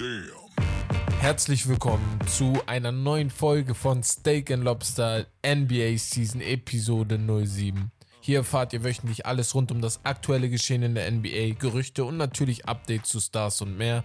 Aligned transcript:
Damn. 0.00 1.18
Herzlich 1.18 1.68
willkommen 1.68 2.18
zu 2.26 2.58
einer 2.64 2.90
neuen 2.90 3.28
Folge 3.28 3.74
von 3.74 4.02
Steak 4.02 4.50
and 4.50 4.64
Lobster 4.64 5.26
NBA 5.46 5.98
Season 5.98 6.40
Episode 6.40 7.18
07. 7.18 7.90
Hier 8.22 8.38
erfahrt 8.38 8.72
ihr 8.72 8.82
wöchentlich 8.82 9.26
alles 9.26 9.54
rund 9.54 9.70
um 9.70 9.82
das 9.82 10.02
aktuelle 10.06 10.48
Geschehen 10.48 10.82
in 10.82 10.94
der 10.94 11.10
NBA, 11.10 11.58
Gerüchte 11.58 12.06
und 12.06 12.16
natürlich 12.16 12.64
Updates 12.64 13.10
zu 13.10 13.20
Stars 13.20 13.60
und 13.60 13.76
mehr. 13.76 14.02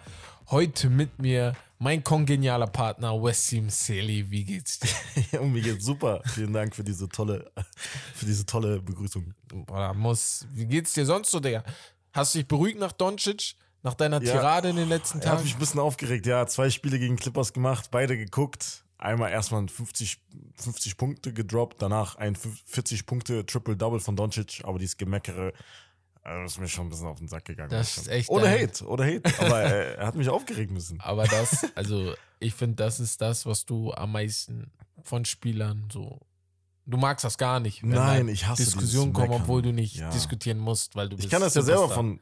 Heute 0.49 0.89
mit 0.89 1.17
mir 1.17 1.53
mein 1.79 2.03
kongenialer 2.03 2.67
Partner 2.67 3.13
Wessim 3.13 3.69
Seli. 3.69 4.29
Wie 4.29 4.43
geht's 4.43 4.79
dir? 4.79 5.39
Mir 5.43 5.61
geht's 5.61 5.85
super. 5.85 6.21
Vielen 6.25 6.51
Dank 6.51 6.75
für 6.75 6.83
diese 6.83 7.07
tolle, 7.07 7.49
für 8.13 8.25
diese 8.25 8.45
tolle 8.45 8.81
Begrüßung. 8.81 9.33
Boah, 9.47 9.93
muss. 9.93 10.45
Wie 10.51 10.65
geht's 10.65 10.91
dir 10.91 11.05
sonst 11.05 11.31
so, 11.31 11.39
Digga? 11.39 11.63
Hast 12.11 12.35
du 12.35 12.39
dich 12.39 12.47
beruhigt 12.49 12.79
nach 12.79 12.91
Doncic? 12.91 13.55
Nach 13.85 13.93
deiner 13.93 14.19
Tirade 14.19 14.69
in 14.69 14.77
den 14.77 14.89
letzten 14.89 15.19
Er 15.19 15.25
hat 15.25 15.31
Tagen? 15.35 15.43
mich 15.43 15.53
ein 15.55 15.59
bisschen 15.59 15.79
aufgeregt. 15.79 16.25
Ja, 16.25 16.47
zwei 16.47 16.71
Spiele 16.71 16.97
gegen 16.97 17.17
Clippers 17.17 17.53
gemacht, 17.53 17.89
beide 17.91 18.17
geguckt. 18.17 18.83
Einmal 18.97 19.29
erstmal 19.31 19.67
50, 19.67 20.17
50 20.55 20.97
Punkte 20.97 21.33
gedroppt, 21.33 21.83
danach 21.83 22.15
ein 22.15 22.35
40 22.35 23.05
Punkte 23.05 23.45
Triple-Double 23.45 23.99
von 23.99 24.15
Doncic, 24.15 24.61
aber 24.63 24.79
dieses 24.79 24.97
Gemeckere, 24.97 25.53
das 26.23 26.53
ist 26.53 26.59
mir 26.59 26.67
schon 26.67 26.87
ein 26.87 26.89
bisschen 26.89 27.05
auf 27.05 27.19
den 27.19 27.27
Sack 27.27 27.45
gegangen. 27.45 27.69
Das 27.69 27.97
ist 27.97 28.07
echt 28.07 28.27
Ohne 28.29 28.49
Hate, 28.49 28.87
ohne 28.87 29.05
Hate. 29.05 29.31
Aber 29.39 29.61
äh, 29.63 29.93
er 29.97 30.07
hat 30.07 30.15
mich 30.15 30.29
aufgeregt 30.29 30.71
müssen. 30.71 30.99
Aber 31.01 31.25
das, 31.27 31.67
also 31.75 32.15
ich 32.39 32.55
finde, 32.55 32.77
das 32.77 32.99
ist 32.99 33.21
das, 33.21 33.45
was 33.45 33.65
du 33.67 33.93
am 33.93 34.13
meisten 34.13 34.71
von 35.03 35.25
Spielern 35.25 35.87
so. 35.93 36.21
Du 36.87 36.97
magst 36.97 37.23
das 37.23 37.37
gar 37.37 37.59
nicht. 37.59 37.83
Nein, 37.83 38.27
ich 38.29 38.47
hasse 38.47 38.63
Diskussionen 38.63 39.13
kommen, 39.13 39.31
obwohl 39.31 39.61
du 39.61 39.71
nicht 39.73 39.97
Ja. 39.97 40.09
diskutieren 40.09 40.57
musst, 40.57 40.95
weil 40.95 41.09
du 41.09 41.17
Ich 41.17 41.29
kann 41.29 41.41
das 41.41 41.53
ja 41.53 41.61
selber 41.61 41.89
von, 41.89 42.19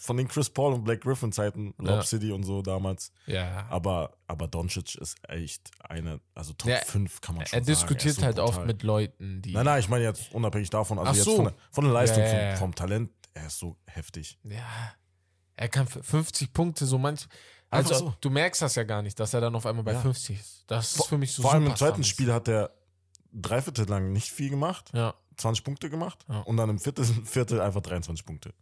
von 0.00 0.16
den 0.16 0.28
Chris 0.28 0.48
Paul 0.50 0.72
und 0.72 0.84
Black 0.84 1.02
Griffin 1.02 1.30
Zeiten, 1.32 1.74
Lob 1.78 1.88
Ja. 1.88 2.02
City 2.02 2.32
und 2.32 2.42
so 2.42 2.62
damals. 2.62 3.12
Ja. 3.26 3.66
Aber, 3.68 4.16
aber 4.26 4.48
Doncic 4.48 4.94
ist 4.96 5.16
echt 5.28 5.70
eine, 5.80 6.20
also 6.34 6.52
Top 6.54 6.70
Ja, 6.70 6.78
5 6.78 7.20
kann 7.20 7.34
man 7.36 7.46
schon 7.46 7.58
Er 7.58 7.64
sagen. 7.64 7.66
diskutiert 7.66 8.04
ist 8.12 8.20
so 8.20 8.22
halt 8.26 8.38
oft 8.38 8.52
brutal. 8.52 8.66
mit 8.66 8.82
Leuten, 8.82 9.42
die. 9.42 9.52
Nein, 9.52 9.64
nein, 9.66 9.80
ich 9.80 9.88
meine 9.88 10.04
jetzt 10.04 10.32
unabhängig 10.32 10.70
davon, 10.70 10.98
also 10.98 11.10
Ach 11.10 11.14
jetzt 11.14 11.24
so. 11.24 11.36
von, 11.36 11.44
der, 11.46 11.54
von 11.70 11.84
der 11.84 11.92
Leistung, 11.92 12.22
Ja. 12.22 12.56
Vom, 12.56 12.74
Talent, 12.74 13.10
er 13.34 13.46
ist 13.46 13.58
so 13.58 13.76
heftig. 13.86 14.38
Ja. 14.44 14.64
Er 15.56 15.68
kann 15.68 15.86
für 15.86 16.02
50 16.02 16.52
Punkte 16.52 16.86
so 16.86 16.96
manch. 16.98 17.26
Also 17.68 17.94
so. 17.94 18.14
du 18.20 18.30
merkst 18.30 18.62
das 18.62 18.74
ja 18.74 18.82
gar 18.84 19.02
nicht, 19.02 19.20
dass 19.20 19.34
er 19.34 19.40
dann 19.42 19.54
auf 19.54 19.66
einmal 19.66 19.84
bei 19.84 19.92
Ja. 19.92 20.00
50 20.00 20.40
ist. 20.40 20.64
Das 20.66 20.96
ist 20.96 21.06
für 21.06 21.18
mich 21.18 21.32
so 21.32 21.42
Vor 21.42 21.52
allem 21.52 21.66
im 21.66 21.76
zweiten 21.76 22.02
Spiel 22.02 22.32
hat 22.32 22.48
er 22.48 22.70
drei 23.32 23.60
Viertel 23.62 23.86
lang 23.88 24.12
nicht 24.12 24.30
viel 24.30 24.50
gemacht, 24.50 24.90
Ja, 24.92 25.14
20 25.36 25.62
Punkte 25.62 25.88
gemacht 25.90 26.24
und 26.46 26.56
dann 26.56 26.68
im 26.70 26.78
vierten 26.78 27.04
Viertel 27.26 27.60
einfach 27.60 27.80
23 27.82 28.24
Punkte. 28.26 28.52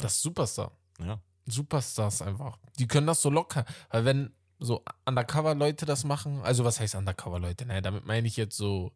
Das 0.00 0.14
ist 0.14 0.22
Superstar. 0.22 0.72
Ja. 0.98 1.20
Superstars 1.46 2.22
einfach. 2.22 2.58
Die 2.78 2.86
können 2.86 3.06
das 3.06 3.22
so 3.22 3.30
locker. 3.30 3.64
Weil 3.90 4.04
wenn 4.04 4.34
so 4.58 4.84
Undercover-Leute 5.06 5.86
das 5.86 6.04
machen, 6.04 6.42
also 6.42 6.64
was 6.64 6.78
heißt 6.80 6.94
Undercover-Leute? 6.94 7.66
Naja, 7.66 7.80
damit 7.80 8.04
meine 8.06 8.26
ich 8.28 8.36
jetzt 8.36 8.56
so 8.56 8.92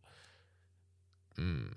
mh, 1.36 1.70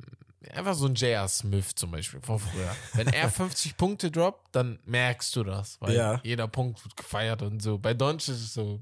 einfach 0.54 0.76
so 0.76 0.86
ein 0.88 0.96
J.R. 0.96 1.28
Smith 1.28 1.74
zum 1.76 1.92
Beispiel 1.92 2.22
von 2.22 2.40
früher. 2.40 2.76
Wenn 2.94 3.08
er 3.08 3.30
50 3.30 3.78
Punkte 3.78 4.12
droppt, 4.12 4.56
dann 4.56 4.80
merkst 4.86 5.36
du 5.36 5.44
das, 5.44 5.80
weil 5.82 5.96
Ja. 5.96 6.20
jeder 6.24 6.48
Punkt 6.48 6.84
wird 6.84 6.96
gefeiert 6.98 7.42
und 7.42 7.62
so. 7.62 7.78
Bei 7.78 7.94
Doncic 7.94 8.36
ist 8.36 8.42
es 8.44 8.54
so, 8.54 8.80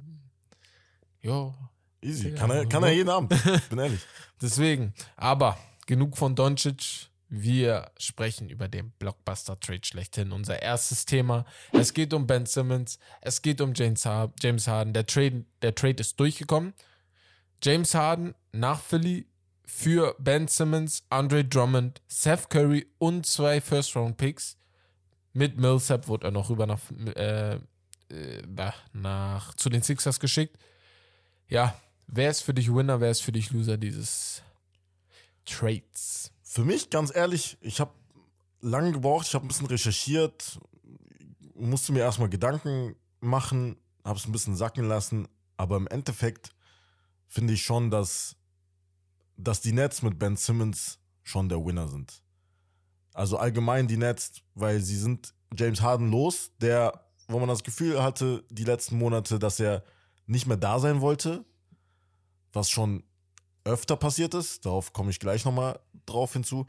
jo, 1.21 1.53
Easy. 2.01 2.33
Kann 2.33 2.51
er, 2.51 2.67
kann 2.67 2.83
er 2.83 2.91
jeden 2.91 3.09
Abend, 3.09 3.33
bin 3.69 3.79
ehrlich. 3.79 4.01
Deswegen, 4.41 4.93
aber 5.15 5.57
genug 5.87 6.17
von 6.17 6.35
Doncic. 6.35 7.09
Wir 7.27 7.91
sprechen 7.97 8.49
über 8.49 8.67
den 8.67 8.91
Blockbuster-Trade 8.91 9.81
schlechthin. 9.83 10.31
Unser 10.31 10.61
erstes 10.61 11.05
Thema. 11.05 11.45
Es 11.71 11.93
geht 11.93 12.13
um 12.13 12.27
Ben 12.27 12.45
Simmons. 12.45 12.99
Es 13.21 13.41
geht 13.41 13.61
um 13.61 13.73
James, 13.73 14.05
Har 14.05 14.31
James 14.39 14.67
Harden. 14.67 14.93
Der 14.93 15.05
Trade, 15.05 15.45
der 15.61 15.73
Trade 15.73 16.01
ist 16.01 16.19
durchgekommen. 16.19 16.73
James 17.63 17.95
Harden 17.95 18.35
nach 18.51 18.79
Philly 18.79 19.27
für 19.65 20.15
Ben 20.19 20.47
Simmons, 20.47 21.03
Andre 21.09 21.43
Drummond, 21.43 22.01
Seth 22.07 22.49
Curry 22.49 22.85
und 22.99 23.25
zwei 23.25 23.59
First-Round-Picks. 23.59 24.57
Mit 25.33 25.57
Millsap 25.57 26.07
wurde 26.07 26.27
er 26.27 26.31
noch 26.31 26.49
rüber 26.49 26.67
nach, 26.67 26.79
äh, 27.15 27.55
äh, 28.09 28.71
nach 28.93 29.53
zu 29.55 29.69
den 29.69 29.81
Sixers 29.81 30.19
geschickt. 30.19 30.57
Ja, 31.47 31.79
wer 32.07 32.29
ist 32.29 32.41
für 32.41 32.53
dich 32.53 32.73
Winner, 32.73 33.01
wer 33.01 33.11
ist 33.11 33.21
für 33.21 33.31
dich 33.31 33.51
Loser 33.51 33.77
dieses 33.77 34.43
Trades? 35.45 36.31
Für 36.55 36.63
mich, 36.63 36.89
ganz 36.89 37.13
ehrlich, 37.13 37.57
ich 37.59 37.81
habe 37.81 37.91
lange 38.61 38.93
gebraucht, 38.93 39.27
ich 39.27 39.35
habe 39.35 39.43
ein 39.43 39.49
bisschen 39.49 39.67
recherchiert, 39.67 40.57
musste 41.53 41.91
mir 41.91 41.99
erstmal 41.99 42.29
Gedanken 42.29 42.95
machen, 43.19 43.75
habe 44.05 44.17
es 44.17 44.25
ein 44.25 44.31
bisschen 44.31 44.55
sacken 44.55 44.87
lassen, 44.87 45.27
aber 45.57 45.75
im 45.75 45.87
Endeffekt 45.87 46.55
finde 47.27 47.51
ich 47.51 47.61
schon, 47.61 47.91
dass, 47.91 48.37
dass 49.35 49.59
die 49.59 49.73
Nets 49.73 50.01
mit 50.01 50.17
Ben 50.17 50.37
Simmons 50.37 50.97
schon 51.23 51.49
der 51.49 51.57
Winner 51.65 51.89
sind. 51.89 52.23
Also 53.13 53.37
allgemein 53.37 53.89
die 53.89 53.97
Nets, 53.97 54.41
weil 54.53 54.79
sie 54.79 54.97
sind 54.97 55.33
James 55.57 55.81
Harden 55.81 56.09
los, 56.09 56.51
der, 56.61 57.05
wo 57.27 57.37
man 57.37 57.49
das 57.49 57.65
Gefühl 57.65 58.01
hatte, 58.01 58.45
die 58.49 58.63
letzten 58.63 58.97
Monate, 58.97 59.39
dass 59.39 59.59
er 59.59 59.83
nicht 60.25 60.47
mehr 60.47 60.55
da 60.55 60.79
sein 60.79 61.01
wollte, 61.01 61.43
was 62.53 62.69
schon 62.69 63.03
öfter 63.65 63.97
passiert 63.97 64.33
ist. 64.33 64.65
Darauf 64.65 64.93
komme 64.93 65.09
ich 65.09 65.19
gleich 65.19 65.43
nochmal 65.43 65.81
drauf 66.05 66.33
hinzu. 66.33 66.67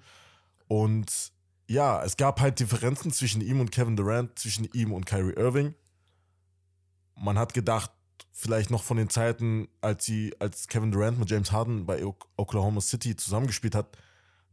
Und 0.68 1.32
ja, 1.68 2.02
es 2.04 2.16
gab 2.16 2.40
halt 2.40 2.60
Differenzen 2.60 3.12
zwischen 3.12 3.40
ihm 3.40 3.60
und 3.60 3.72
Kevin 3.72 3.96
Durant, 3.96 4.38
zwischen 4.38 4.68
ihm 4.72 4.92
und 4.92 5.06
Kyrie 5.06 5.34
Irving. 5.34 5.74
Man 7.16 7.38
hat 7.38 7.54
gedacht, 7.54 7.90
vielleicht 8.32 8.70
noch 8.70 8.82
von 8.82 8.96
den 8.96 9.08
Zeiten, 9.08 9.68
als 9.80 10.04
sie, 10.04 10.34
als 10.38 10.68
Kevin 10.68 10.92
Durant 10.92 11.18
mit 11.18 11.30
James 11.30 11.52
Harden 11.52 11.86
bei 11.86 12.04
Ok- 12.04 12.28
Oklahoma 12.36 12.80
City 12.80 13.16
zusammengespielt 13.16 13.74
hat, 13.74 13.96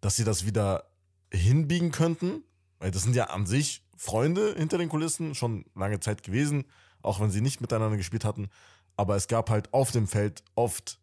dass 0.01 0.15
sie 0.15 0.23
das 0.23 0.45
wieder 0.45 0.89
hinbiegen 1.31 1.91
könnten. 1.91 2.43
Weil 2.79 2.91
das 2.91 3.03
sind 3.03 3.15
ja 3.15 3.25
an 3.25 3.45
sich 3.45 3.85
Freunde 3.95 4.55
hinter 4.57 4.77
den 4.77 4.89
Kulissen, 4.89 5.35
schon 5.35 5.65
lange 5.75 5.99
Zeit 5.99 6.23
gewesen, 6.23 6.65
auch 7.01 7.19
wenn 7.19 7.31
sie 7.31 7.41
nicht 7.41 7.61
miteinander 7.61 7.97
gespielt 7.97 8.25
hatten. 8.25 8.49
Aber 8.97 9.15
es 9.15 9.27
gab 9.27 9.49
halt 9.49 9.73
auf 9.73 9.91
dem 9.91 10.07
Feld 10.07 10.43
oft 10.55 10.99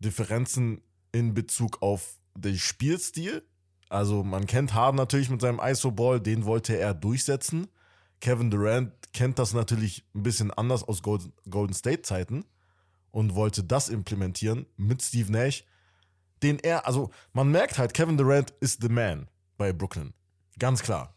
Differenzen 0.00 0.82
in 1.12 1.34
Bezug 1.34 1.80
auf 1.82 2.18
den 2.34 2.58
Spielstil. 2.58 3.42
Also 3.88 4.24
man 4.24 4.46
kennt 4.46 4.74
Harden 4.74 4.96
natürlich 4.96 5.30
mit 5.30 5.40
seinem 5.40 5.60
ISO-Ball, 5.60 6.20
den 6.20 6.44
wollte 6.44 6.78
er 6.78 6.94
durchsetzen. 6.94 7.68
Kevin 8.20 8.50
Durant 8.50 8.92
kennt 9.12 9.38
das 9.38 9.52
natürlich 9.52 10.04
ein 10.14 10.22
bisschen 10.22 10.50
anders 10.50 10.84
aus 10.84 11.02
Golden, 11.02 11.74
State-Zeiten 11.74 12.44
und 13.10 13.34
wollte 13.34 13.64
das 13.64 13.88
implementieren 13.88 14.66
mit 14.76 15.02
Steve 15.02 15.30
Nash, 15.30 15.64
den 16.42 16.58
er, 16.60 16.86
also 16.86 17.10
man 17.32 17.50
merkt 17.50 17.78
halt, 17.78 17.92
Kevin 17.94 18.16
Durant 18.16 18.50
ist 18.60 18.80
the 18.80 18.88
man 18.88 19.28
bei 19.58 19.72
Brooklyn. 19.72 20.14
Ganz 20.58 20.82
klar. 20.82 21.14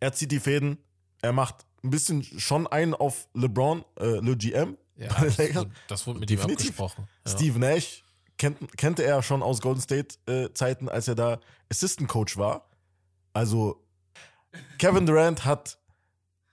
Er 0.00 0.12
zieht 0.12 0.32
die 0.32 0.40
Fäden, 0.40 0.78
er 1.20 1.32
macht 1.32 1.66
ein 1.82 1.90
bisschen 1.90 2.22
schon 2.22 2.66
einen 2.66 2.94
auf 2.94 3.28
LeBron, 3.34 3.84
äh, 3.98 4.20
Le 4.20 4.36
GM. 4.36 4.78
Ja, 4.96 5.08
das, 5.08 5.38
wurde, 5.38 5.70
das 5.88 6.06
wurde 6.06 6.20
mit 6.20 6.30
ihm 6.30 6.36
Definitiv. 6.36 6.68
abgesprochen. 6.68 7.08
Ja. 7.26 7.32
Steve 7.32 7.58
Nash 7.58 8.03
kennt, 8.38 8.76
kannte 8.76 9.04
er 9.04 9.22
schon 9.22 9.42
aus 9.42 9.60
Golden 9.60 9.80
State 9.80 10.16
äh, 10.26 10.52
Zeiten, 10.54 10.88
als 10.88 11.08
er 11.08 11.14
da 11.14 11.40
Assistant 11.70 12.08
Coach 12.08 12.36
war. 12.36 12.68
Also 13.32 13.84
Kevin 14.78 15.06
Durant 15.06 15.44
hat 15.44 15.78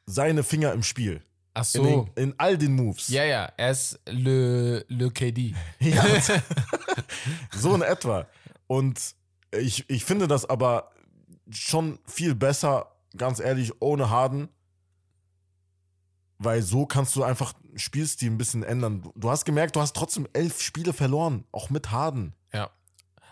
seine 0.05 0.43
Finger 0.43 0.73
im 0.73 0.83
Spiel. 0.83 1.21
Ach 1.53 1.65
In, 1.75 1.83
so. 1.83 2.09
den, 2.15 2.23
in 2.23 2.33
all 2.37 2.57
den 2.57 2.75
Moves. 2.75 3.09
Ja, 3.09 3.23
ja, 3.25 3.51
er 3.57 3.71
ist 3.71 3.99
Le, 4.07 4.85
Le 4.87 5.11
KD. 5.11 5.53
Ja, 5.79 6.05
so 7.51 7.75
in 7.75 7.81
etwa. 7.81 8.25
Und 8.67 9.15
ich, 9.51 9.89
ich 9.89 10.05
finde 10.05 10.27
das 10.27 10.49
aber 10.49 10.91
schon 11.49 11.99
viel 12.05 12.35
besser, 12.35 12.95
ganz 13.17 13.39
ehrlich, 13.41 13.73
ohne 13.81 14.09
Harden. 14.09 14.47
Weil 16.43 16.63
so 16.63 16.87
kannst 16.87 17.15
du 17.15 17.23
einfach 17.23 17.53
Spielstil 17.75 18.31
ein 18.31 18.37
bisschen 18.37 18.63
ändern. 18.63 19.11
Du- 19.15 19.29
hast 19.29 19.45
gemerkt, 19.45 19.75
du 19.75 19.79
hast 19.81 19.95
trotzdem 19.95 20.27
elf 20.33 20.59
Spiele 20.59 20.91
verloren, 20.91 21.45
auch 21.51 21.69
mit 21.69 21.91
Harden. 21.91 22.33
Ja. 22.51 22.71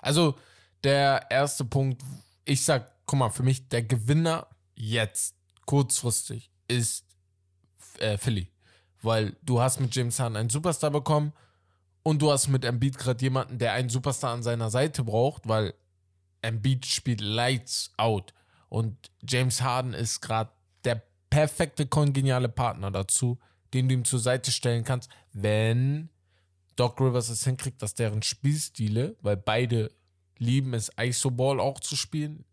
Also, 0.02 0.36
der 0.84 1.26
erste 1.32 1.66
Punkt, 1.66 2.04
ich 2.46 2.64
sag, 2.64 2.92
guck 3.08 3.18
mal, 3.18 3.32
für 3.32 3.42
mich 3.42 3.68
der 3.68 3.82
Gewinner 3.82 4.48
jetzt, 4.76 5.36
kurzfristig, 5.66 6.52
ist 6.68 7.06
äh, 7.98 8.18
Philly. 8.18 8.52
Weil 9.02 9.36
du 9.42 9.60
hast 9.60 9.80
mit 9.80 9.96
James 9.96 10.20
Harden 10.20 10.38
einen 10.38 10.50
Superstar 10.50 10.92
bekommen 10.92 11.34
und 12.04 12.22
du 12.22 12.32
hast 12.32 12.48
mit 12.48 12.64
Embiid 12.64 12.98
gerade 12.98 13.22
jemanden, 13.24 13.58
der 13.58 13.74
einen 13.74 13.90
Superstar 13.90 14.34
an 14.34 14.44
seiner 14.44 14.70
Seite 14.70 15.04
braucht, 15.04 15.48
weil 15.48 15.74
Embiid 16.44 16.86
spielt 16.86 17.22
Lights 17.22 17.92
out. 17.98 18.34
Und 18.70 19.12
James 19.28 19.62
Harden 19.64 19.94
ist 19.94 20.22
gerade 20.22 20.52
der 20.84 21.02
perfekte 21.30 21.86
kongeniale 21.86 22.50
Partner 22.50 22.92
dazu, 22.92 23.40
den 23.74 23.88
du 23.88 23.96
ihm 23.96 24.06
zur 24.06 24.20
Seite 24.20 24.52
stellen 24.52 24.84
kannst, 24.84 25.10
wenn 25.34 26.10
Doc 26.76 27.00
Rivers 27.00 27.30
es 27.30 27.44
hinkriegt, 27.44 27.82
dass 27.82 27.94
deren 27.94 28.22
Spielstile, 28.22 29.16
weil 29.22 29.38
beide 29.38 29.92
lieben 30.38 30.74
es, 30.74 30.92
ISO-Ball 30.98 31.60
auch 31.60 31.80
zu 31.80 31.96
spielen. 31.96 32.46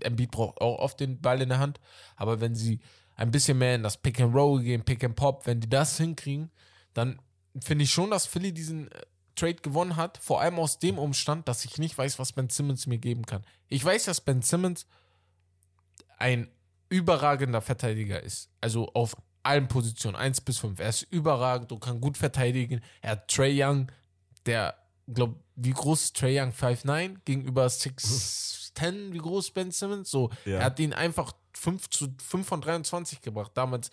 Embiid 0.00 0.30
braucht 0.30 0.60
auch 0.60 0.78
oft 0.78 0.98
den 0.98 1.20
Ball 1.20 1.42
in 1.42 1.50
der 1.50 1.58
Hand, 1.58 1.78
aber 2.16 2.40
wenn 2.40 2.54
sie 2.54 2.80
ein 3.16 3.30
bisschen 3.30 3.58
mehr 3.58 3.74
in 3.74 3.82
das 3.82 3.98
Pick 3.98 4.20
and 4.20 4.34
Roll 4.34 4.62
gehen, 4.62 4.84
Pick 4.84 5.04
and 5.04 5.14
Pop, 5.14 5.46
wenn 5.46 5.60
die 5.60 5.68
das 5.68 5.98
hinkriegen, 5.98 6.50
dann 6.94 7.20
finde 7.60 7.84
ich 7.84 7.90
schon, 7.90 8.10
dass 8.10 8.26
Philly 8.26 8.52
diesen 8.52 8.90
äh, 8.90 9.02
Trade 9.36 9.56
gewonnen 9.56 9.96
hat, 9.96 10.18
vor 10.18 10.40
allem 10.40 10.58
aus 10.58 10.78
dem 10.78 10.98
Umstand, 10.98 11.48
dass 11.48 11.64
ich 11.64 11.78
nicht 11.78 11.96
weiß, 11.96 12.18
was 12.18 12.32
Ben 12.32 12.48
Simmons 12.48 12.86
mir 12.86 12.98
geben 12.98 13.26
kann. 13.26 13.44
Ich 13.68 13.84
weiß, 13.84 14.04
dass 14.04 14.20
Ben 14.20 14.42
Simmons 14.42 14.86
ein 16.18 16.48
überragender 16.94 17.60
Verteidiger 17.60 18.22
ist. 18.22 18.48
Also 18.60 18.88
auf 18.94 19.16
allen 19.42 19.68
Positionen, 19.68 20.16
1 20.16 20.40
bis 20.42 20.58
5. 20.58 20.78
Er 20.80 20.88
ist 20.88 21.02
überragend 21.10 21.70
und 21.72 21.80
kann 21.80 22.00
gut 22.00 22.16
verteidigen. 22.16 22.80
Er 23.02 23.12
hat 23.12 23.28
Trey 23.28 23.62
Young, 23.62 23.90
der, 24.46 24.74
glaub, 25.12 25.34
wie 25.56 25.72
groß 25.72 26.04
ist 26.04 26.16
Trey 26.16 26.40
Young? 26.40 26.50
5'9 26.52 27.16
gegenüber 27.24 27.66
6'10, 27.66 29.12
wie 29.12 29.18
groß 29.18 29.50
Ben 29.50 29.70
Simmons? 29.70 30.10
So, 30.10 30.30
Ja. 30.44 30.58
er 30.60 30.64
hat 30.66 30.78
ihn 30.80 30.92
einfach 30.92 31.32
5 31.54 31.90
zu 31.90 32.08
5 32.26 32.46
von 32.46 32.60
23 32.60 33.20
gebracht, 33.20 33.52
damals 33.54 33.90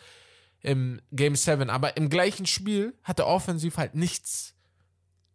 im 0.62 1.02
Game 1.12 1.36
7. 1.36 1.70
Aber 1.70 1.98
im 1.98 2.10
gleichen 2.10 2.46
Spiel 2.46 2.94
hat 3.04 3.20
er 3.20 3.28
offensiv 3.28 3.78
halt 3.78 3.96
nichts, 3.96 4.54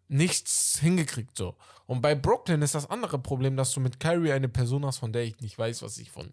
nichts 0.08 0.78
hingekriegt, 0.80 1.36
so. 1.36 1.56
Und 1.86 2.00
bei 2.00 2.14
Brooklyn 2.14 2.62
ist 2.62 2.74
das 2.74 2.88
andere 2.90 3.18
Problem, 3.18 3.56
dass 3.56 3.72
du 3.72 3.80
mit 3.80 4.00
Kyrie 4.00 4.32
eine 4.32 4.48
Person 4.48 4.84
hast, 4.86 4.98
von 4.98 5.12
der 5.12 5.24
ich 5.24 5.40
nicht 5.40 5.58
weiß, 5.58 5.82
was 5.82 5.98
ich 5.98 6.10
von 6.10 6.30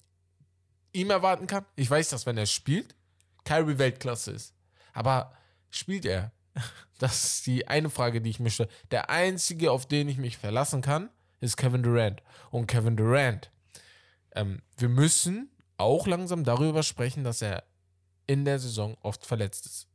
ihm 0.93 1.09
erwarten 1.09 1.47
kann. 1.47 1.65
Ich 1.75 1.89
weiß, 1.89 2.09
dass 2.09 2.25
wenn 2.25 2.37
er 2.37 2.45
spielt, 2.45 2.95
Kyrie 3.43 3.77
Weltklasse 3.77 4.31
ist. 4.31 4.53
Aber 4.93 5.33
spielt 5.69 6.05
er? 6.05 6.31
Das 6.99 7.25
ist 7.25 7.47
die 7.47 7.67
eine 7.67 7.89
Frage, 7.89 8.21
die 8.21 8.29
ich 8.29 8.39
mir 8.39 8.51
stelle. 8.51 8.69
Der 8.91 9.09
einzige, 9.09 9.73
auf 9.73 9.85
den 9.85 10.07
ich 10.07 10.17
mich 10.17 10.37
verlassen 10.37 10.81
kann, 10.81 11.09
ist 11.41 11.57
Kevin 11.57 11.83
Durant. 11.83 12.23
Und 12.49 12.67
Kevin 12.67 12.95
Durant, 12.95 13.51
ähm, 14.35 14.61
wir 14.77 14.87
müssen 14.87 15.51
auch 15.75 16.07
langsam 16.07 16.45
darüber 16.45 16.81
sprechen, 16.81 17.25
dass 17.25 17.41
er 17.41 17.65
in 18.25 18.45
der 18.45 18.59
Saison 18.59 18.95
oft 19.01 19.25
verletzt 19.25 19.65
ist. 19.65 19.87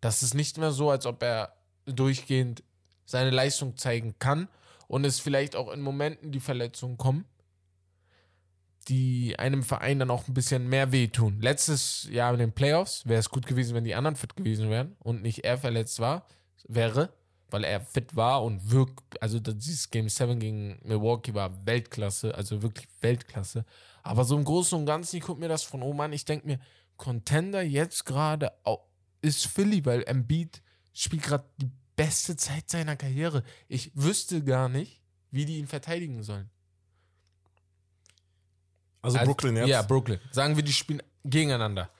Das 0.00 0.22
ist 0.22 0.34
nicht 0.34 0.58
mehr 0.58 0.70
so, 0.70 0.90
als 0.90 1.06
ob 1.06 1.22
er 1.24 1.56
durchgehend 1.86 2.62
seine 3.04 3.30
Leistung 3.30 3.76
zeigen 3.76 4.14
kann 4.20 4.48
und 4.86 5.04
es 5.04 5.18
vielleicht 5.18 5.56
auch 5.56 5.72
in 5.72 5.80
Momenten 5.80 6.30
die 6.30 6.40
Verletzungen 6.40 6.98
kommen, 6.98 7.24
die 8.88 9.38
einem 9.38 9.62
Verein 9.62 9.98
dann 9.98 10.10
auch 10.10 10.26
ein 10.28 10.34
bisschen 10.34 10.68
mehr 10.68 10.92
wehtun. 10.92 11.40
Letztes 11.40 12.08
Jahr 12.10 12.32
in 12.32 12.38
den 12.38 12.52
Playoffs 12.52 13.06
wäre 13.06 13.20
es 13.20 13.28
gut 13.28 13.46
gewesen, 13.46 13.74
wenn 13.74 13.84
die 13.84 13.94
anderen 13.94 14.16
fit 14.16 14.34
gewesen 14.34 14.70
wären 14.70 14.96
und 15.00 15.22
nicht 15.22 15.44
er 15.44 15.58
verletzt 15.58 16.00
war, 16.00 16.26
wäre, 16.66 17.12
weil 17.50 17.64
er 17.64 17.80
fit 17.80 18.16
war 18.16 18.42
und 18.42 18.70
wirkt, 18.70 19.20
also 19.22 19.38
dieses 19.38 19.90
Game 19.90 20.08
7 20.08 20.38
gegen 20.40 20.80
Milwaukee 20.82 21.34
war 21.34 21.66
Weltklasse, 21.66 22.34
also 22.34 22.62
wirklich 22.62 22.88
Weltklasse. 23.00 23.64
Aber 24.02 24.24
so 24.24 24.36
im 24.36 24.44
Großen 24.44 24.78
und 24.78 24.86
Ganzen, 24.86 25.16
ich 25.16 25.22
gucke 25.22 25.40
mir 25.40 25.48
das 25.48 25.62
von 25.62 25.82
oben 25.82 26.00
an, 26.00 26.12
ich 26.12 26.24
denke 26.24 26.46
mir, 26.46 26.58
Contender 26.96 27.62
jetzt 27.62 28.06
gerade 28.06 28.52
ist 29.20 29.46
Philly, 29.46 29.84
weil 29.84 30.02
Embiid 30.04 30.62
spielt 30.92 31.22
gerade 31.22 31.44
die 31.60 31.70
beste 31.94 32.36
Zeit 32.36 32.70
seiner 32.70 32.96
Karriere. 32.96 33.42
Ich 33.68 33.90
wüsste 33.94 34.42
gar 34.42 34.68
nicht, 34.68 35.02
wie 35.30 35.44
die 35.44 35.58
ihn 35.58 35.66
verteidigen 35.66 36.22
sollen. 36.22 36.50
Also, 39.02 39.18
Brooklyn 39.18 39.56
jetzt. 39.56 39.68
Ja, 39.68 39.82
Brooklyn. 39.82 40.18
Sagen 40.32 40.56
wir, 40.56 40.62
die 40.62 40.72
spielen 40.72 41.02
gegeneinander. 41.24 41.90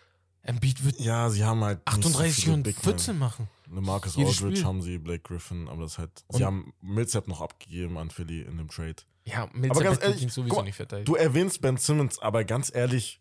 Embiid 0.42 0.84
wird 0.84 0.98
Ja, 1.00 1.28
sie 1.30 1.44
haben 1.44 1.62
halt. 1.62 1.78
nicht 1.86 2.02
so 2.02 2.08
38 2.10 2.44
viele 2.44 2.54
und 2.54 2.62
Big 2.62 2.76
Men. 2.76 2.84
14 2.84 3.18
machen. 3.18 3.48
Eine 3.70 3.80
Marcus 3.82 4.16
Aldridge 4.16 4.64
haben 4.64 4.80
sie, 4.80 4.98
Blake 4.98 5.20
Griffin, 5.22 5.68
aber 5.68 5.82
das 5.82 5.98
halt. 5.98 6.10
Und- 6.28 6.38
sie 6.38 6.44
haben 6.44 6.72
Millsap 6.80 7.28
noch 7.28 7.40
abgegeben 7.42 7.98
an 7.98 8.10
Philly 8.10 8.42
in 8.42 8.56
dem 8.56 8.68
Trade. 8.68 8.96
Ja, 9.24 9.48
mit 9.52 9.70
Aber 9.70 9.82
ganz 9.82 10.02
ehrlich, 10.02 10.22
ihn 10.22 10.30
sowieso 10.30 10.54
guck 10.54 10.64
nicht 10.64 10.76
verteidigen. 10.76 11.04
Du 11.04 11.14
erwähnst 11.16 11.60
Ben 11.60 11.76
Simmons, 11.76 12.18
aber 12.18 12.44
ganz 12.44 12.74
ehrlich, 12.74 13.20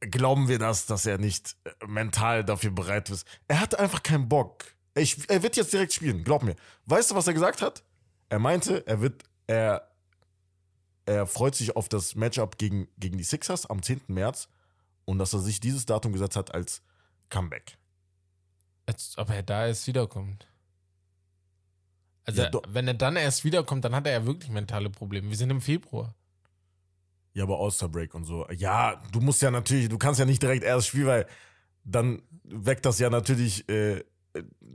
glauben 0.00 0.48
wir 0.48 0.58
das, 0.58 0.86
dass 0.86 1.04
er 1.06 1.18
nicht 1.18 1.56
äh, 1.64 1.86
mental 1.86 2.44
dafür 2.44 2.70
bereit 2.70 3.10
ist? 3.10 3.26
Er 3.48 3.60
hatte 3.60 3.78
einfach 3.78 4.02
keinen 4.02 4.28
Bock. 4.28 4.64
Ich, 4.94 5.28
er 5.28 5.42
wird 5.42 5.56
jetzt 5.56 5.72
direkt 5.72 5.92
spielen, 5.92 6.24
glaub 6.24 6.42
mir. 6.42 6.56
Weißt 6.86 7.10
du, 7.10 7.14
was 7.14 7.26
er 7.26 7.34
gesagt 7.34 7.60
hat? 7.60 7.82
Er 8.30 8.38
meinte, 8.38 8.86
er 8.86 9.00
wird, 9.02 9.22
er, 9.46 9.86
er 11.06 11.26
freut 11.26 11.54
sich 11.54 11.76
auf 11.76 11.88
das 11.88 12.14
Matchup 12.14 12.58
gegen, 12.58 12.88
gegen 12.98 13.16
die 13.16 13.24
Sixers 13.24 13.66
am 13.66 13.82
10. 13.82 14.02
März 14.08 14.48
und 15.04 15.18
dass 15.18 15.32
er 15.32 15.40
sich 15.40 15.60
dieses 15.60 15.86
Datum 15.86 16.12
gesetzt 16.12 16.36
hat 16.36 16.52
als 16.52 16.82
Comeback. 17.30 17.78
Als 18.86 19.16
ob 19.16 19.30
er 19.30 19.42
da 19.42 19.66
erst 19.66 19.86
wiederkommt. 19.86 20.46
Also, 22.24 22.42
Ja, 22.42 22.50
wenn 22.68 22.88
er 22.88 22.94
dann 22.94 23.16
erst 23.16 23.44
wiederkommt, 23.44 23.84
dann 23.84 23.94
hat 23.94 24.06
er 24.06 24.12
ja 24.12 24.26
wirklich 24.26 24.50
mentale 24.50 24.90
Probleme. 24.90 25.28
Wir 25.28 25.36
sind 25.36 25.50
im 25.50 25.60
Februar. 25.60 26.14
Ja, 27.34 27.44
aber 27.44 27.60
All-Star 27.60 27.88
Break 27.88 28.14
und 28.14 28.24
so. 28.24 28.46
Ja, 28.50 29.02
du 29.12 29.20
musst 29.20 29.42
ja 29.42 29.50
natürlich, 29.50 29.88
du 29.88 29.98
kannst 29.98 30.18
ja 30.18 30.26
nicht 30.26 30.42
direkt 30.42 30.64
erst 30.64 30.88
spielen, 30.88 31.06
weil 31.06 31.26
dann 31.84 32.22
weckt 32.42 32.84
das 32.84 32.98
ja 32.98 33.10
natürlich 33.10 33.68
äh, 33.68 34.02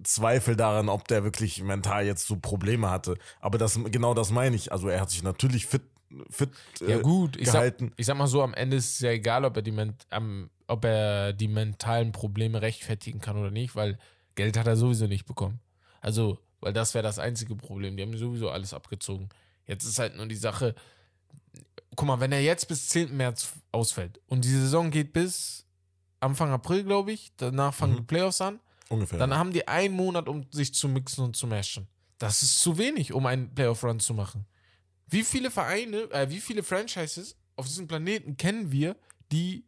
Zweifel 0.04 0.56
daran, 0.56 0.88
ob 0.88 1.07
der 1.07 1.24
wirklich 1.24 1.62
mental 1.63 2.06
jetzt 2.06 2.25
so 2.27 2.38
Probleme 2.38 2.89
hatte. 2.89 3.18
Aber 3.39 3.57
das 3.57 3.80
genau 3.86 4.13
das 4.13 4.31
meine 4.31 4.56
ich. 4.56 4.72
Also 4.72 4.88
er 4.88 5.01
hat 5.01 5.10
sich 5.10 5.24
natürlich 5.24 5.66
fit, 5.66 5.81
fit 6.30 6.50
Ja, 6.80 6.98
äh, 6.98 7.02
gut. 7.02 7.36
Ich 7.38 7.48
sag, 7.48 7.54
gehalten. 7.54 7.94
ich 7.98 8.06
sag 8.06 8.18
mal 8.18 8.28
so, 8.28 8.42
am 8.44 8.54
Ende 8.54 8.78
ist 8.78 8.94
es 8.96 9.00
ja 9.00 9.12
egal, 9.12 9.46
ob 9.46 9.56
er, 9.56 9.62
die, 9.62 9.75
am, 10.10 10.50
ob 10.68 10.86
er 10.86 11.34
die 11.34 11.48
mentalen 11.48 12.12
Probleme 12.12 12.62
rechtfertigen 12.62 13.19
kann 13.22 13.38
oder 13.38 13.52
nicht, 13.52 13.75
weil 13.75 13.98
Geld 14.36 14.58
hat 14.58 14.68
er 14.68 14.75
sowieso 14.75 15.08
nicht 15.08 15.25
bekommen. 15.25 15.60
Also, 16.02 16.40
weil 16.60 16.74
das 16.74 16.94
wäre 16.94 17.04
das 17.04 17.19
einzige 17.19 17.56
Problem. 17.56 17.98
Die 17.98 18.04
haben 18.04 18.16
sowieso 18.18 18.50
alles 18.50 18.74
abgezogen. 18.74 19.30
Jetzt 19.68 19.84
ist 19.86 20.00
halt 20.00 20.16
nur 20.16 20.25
die 20.28 20.36
Sache, 20.36 20.75
guck 21.96 22.08
mal, 22.08 22.19
wenn 22.19 22.31
er 22.31 22.42
jetzt 22.42 22.68
bis 22.68 22.88
10. 22.90 23.16
März 23.16 23.54
ausfällt 23.72 24.19
und 24.28 24.44
die 24.46 24.50
Saison 24.50 24.92
geht 24.92 25.13
bis 25.13 25.66
Anfang 26.19 26.52
April, 26.52 26.84
glaube 26.84 27.12
ich, 27.12 27.31
danach 27.38 27.74
fangen 27.74 27.94
Mhm. 27.94 27.98
die 27.98 28.04
Playoffs 28.04 28.42
an, 28.42 28.60
Ungefähr. 28.90 29.18
dann 29.19 29.36
haben 29.36 29.54
die 29.54 29.68
einen 29.68 29.96
Monat, 29.96 30.28
um 30.30 30.46
sich 30.52 30.74
zu 30.74 30.88
mixen 30.88 31.24
und 31.24 31.36
zu 31.36 31.48
mashen. 31.48 31.88
Das 32.19 32.44
ist 32.44 32.60
zu 32.62 32.78
wenig, 32.78 33.13
um 33.13 33.25
einen 33.25 33.54
Playoff-Run 33.56 34.00
zu 34.00 34.13
machen. 34.13 34.46
Wie 35.12 35.24
viele 35.24 35.52
Vereine, 35.52 36.10
äh, 36.12 36.30
wie 36.30 36.40
viele 36.40 36.63
Franchises 36.63 37.36
auf 37.58 37.68
diesem 37.68 37.88
Planeten 37.88 38.38
kennen 38.38 38.72
wir, 38.72 38.96
die 39.31 39.66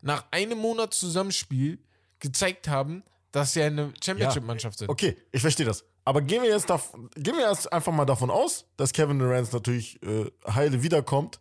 nach 0.00 0.24
einem 0.30 0.58
Monat 0.58 0.94
Zusammenspiel 0.94 1.78
gezeigt 2.18 2.66
haben, 2.66 3.04
dass 3.30 3.52
sie 3.52 3.62
eine 3.62 3.92
Championship-Mannschaft 4.02 4.78
sind? 4.78 4.88
Okay, 4.88 5.16
ich 5.30 5.42
verstehe 5.42 5.66
das. 5.66 5.84
Aber 6.04 6.22
gehen 6.22 6.42
wir 6.42 6.48
jetzt 6.48 6.68
gehen 6.68 7.36
wir 7.36 7.48
jetzt 7.48 7.70
einfach 7.72 7.92
mal 7.92 8.06
davon 8.06 8.30
aus, 8.30 8.64
dass 8.76 8.92
Kevin 8.92 9.18
Durant 9.18 9.52
natürlich 9.52 10.02
äh, 10.02 10.30
heile 10.48 10.82
wiederkommt, 10.82 11.40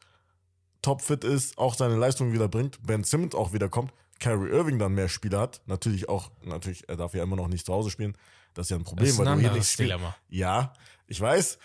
topfit 0.82 1.24
ist, 1.24 1.58
auch 1.58 1.76
seine 1.76 1.96
Leistung 1.96 2.34
wieder 2.34 2.50
bringt, 2.50 2.86
Ben 2.86 3.04
Simmons 3.04 3.36
auch 3.36 3.54
wiederkommt, 3.54 3.94
Kyrie 4.20 4.50
Irving 4.50 4.80
dann 4.80 4.94
mehr 4.94 5.08
Spiele 5.08 5.40
hat, 5.40 5.62
natürlich 5.66 6.10
auch, 6.10 6.30
natürlich, 6.44 6.90
er 6.90 6.98
darf 6.98 7.14
ja 7.14 7.24
immer 7.24 7.36
noch 7.36 7.48
nicht 7.48 7.66
zu 7.66 7.74
Hause 7.74 7.90
spielen, 7.90 8.18
das 8.54 8.66
ist 8.66 8.70
ja 8.72 8.78
ein 8.78 8.84
Problem, 8.84 9.06
Das 9.06 9.14
ist 9.14 9.20
ein 9.20 9.28
weil 9.28 9.36
du 9.36 9.42
hier 9.42 9.52
nicht 9.52 9.70
spielst. 9.70 9.96
Ja, 10.30 10.74
ich 11.08 11.22
weiß, 11.22 11.60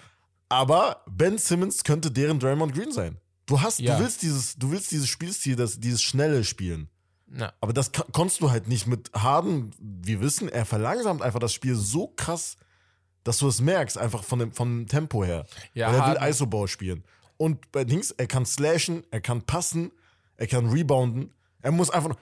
aber 0.51 1.03
Ben 1.09 1.39
Simmons 1.39 1.83
könnte 1.85 2.11
deren 2.11 2.39
Draymond 2.39 2.75
Green 2.75 2.93
sein. 2.93 3.17
Du 3.47 3.61
hast, 3.63 3.79
Ja. 3.81 3.97
du 3.97 4.03
willst 4.05 4.21
dieses, 4.23 4.57
du 4.57 4.71
willst 4.71 4.91
dieses 4.91 5.09
Spielstil, 5.09 5.57
das, 5.57 5.81
dieses 5.81 6.03
schnelle 6.03 6.45
Spielen. 6.45 6.89
Na, 7.27 7.53
Aber 7.61 7.73
das 7.73 7.91
konntest 8.13 8.41
du 8.43 8.51
halt 8.51 8.69
nicht 8.69 8.87
mit 8.87 9.11
Harden. 9.15 9.71
Wir 9.79 10.21
wissen, 10.21 10.49
er 10.49 10.67
verlangsamt 10.67 11.23
einfach 11.23 11.39
das 11.39 11.55
Spiel 11.55 11.77
so 11.77 12.09
krass, 12.09 12.57
dass 13.23 13.39
du 13.39 13.47
es 13.49 13.61
merkst, 13.61 13.97
einfach 13.99 14.25
von 14.25 14.39
dem, 14.41 14.53
vom 14.53 14.87
Tempo 14.89 15.25
her. 15.25 15.47
Ja, 15.73 15.87
Weil 15.89 15.95
er 15.95 15.99
will 16.01 16.19
Harden- 16.21 16.29
Isoball 16.31 16.69
spielen. 16.69 17.05
Und 17.37 17.71
bei 17.73 17.85
Dings, 17.85 18.11
er 18.11 18.27
kann 18.27 18.45
slashen, 18.47 19.05
er 19.11 19.21
kann 19.21 19.43
passen, 19.43 19.93
er 20.37 20.47
kann 20.49 20.69
rebounden. 20.69 21.33
Er 21.63 21.71
muss 21.73 21.91
einfach. 21.91 22.17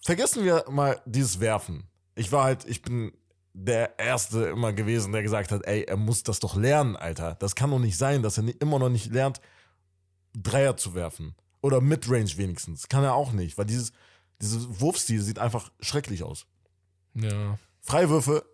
Vergessen 0.00 0.44
wir 0.44 0.64
mal 0.70 1.00
dieses 1.04 1.40
Werfen. 1.40 1.84
Ich 2.14 2.32
war 2.32 2.44
halt, 2.44 2.64
ich 2.66 2.82
bin 2.82 3.12
der 3.58 3.98
Erste 3.98 4.44
immer 4.48 4.74
gewesen, 4.74 5.12
der 5.12 5.22
gesagt 5.22 5.50
hat, 5.50 5.66
ey, 5.66 5.84
er 5.84 5.96
muss 5.96 6.22
das 6.22 6.40
doch 6.40 6.56
lernen, 6.56 6.94
Alter. 6.94 7.36
Das 7.36 7.54
kann 7.54 7.70
doch 7.70 7.78
nicht 7.78 7.96
sein, 7.96 8.22
dass 8.22 8.36
er 8.36 8.44
immer 8.60 8.78
noch 8.78 8.90
nicht 8.90 9.10
lernt, 9.10 9.40
Dreier 10.34 10.76
zu 10.76 10.94
werfen. 10.94 11.34
Oder 11.62 11.80
Midrange 11.80 12.36
wenigstens. 12.36 12.88
Kann 12.88 13.02
er 13.02 13.14
auch 13.14 13.32
nicht, 13.32 13.56
weil 13.56 13.64
dieses, 13.64 13.92
dieses 14.42 14.80
Wurfstil 14.80 15.22
sieht 15.22 15.38
einfach 15.38 15.72
schrecklich 15.80 16.22
aus. 16.22 16.46
ja. 17.14 17.58
Freiwürfe, 17.80 18.44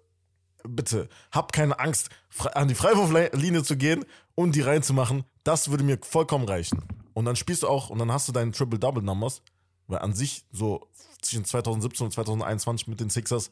bitte, 0.62 1.08
hab 1.30 1.54
keine 1.54 1.78
Angst, 1.80 2.10
an 2.52 2.68
die 2.68 2.74
Freiwurflinie 2.74 3.62
zu 3.62 3.78
gehen 3.78 4.04
und 4.34 4.54
die 4.54 4.60
reinzumachen. 4.60 5.24
Das 5.42 5.70
würde 5.70 5.84
mir 5.84 5.98
vollkommen 6.02 6.44
reichen. 6.44 6.84
Und 7.14 7.24
dann 7.24 7.34
spielst 7.34 7.62
du 7.62 7.68
auch, 7.68 7.88
und 7.88 7.98
dann 7.98 8.12
hast 8.12 8.28
du 8.28 8.32
deinen 8.32 8.52
Triple-Double-Numbers, 8.52 9.42
weil 9.86 10.00
an 10.00 10.14
sich 10.14 10.44
so 10.52 10.86
zwischen 11.22 11.46
2017 11.46 12.04
und 12.04 12.12
2021 12.12 12.88
mit 12.88 13.00
den 13.00 13.08
Sixers 13.08 13.50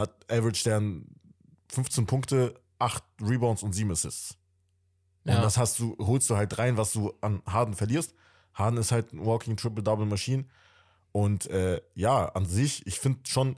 hat 0.00 0.30
Average 0.30 0.68
dann 0.68 1.06
15 1.70 2.06
Punkte, 2.06 2.54
8 2.78 3.02
Rebounds 3.22 3.62
und 3.62 3.72
7 3.74 3.90
Assists. 3.92 4.36
Und 5.24 5.32
Ja. 5.32 5.42
das 5.42 5.56
hast 5.58 5.78
du, 5.78 5.96
holst 6.00 6.28
du 6.30 6.36
halt 6.36 6.58
rein, 6.58 6.76
was 6.76 6.92
du 6.92 7.12
an 7.20 7.42
Harden 7.46 7.74
verlierst. 7.74 8.14
Harden 8.54 8.78
ist 8.78 8.90
halt 8.92 9.12
ein 9.12 9.24
Walking 9.24 9.56
Triple-Double 9.56 10.06
Machine. 10.06 10.46
Und 11.12 11.46
äh, 11.46 11.80
ja, 11.94 12.26
an 12.30 12.46
sich, 12.46 12.86
ich 12.86 12.98
finde 12.98 13.20
schon, 13.28 13.56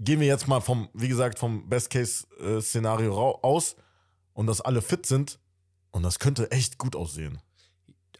gehen 0.00 0.20
wir 0.20 0.26
jetzt 0.26 0.46
mal 0.48 0.60
vom, 0.60 0.88
wie 0.94 1.08
gesagt, 1.08 1.38
vom 1.38 1.68
Best-Case-Szenario 1.68 3.38
aus 3.42 3.76
und 4.34 4.46
dass 4.46 4.60
alle 4.60 4.82
fit 4.82 5.06
sind. 5.06 5.38
Und 5.90 6.02
das 6.02 6.18
könnte 6.18 6.50
echt 6.50 6.78
gut 6.78 6.94
aussehen. 6.94 7.40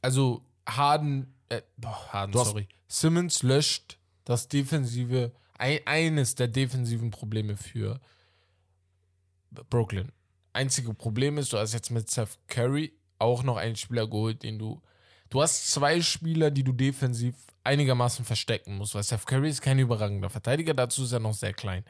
Also 0.03 0.43
Harden, 0.69 1.35
äh, 1.49 1.63
boah, 1.77 2.13
Harden, 2.13 2.33
sorry. 2.33 2.69
Simmons 2.89 3.43
löscht 3.43 3.99
das 4.25 4.49
defensive, 4.49 5.33
ein, 5.59 5.81
eines 5.87 6.35
der 6.35 6.49
defensiven 6.49 7.11
Probleme 7.11 7.57
für 7.57 8.01
Brooklyn. 9.71 10.13
Einzige 10.53 10.95
Problem 10.95 11.39
ist, 11.39 11.53
du 11.53 11.59
hast 11.59 11.75
jetzt 11.75 11.91
mit 11.91 12.11
Seth 12.11 12.39
Curry 12.49 12.93
auch 13.19 13.43
noch 13.43 13.57
einen 13.57 13.77
Spieler 13.77 14.07
geholt, 14.07 14.43
den 14.43 14.59
du. 14.59 14.81
Du 15.31 15.43
hast 15.43 15.71
zwei 15.71 16.01
Spieler, 16.01 16.51
die 16.51 16.65
du 16.65 16.73
defensiv 16.73 17.35
einigermaßen 17.65 18.25
verstecken 18.25 18.77
musst, 18.77 18.95
weil 18.95 19.03
Seth 19.03 19.27
Curry 19.27 19.51
ist 19.51 19.61
kein 19.61 19.79
überragender 19.79 20.31
Verteidiger, 20.31 20.75
dazu 20.75 21.05
ist 21.05 21.13
er 21.13 21.21
noch 21.21 21.35
sehr 21.35 21.53
klein. 21.53 21.85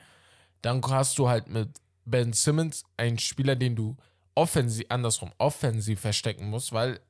Dann 0.60 0.82
hast 0.82 1.18
du 1.18 1.28
halt 1.28 1.46
mit 1.48 1.68
Ben 2.04 2.32
Simmons 2.32 2.84
einen 2.96 3.18
Spieler, 3.18 3.54
den 3.54 3.76
du 3.76 3.96
offensiv, 4.34 4.86
andersrum, 4.88 5.32
offensiv 5.38 6.00
verstecken 6.00 6.50
musst, 6.50 6.72
weil 6.72 7.00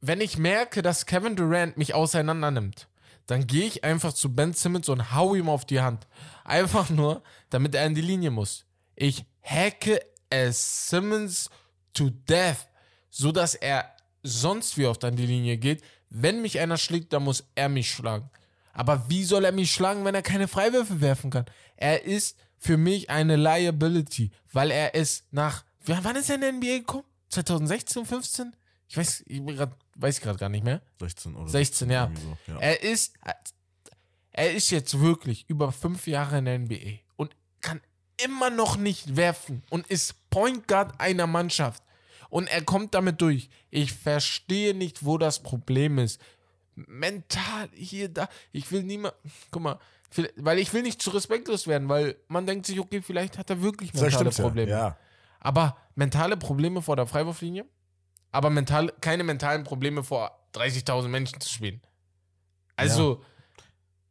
wenn 0.00 0.20
ich 0.20 0.36
merke, 0.36 0.82
dass 0.82 1.06
Kevin 1.06 1.34
Durant 1.36 1.78
mich 1.78 1.94
auseinander 1.94 2.50
nimmt, 2.50 2.88
dann 3.26 3.46
gehe 3.46 3.66
ich 3.66 3.84
einfach 3.84 4.12
zu 4.12 4.34
Ben 4.34 4.52
Simmons 4.52 4.88
und 4.88 5.14
hau 5.14 5.34
ihm 5.34 5.48
auf 5.48 5.64
die 5.64 5.80
Hand. 5.80 6.06
Einfach 6.44 6.90
nur, 6.90 7.22
damit 7.50 7.74
er 7.74 7.86
in 7.86 7.94
die 7.94 8.00
Linie 8.00 8.30
muss. 8.30 8.66
Ich 8.96 9.24
hacke 9.42 10.00
es 10.30 10.88
Simmons 10.88 11.50
to 11.92 12.10
death, 12.10 12.68
so 13.10 13.32
dass 13.32 13.54
er 13.54 13.94
sonst 14.22 14.76
wie 14.76 14.86
oft 14.86 15.04
an 15.04 15.16
die 15.16 15.26
Linie 15.26 15.56
geht. 15.56 15.82
Wenn 16.10 16.42
mich 16.42 16.58
einer 16.60 16.76
schlägt, 16.76 17.12
dann 17.12 17.24
muss 17.24 17.44
er 17.54 17.68
mich 17.68 17.90
schlagen. 17.90 18.30
Aber 18.72 19.08
wie 19.08 19.24
soll 19.24 19.44
er 19.44 19.52
mich 19.52 19.72
schlagen, 19.72 20.04
wenn 20.04 20.14
er 20.14 20.22
keine 20.22 20.48
Freiwürfe 20.48 21.00
werfen 21.00 21.30
kann? 21.30 21.46
Er 21.76 22.04
ist 22.04 22.36
für 22.58 22.76
mich 22.76 23.10
eine 23.10 23.36
Liability, 23.36 24.30
weil 24.52 24.70
er 24.70 24.94
ist 24.94 25.32
nach. 25.32 25.64
Wann 25.86 26.16
ist 26.16 26.28
er 26.28 26.36
in 26.36 26.40
der 26.40 26.52
NBA 26.52 26.78
gekommen? 26.78 27.04
2016, 27.28 28.06
15? 28.06 28.56
Ich 28.88 28.96
weiß, 28.96 29.24
ich 29.26 29.44
grad, 29.46 29.76
weiß 29.96 30.20
gerade 30.20 30.38
gar 30.38 30.48
nicht 30.48 30.64
mehr. 30.64 30.80
16 31.00 31.34
oder 31.34 31.48
16, 31.48 31.90
ja. 31.90 32.10
so, 32.14 32.52
ja. 32.52 32.58
Er 32.58 32.82
ist, 32.82 33.14
er 34.30 34.52
ist 34.52 34.70
jetzt 34.70 35.00
wirklich 35.00 35.48
über 35.48 35.72
fünf 35.72 36.06
Jahre 36.06 36.38
in 36.38 36.44
der 36.44 36.58
NBA 36.58 36.98
und 37.16 37.34
kann 37.60 37.80
immer 38.22 38.50
noch 38.50 38.76
nicht 38.76 39.16
werfen 39.16 39.62
und 39.70 39.86
ist 39.88 40.30
Point 40.30 40.68
Guard 40.68 41.00
einer 41.00 41.26
Mannschaft. 41.26 41.82
Und 42.30 42.48
er 42.48 42.62
kommt 42.62 42.94
damit 42.94 43.20
durch. 43.20 43.48
Ich 43.70 43.92
verstehe 43.92 44.74
nicht, 44.74 45.04
wo 45.04 45.18
das 45.18 45.42
Problem 45.42 45.98
ist. 45.98 46.20
Mental, 46.74 47.68
hier, 47.72 48.08
da. 48.08 48.28
Ich 48.50 48.72
will 48.72 48.82
niemand. 48.82 49.14
Guck 49.52 49.62
mal, 49.62 49.78
weil 50.36 50.58
ich 50.58 50.72
will 50.72 50.82
nicht 50.82 51.00
zu 51.00 51.10
respektlos 51.10 51.66
werden, 51.66 51.88
weil 51.88 52.16
man 52.28 52.46
denkt 52.46 52.66
sich, 52.66 52.80
okay, 52.80 53.02
vielleicht 53.02 53.38
hat 53.38 53.50
er 53.50 53.62
wirklich 53.62 53.94
mentale 53.94 54.30
Probleme. 54.30 54.70
Ja. 54.70 54.98
Aber 55.40 55.76
mentale 55.94 56.36
Probleme 56.36 56.82
vor 56.82 56.96
der 56.96 57.06
Freiwurflinie, 57.06 57.66
aber 58.34 58.50
mental, 58.50 58.92
keine 59.00 59.22
mentalen 59.22 59.62
Probleme 59.62 60.02
vor 60.02 60.36
30.000 60.54 61.08
Menschen 61.08 61.40
zu 61.40 61.48
spielen. 61.48 61.80
Also, 62.74 63.22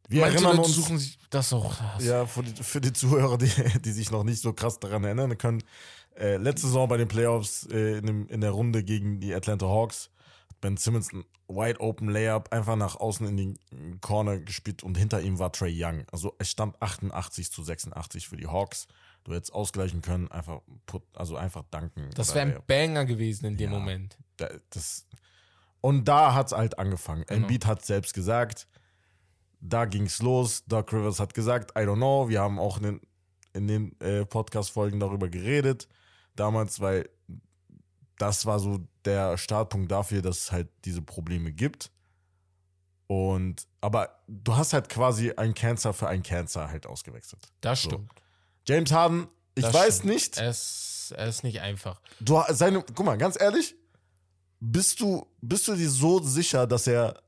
Wir 0.08 0.22
manche 0.22 0.36
erinnern 0.36 0.56
Leute 0.56 0.68
uns, 0.68 0.76
suchen 0.76 0.98
sich 0.98 1.18
das 1.28 1.52
auch. 1.52 1.74
ja, 2.00 2.24
für 2.24 2.42
die, 2.42 2.62
für 2.62 2.80
die 2.80 2.94
Zuhörer, 2.94 3.36
die, 3.36 3.50
die 3.80 3.92
sich 3.92 4.10
noch 4.10 4.24
nicht 4.24 4.40
so 4.40 4.54
krass 4.54 4.80
daran 4.80 5.04
erinnern 5.04 5.36
können, 5.36 5.62
äh, 6.16 6.38
letzte 6.38 6.68
Saison 6.68 6.88
bei 6.88 6.96
den 6.96 7.08
Playoffs 7.08 7.66
äh, 7.70 7.98
in, 7.98 8.06
dem, 8.06 8.28
in 8.28 8.40
der 8.40 8.52
Runde 8.52 8.82
gegen 8.82 9.20
die 9.20 9.34
Atlanta 9.34 9.66
Hawks 9.66 10.10
hat 10.48 10.60
Ben 10.62 10.78
Simmons 10.78 11.12
ein 11.12 11.24
Wide 11.48 11.80
Open 11.80 12.08
Layup 12.08 12.50
einfach 12.50 12.76
nach 12.76 12.96
außen 12.96 13.26
in 13.28 13.36
den 13.36 14.00
Corner 14.00 14.38
gespielt 14.38 14.82
und 14.82 14.96
hinter 14.96 15.20
ihm 15.20 15.38
war 15.38 15.52
Trey 15.52 15.74
Young. 15.76 16.06
Also 16.10 16.34
es 16.38 16.50
stand 16.50 16.80
88 16.80 17.52
zu 17.52 17.62
86 17.62 18.26
für 18.26 18.38
die 18.38 18.46
Hawks. 18.46 18.86
Du 19.24 19.32
hättest 19.34 19.52
ausgleichen 19.54 20.02
können, 20.02 20.30
einfach 20.30 20.60
put, 20.86 21.02
also 21.14 21.36
einfach 21.36 21.64
danken. 21.70 22.10
Das 22.14 22.34
wäre 22.34 22.46
ein 22.56 22.62
Banger 22.66 23.04
gewesen 23.06 23.46
in 23.46 23.56
dem 23.56 23.72
Ja. 23.72 23.78
Moment. 23.78 24.18
da- 24.36 24.50
das 24.70 25.06
und 25.80 26.04
da 26.06 26.32
hat 26.34 26.46
es 26.48 26.52
halt 26.52 26.78
angefangen. 26.78 27.24
Genau. 27.26 27.42
Embiid 27.42 27.66
hat 27.66 27.84
selbst 27.84 28.14
gesagt, 28.14 28.66
da 29.60 29.84
ging 29.86 30.04
es 30.06 30.20
los. 30.22 30.64
Doc 30.66 30.92
Rivers 30.92 31.20
hat 31.20 31.34
gesagt, 31.34 31.72
I 31.72 31.82
don't 31.82 31.96
know. 31.96 32.28
Wir 32.28 32.40
haben 32.40 32.58
auch 32.58 32.78
in 32.78 32.82
den, 32.84 33.00
in 33.52 33.66
den 33.68 34.00
äh, 34.00 34.24
Podcast-Folgen 34.26 34.98
darüber 35.00 35.28
geredet. 35.28 35.88
Damals, 36.36 36.80
weil 36.80 37.08
das 38.18 38.44
war 38.46 38.58
so 38.60 38.80
der 39.04 39.36
Startpunkt 39.38 39.90
dafür, 39.90 40.22
dass 40.22 40.38
es 40.38 40.52
halt 40.52 40.68
diese 40.84 41.02
Probleme 41.02 41.52
gibt. 41.52 41.90
Und, 43.06 43.66
aber 43.80 44.18
du 44.26 44.56
hast 44.56 44.72
halt 44.72 44.88
quasi 44.88 45.32
ein 45.32 45.52
Cancer 45.54 45.92
für 45.92 46.08
ein 46.08 46.22
Cancer 46.22 46.68
halt 46.68 46.86
ausgewechselt. 46.86 47.46
Das 47.60 47.82
So. 47.82 47.90
stimmt. 47.90 48.10
James 48.66 48.90
Harden, 48.92 49.26
ich 49.54 49.64
Das 49.64 49.74
weiß 49.74 49.96
stimmt. 49.98 50.12
nicht, 50.12 50.38
Es, 50.38 51.12
es 51.16 51.36
ist 51.36 51.42
nicht 51.44 51.60
einfach. 51.60 52.00
Du 52.20 52.40
seine, 52.50 52.82
guck 52.82 53.04
mal, 53.06 53.16
ganz 53.18 53.40
ehrlich, 53.40 53.74
bist 54.60 55.00
du, 55.00 55.26
bist 55.40 55.68
du 55.68 55.74
dir 55.76 55.90
so 55.90 56.22
sicher, 56.22 56.66
dass 56.66 56.86
er 56.86 57.20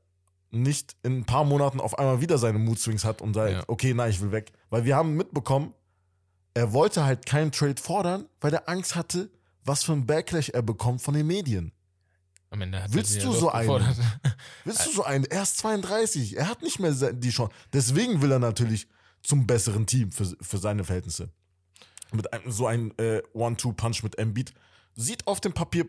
nicht 0.49 0.95
in 1.03 1.19
ein 1.19 1.25
paar 1.25 1.43
Monaten 1.43 1.79
auf 1.79 1.99
einmal 1.99 2.21
wieder 2.21 2.37
seine 2.37 2.57
Mood 2.57 2.79
Swings 2.79 3.03
hat 3.05 3.21
und 3.21 3.33
sagt, 3.33 3.51
Ja. 3.51 3.63
okay, 3.67 3.93
nein, 3.93 4.09
ich 4.09 4.21
will 4.21 4.31
weg. 4.31 4.51
Weil 4.69 4.85
wir 4.85 4.95
haben 4.95 5.15
mitbekommen, 5.15 5.73
er 6.53 6.73
wollte 6.73 7.03
halt 7.05 7.25
keinen 7.25 7.51
Trade 7.51 7.79
fordern, 7.81 8.25
weil 8.41 8.53
er 8.53 8.67
Angst 8.67 8.95
hatte, 8.95 9.29
was 9.63 9.83
für 9.83 9.91
ein 9.93 10.05
Backlash 10.07 10.49
er 10.49 10.61
bekommt 10.63 11.01
von 11.01 11.13
den 11.13 11.27
Medien. 11.27 11.71
Am 12.49 12.61
Ende 12.61 12.81
hat 12.81 12.93
Willst 12.93 13.21
du 13.21 13.33
so 13.33 13.49
einen? 13.51 13.67
gefordert. 13.67 13.97
Willst 14.63 14.85
du 14.87 14.91
so 14.91 15.03
einen? 15.03 15.25
Er 15.25 15.43
ist 15.43 15.57
32, 15.57 16.37
er 16.37 16.47
hat 16.47 16.61
nicht 16.61 16.79
mehr 16.79 16.93
die 17.13 17.29
Chance. 17.29 17.53
Deswegen 17.73 18.21
will 18.21 18.31
er 18.31 18.39
natürlich 18.39 18.87
zum 19.21 19.47
besseren 19.47 19.85
Team 19.85 20.11
für, 20.11 20.25
für 20.41 20.57
seine 20.57 20.83
Verhältnisse. 20.83 21.29
Mit 22.11 22.31
einem, 22.31 22.51
so 22.51 22.67
einem 22.67 22.93
äh, 22.97 23.21
One-Two-Punch 23.33 24.03
mit 24.03 24.17
Embiid. 24.17 24.53
Sieht 24.95 25.27
auf 25.27 25.41
dem 25.41 25.53
Papier 25.53 25.87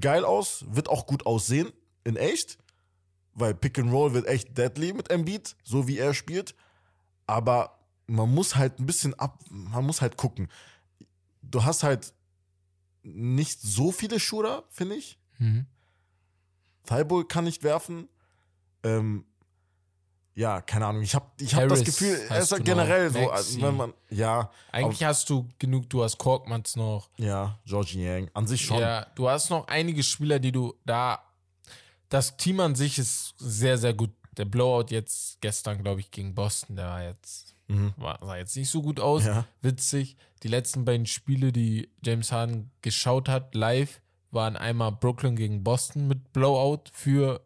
geil 0.00 0.24
aus, 0.24 0.64
wird 0.68 0.88
auch 0.88 1.06
gut 1.06 1.26
aussehen, 1.26 1.72
in 2.04 2.16
echt. 2.16 2.58
Weil 3.34 3.54
Pick 3.54 3.78
and 3.78 3.92
Roll 3.92 4.14
wird 4.14 4.26
echt 4.26 4.56
deadly 4.56 4.92
mit 4.92 5.10
Embiid, 5.10 5.56
so 5.62 5.86
wie 5.88 5.98
er 5.98 6.14
spielt. 6.14 6.54
Aber 7.26 7.78
man 8.06 8.32
muss 8.32 8.56
halt 8.56 8.78
ein 8.78 8.86
bisschen 8.86 9.14
ab, 9.14 9.42
man 9.50 9.84
muss 9.84 10.00
halt 10.00 10.16
gucken. 10.16 10.48
Du 11.42 11.64
hast 11.64 11.82
halt 11.82 12.14
nicht 13.02 13.60
so 13.60 13.92
viele 13.92 14.18
Shooter, 14.18 14.64
finde 14.70 14.96
ich. 14.96 15.18
Mhm. 15.38 15.66
Thibault 16.84 17.28
kann 17.28 17.44
nicht 17.44 17.62
werfen. 17.62 18.08
Ähm, 18.82 19.24
ja, 20.36 20.60
keine 20.60 20.86
Ahnung. 20.86 21.02
Ich 21.02 21.14
habe 21.14 21.26
ich 21.40 21.52
hab 21.54 21.68
das 21.68 21.82
Gefühl, 21.82 22.20
er 22.28 22.38
ist 22.38 22.64
generell 22.64 23.10
so, 23.10 23.28
also 23.30 23.60
wenn 23.62 23.76
man, 23.76 23.94
ja, 24.10 24.50
Eigentlich 24.70 25.02
hast 25.02 25.28
du 25.30 25.48
genug, 25.58 25.90
du 25.90 26.04
hast 26.04 26.18
Korkmans 26.18 26.76
noch. 26.76 27.08
ja, 27.16 27.58
Georgie 27.64 28.04
Yang, 28.04 28.30
an 28.34 28.46
sich 28.46 28.60
schon. 28.64 28.78
Ja, 28.78 29.06
du 29.14 29.28
hast 29.28 29.50
noch 29.50 29.66
einige 29.66 30.02
Spieler, 30.04 30.38
die 30.38 30.52
du 30.52 30.74
da. 30.84 31.22
Das 32.08 32.36
Team 32.36 32.60
an 32.60 32.74
sich 32.76 32.98
ist 32.98 33.34
sehr, 33.38 33.78
sehr 33.78 33.92
gut. 33.94 34.10
Der 34.36 34.44
Blowout 34.44 34.90
jetzt 34.90 35.40
gestern, 35.40 35.82
glaube 35.82 36.00
ich, 36.00 36.10
gegen 36.10 36.34
Boston, 36.34 36.76
der 36.76 36.86
war 36.86 37.02
jetzt, 37.02 37.54
Mhm. 37.68 37.94
war, 37.96 38.18
sah 38.22 38.36
jetzt 38.36 38.54
nicht 38.56 38.70
so 38.70 38.80
gut 38.82 39.00
aus. 39.00 39.24
Ja. 39.24 39.44
Witzig. 39.62 40.16
Die 40.44 40.48
letzten 40.48 40.84
beiden 40.84 41.06
Spiele, 41.06 41.50
die 41.50 41.90
James 42.04 42.30
Harden 42.30 42.70
geschaut 42.82 43.28
hat, 43.28 43.54
live, 43.56 44.00
waren 44.30 44.56
einmal 44.56 44.92
Brooklyn 44.92 45.34
gegen 45.34 45.64
Boston 45.64 46.06
mit 46.06 46.32
Blowout 46.32 46.84
für, 46.92 47.40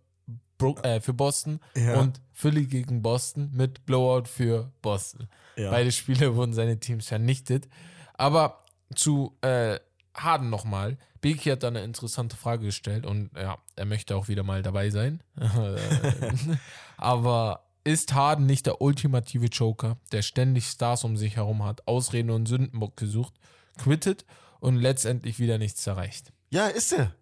Bro 0.61 0.79
äh, 0.83 1.01
für 1.01 1.13
Boston 1.15 1.59
Ja. 1.77 1.99
und 1.99 2.21
Philly 2.33 2.67
gegen 2.67 3.03
Boston 3.03 3.51
mit 3.53 3.85
Blowout 3.87 4.27
für 4.27 4.71
Boston. 4.83 5.29
Ja. 5.57 5.71
Beide 5.71 5.91
Spiele 5.93 6.35
wurden 6.37 6.53
seine 6.53 6.79
Teams 6.79 7.09
vernichtet. 7.09 7.69
Aber 8.15 8.63
zu 8.95 9.37
äh, 9.41 9.79
Harden 10.15 10.51
nochmal. 10.51 10.99
Beki 11.21 11.51
hat 11.51 11.63
da 11.63 11.69
eine 11.69 11.83
interessante 11.83 12.37
Frage 12.37 12.65
gestellt 12.65 13.05
und 13.05 13.31
ja, 13.37 13.59
er 13.77 13.85
möchte 13.85 14.17
auch 14.17 14.29
wieder 14.29 14.43
mal 14.43 14.63
dabei 14.63 14.89
sein. 14.91 15.23
Aber 16.97 17.67
ist 17.85 18.13
Harden 18.15 18.47
nicht 18.47 18.67
der 18.67 18.81
ultimative 18.81 19.47
Joker, 19.47 19.97
der 20.13 20.23
ständig 20.23 20.67
Stars 20.67 21.05
um 21.05 21.17
sich 21.17 21.37
herum 21.37 21.63
hat, 21.65 21.87
Ausreden 21.87 22.31
und 22.31 22.47
Sündenbock 22.47 22.97
gesucht, 22.97 23.35
quittet 23.79 24.25
und 24.61 24.77
letztendlich 24.77 25.39
wieder 25.39 25.59
nichts 25.59 25.87
erreicht? 25.87 26.33
Ja, 26.51 26.67
ist 26.67 26.93
er. 26.93 27.15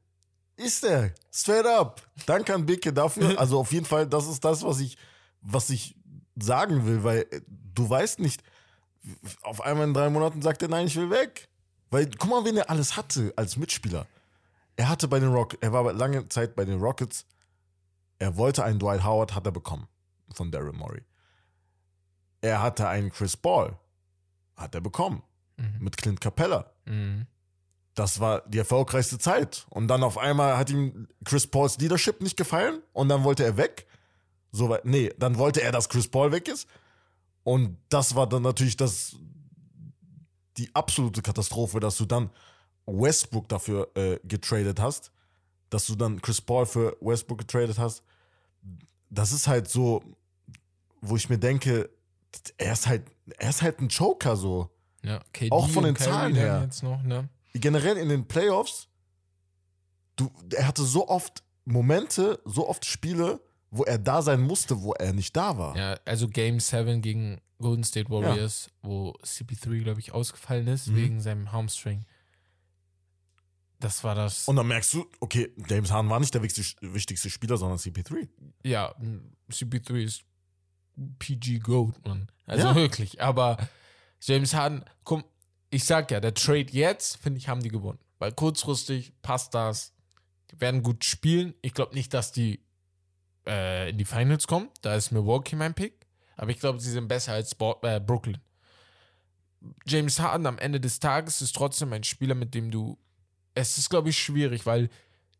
Ist 0.59 0.85
er. 0.85 1.12
Straight 1.33 1.67
up. 1.67 2.03
Danke 2.27 2.53
an 2.55 2.67
Bicke 2.67 2.93
dafür. 2.93 3.35
Also 3.38 3.59
auf 3.61 3.73
jeden 3.73 3.87
Fall, 3.87 4.07
das 4.07 4.27
ist 4.27 4.45
das, 4.45 4.62
was 4.65 4.81
ich, 4.81 4.99
was 5.41 5.71
ich 5.71 5.97
sagen 6.37 6.85
will, 6.87 7.05
weil 7.05 7.27
äh, 7.31 7.41
du 7.47 7.88
weißt 7.88 8.19
nicht, 8.19 8.43
auf 9.43 9.61
einmal 9.61 9.87
in 9.87 9.95
drei 9.95 10.11
Monaten 10.11 10.43
sagt 10.43 10.62
er, 10.62 10.69
nein, 10.69 10.87
ich 10.88 10.97
will 10.97 11.11
weg. 11.11 11.49
Weil, 11.91 12.11
guck 12.11 12.29
mal, 12.29 12.45
wen 12.45 12.57
er 12.57 12.69
alles 12.71 12.97
hatte 12.97 13.33
als 13.37 13.57
Mitspieler. 13.57 14.07
Er 14.77 14.88
hatte 14.88 15.09
bei 15.09 15.19
den 15.21 15.33
Rock, 15.33 15.57
er 15.61 15.73
war 15.73 15.91
lange 15.93 16.29
Zeit 16.29 16.55
bei 16.55 16.65
den 16.65 16.81
Rockets. 16.81 17.25
Er 18.19 18.37
wollte 18.37 18.65
einen 18.65 18.79
Dwight 18.81 19.05
Howard, 19.05 19.35
hat 19.35 19.47
er 19.47 19.53
bekommen. 19.53 19.87
Von 20.35 20.50
Daryl 20.50 20.73
Morey. 20.73 21.03
Er 22.41 22.61
hatte 22.61 22.88
einen 22.88 23.11
Chris 23.11 23.37
Ball. 23.37 23.79
Hat 24.57 24.75
er 24.75 24.81
bekommen. 24.81 25.23
Mhm. 25.57 25.77
Mit 25.81 25.97
Clint 25.97 26.21
Capella 26.21 26.71
Mhm. 26.85 27.27
Das 27.99 28.21
war 28.21 28.43
die 28.47 28.59
erfolgreichste 28.59 29.19
Zeit. 29.19 29.67
Und 29.71 29.88
dann 29.88 30.05
auf 30.05 30.19
einmal 30.19 30.57
hat 30.57 30.71
ihm 30.71 31.09
Chris 31.25 31.47
Pauls 31.49 31.78
Leadership 31.78 32.21
nicht 32.21 32.37
gefallen 32.37 32.81
und 32.93 33.09
dann 33.09 33.25
wollte 33.25 33.45
er 33.45 33.57
weg. 33.57 33.87
So 34.52 34.69
weit, 34.69 34.85
nee, 34.85 35.12
dann 35.19 35.37
wollte 35.37 35.62
er, 35.62 35.73
dass 35.73 35.88
Chris 35.88 36.07
Paul 36.07 36.31
weg 36.31 36.47
ist. 36.47 36.69
Und 37.43 37.76
das 37.88 38.14
war 38.14 38.28
dann 38.28 38.43
natürlich 38.43 38.76
das, 38.76 39.17
die 40.57 40.73
absolute 40.75 41.23
Katastrophe, 41.23 41.81
dass 41.81 41.97
du 41.97 42.05
dann 42.05 42.31
Westbrook 42.87 43.49
dafür 43.49 43.90
äh, 43.97 44.19
getradet 44.23 44.81
hast, 44.81 45.11
dass 45.69 45.87
du 45.87 45.97
dann 45.97 46.23
Chris 46.23 46.40
Paul 46.40 46.67
für 46.67 46.97
Westbrook 47.00 47.38
getradet 47.38 47.78
hast. 47.78 48.05
das 49.11 49.33
ist 49.33 49.49
halt 49.49 49.69
so, 49.69 50.02
wo 51.00 51.17
ich 51.17 51.28
mir 51.28 51.38
denke, 51.38 51.90
er 52.59 52.73
ist 52.73 52.87
halt, 52.87 53.02
er 53.38 53.50
ist 53.50 53.62
halt 53.62 53.81
ein 53.81 53.88
Joker 53.88 54.37
so. 54.37 54.71
Ja, 55.02 55.21
KD 55.33 55.50
Auch 55.50 55.69
von 55.69 55.85
den 55.85 55.97
Zahlen 55.97 56.35
her. 56.35 56.62
Jetzt 56.64 56.83
noch, 56.83 57.02
ne? 57.02 57.28
Generell 57.55 57.97
in 57.97 58.09
den 58.09 58.26
Playoffs, 58.26 58.88
du, 60.17 60.31
er 60.55 60.67
hatte 60.67 60.85
so 60.85 61.09
oft 61.09 61.43
Momente, 61.64 62.40
so 62.45 62.69
oft 62.69 62.85
Spiele, 62.85 63.40
wo 63.71 63.85
er 63.85 63.99
da 63.99 64.23
sein 64.23 64.40
musste, 64.40 64.83
wo 64.83 64.93
er 64.95 65.12
nicht 65.12 65.37
da 65.37 65.59
war. 65.59 65.76
Ja, 65.76 65.99
also 66.05 66.28
Game 66.28 66.61
7 66.61 67.02
gegen 67.02 67.40
Golden 67.59 67.85
State 67.85 68.09
Warriors, 68.11 68.71
wo 68.83 69.11
CP3, 69.25 69.83
glaube 69.83 70.00
ich, 70.00 70.12
ausgefallen 70.12 70.67
ist 70.69 70.87
Mhm. 70.88 70.97
wegen 70.97 71.21
seinem 71.21 71.52
Hamstring. 71.52 72.05
Das 73.81 74.02
war 74.02 74.14
das. 74.14 74.49
Und 74.49 74.57
dann 74.57 74.67
merkst 74.67 74.95
du, 74.95 75.07
okay, 75.21 75.52
James 75.69 75.90
Harden 75.93 76.11
war 76.11 76.19
nicht 76.19 76.35
der 76.35 76.43
wichtigste, 76.43 76.76
wichtigste 76.93 77.31
Spieler, 77.31 77.57
sondern 77.57 77.78
CP3. 77.78 78.28
ja, 78.64 78.95
CP3 79.50 80.02
ist 80.02 80.23
PG 81.21 81.61
Goat, 81.61 82.05
Mann. 82.05 82.28
Also 82.47 82.69
Ja. 82.69 82.75
wirklich. 82.75 83.21
Aber 83.23 83.57
James 84.21 84.52
Harden, 84.55 84.85
komm, 85.05 85.23
ich 85.71 85.85
sag 85.85 86.11
ja, 86.11 86.21
der 86.21 86.35
Trade 86.35 86.67
jetzt, 86.71 87.17
finde 87.17 87.39
ich, 87.39 87.49
haben 87.49 87.63
die 87.63 87.69
gewonnen. 87.69 87.99
Weil 88.19 88.33
kurzfristig 88.33 89.13
passt 89.23 89.55
das. 89.55 89.93
Die 90.51 90.61
werden 90.61 90.83
gut 90.83 91.05
spielen. 91.05 91.55
Ich 91.63 91.75
glaube 91.75 91.95
nicht, 91.95 92.15
dass 92.15 92.33
die 92.33 92.61
äh, 93.47 93.91
in 93.91 93.99
die 93.99 94.05
Finals 94.05 94.47
kommen. 94.47 94.71
Da 94.83 94.95
ist 94.95 95.11
Milwaukee 95.11 95.57
mein 95.57 95.75
Pick. 95.75 96.07
Aber 96.37 96.51
ich 96.51 96.61
glaube, 96.61 96.81
sie 96.81 96.91
sind 96.91 97.09
besser 97.09 97.33
als 97.33 97.55
Bo 97.55 97.79
äh, 97.83 98.01
Brooklyn. 98.01 98.39
James 99.87 100.21
Harden 100.21 100.47
am 100.47 100.59
Ende 100.59 100.81
des 100.81 101.01
Tages 101.01 101.43
ist 101.43 101.55
trotzdem 101.55 101.93
ein 101.93 102.05
Spieler, 102.05 102.35
mit 102.35 102.55
dem 102.55 102.71
du. 102.71 102.97
Es 103.55 103.77
ist, 103.77 103.91
glaube 103.91 104.11
ich, 104.11 104.19
schwierig, 104.19 104.67
weil 104.67 104.89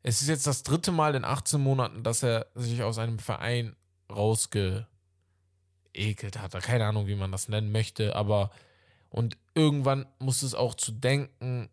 es 0.03 0.21
ist 0.23 0.29
jetzt 0.29 0.47
das 0.47 0.65
dritte 0.65 0.91
Mal 0.91 1.15
in 1.15 1.25
18 1.25 1.61
Monaten, 1.61 2.03
dass 2.03 2.23
er 2.23 2.47
sich 2.55 2.83
aus 2.83 2.99
einem 2.99 3.19
Verein 3.21 3.77
rausgeekelt 4.11 4.89
hat. 6.37 6.53
Keine 6.63 6.87
Ahnung, 6.87 7.07
wie 7.07 7.15
man 7.15 7.31
das 7.31 7.49
nennen 7.49 7.71
möchte, 7.71 8.17
aber 8.17 8.51
und 9.11 9.37
irgendwann 9.55 10.07
muss 10.19 10.43
es 10.43 10.55
auch 10.55 10.75
zu 10.75 10.93
denken, 10.93 11.69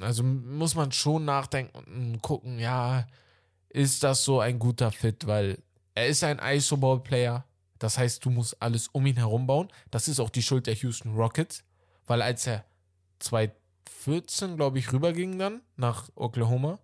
also 0.00 0.22
muss 0.22 0.74
man 0.74 0.92
schon 0.92 1.24
nachdenken 1.24 1.78
und 1.78 2.22
gucken, 2.22 2.58
ja, 2.58 3.06
ist 3.68 4.02
das 4.02 4.24
so 4.24 4.40
ein 4.40 4.58
guter 4.58 4.92
Fit, 4.92 5.26
weil 5.26 5.58
er 5.94 6.06
ist 6.06 6.22
ein 6.22 6.38
ISO-Ball-Player, 6.38 7.44
das 7.78 7.98
heißt, 7.98 8.24
du 8.24 8.30
musst 8.30 8.60
alles 8.60 8.88
um 8.88 9.06
ihn 9.06 9.16
herum 9.16 9.46
bauen. 9.46 9.68
Das 9.90 10.08
ist 10.08 10.20
auch 10.20 10.30
die 10.30 10.42
Schuld 10.42 10.66
der 10.66 10.74
Houston 10.74 11.14
Rockets, 11.14 11.64
weil 12.06 12.22
als 12.22 12.46
er 12.46 12.64
2014, 13.20 14.56
glaube 14.56 14.78
ich, 14.78 14.92
rüberging 14.92 15.38
dann 15.38 15.62
nach 15.76 16.08
Oklahoma, 16.14 16.78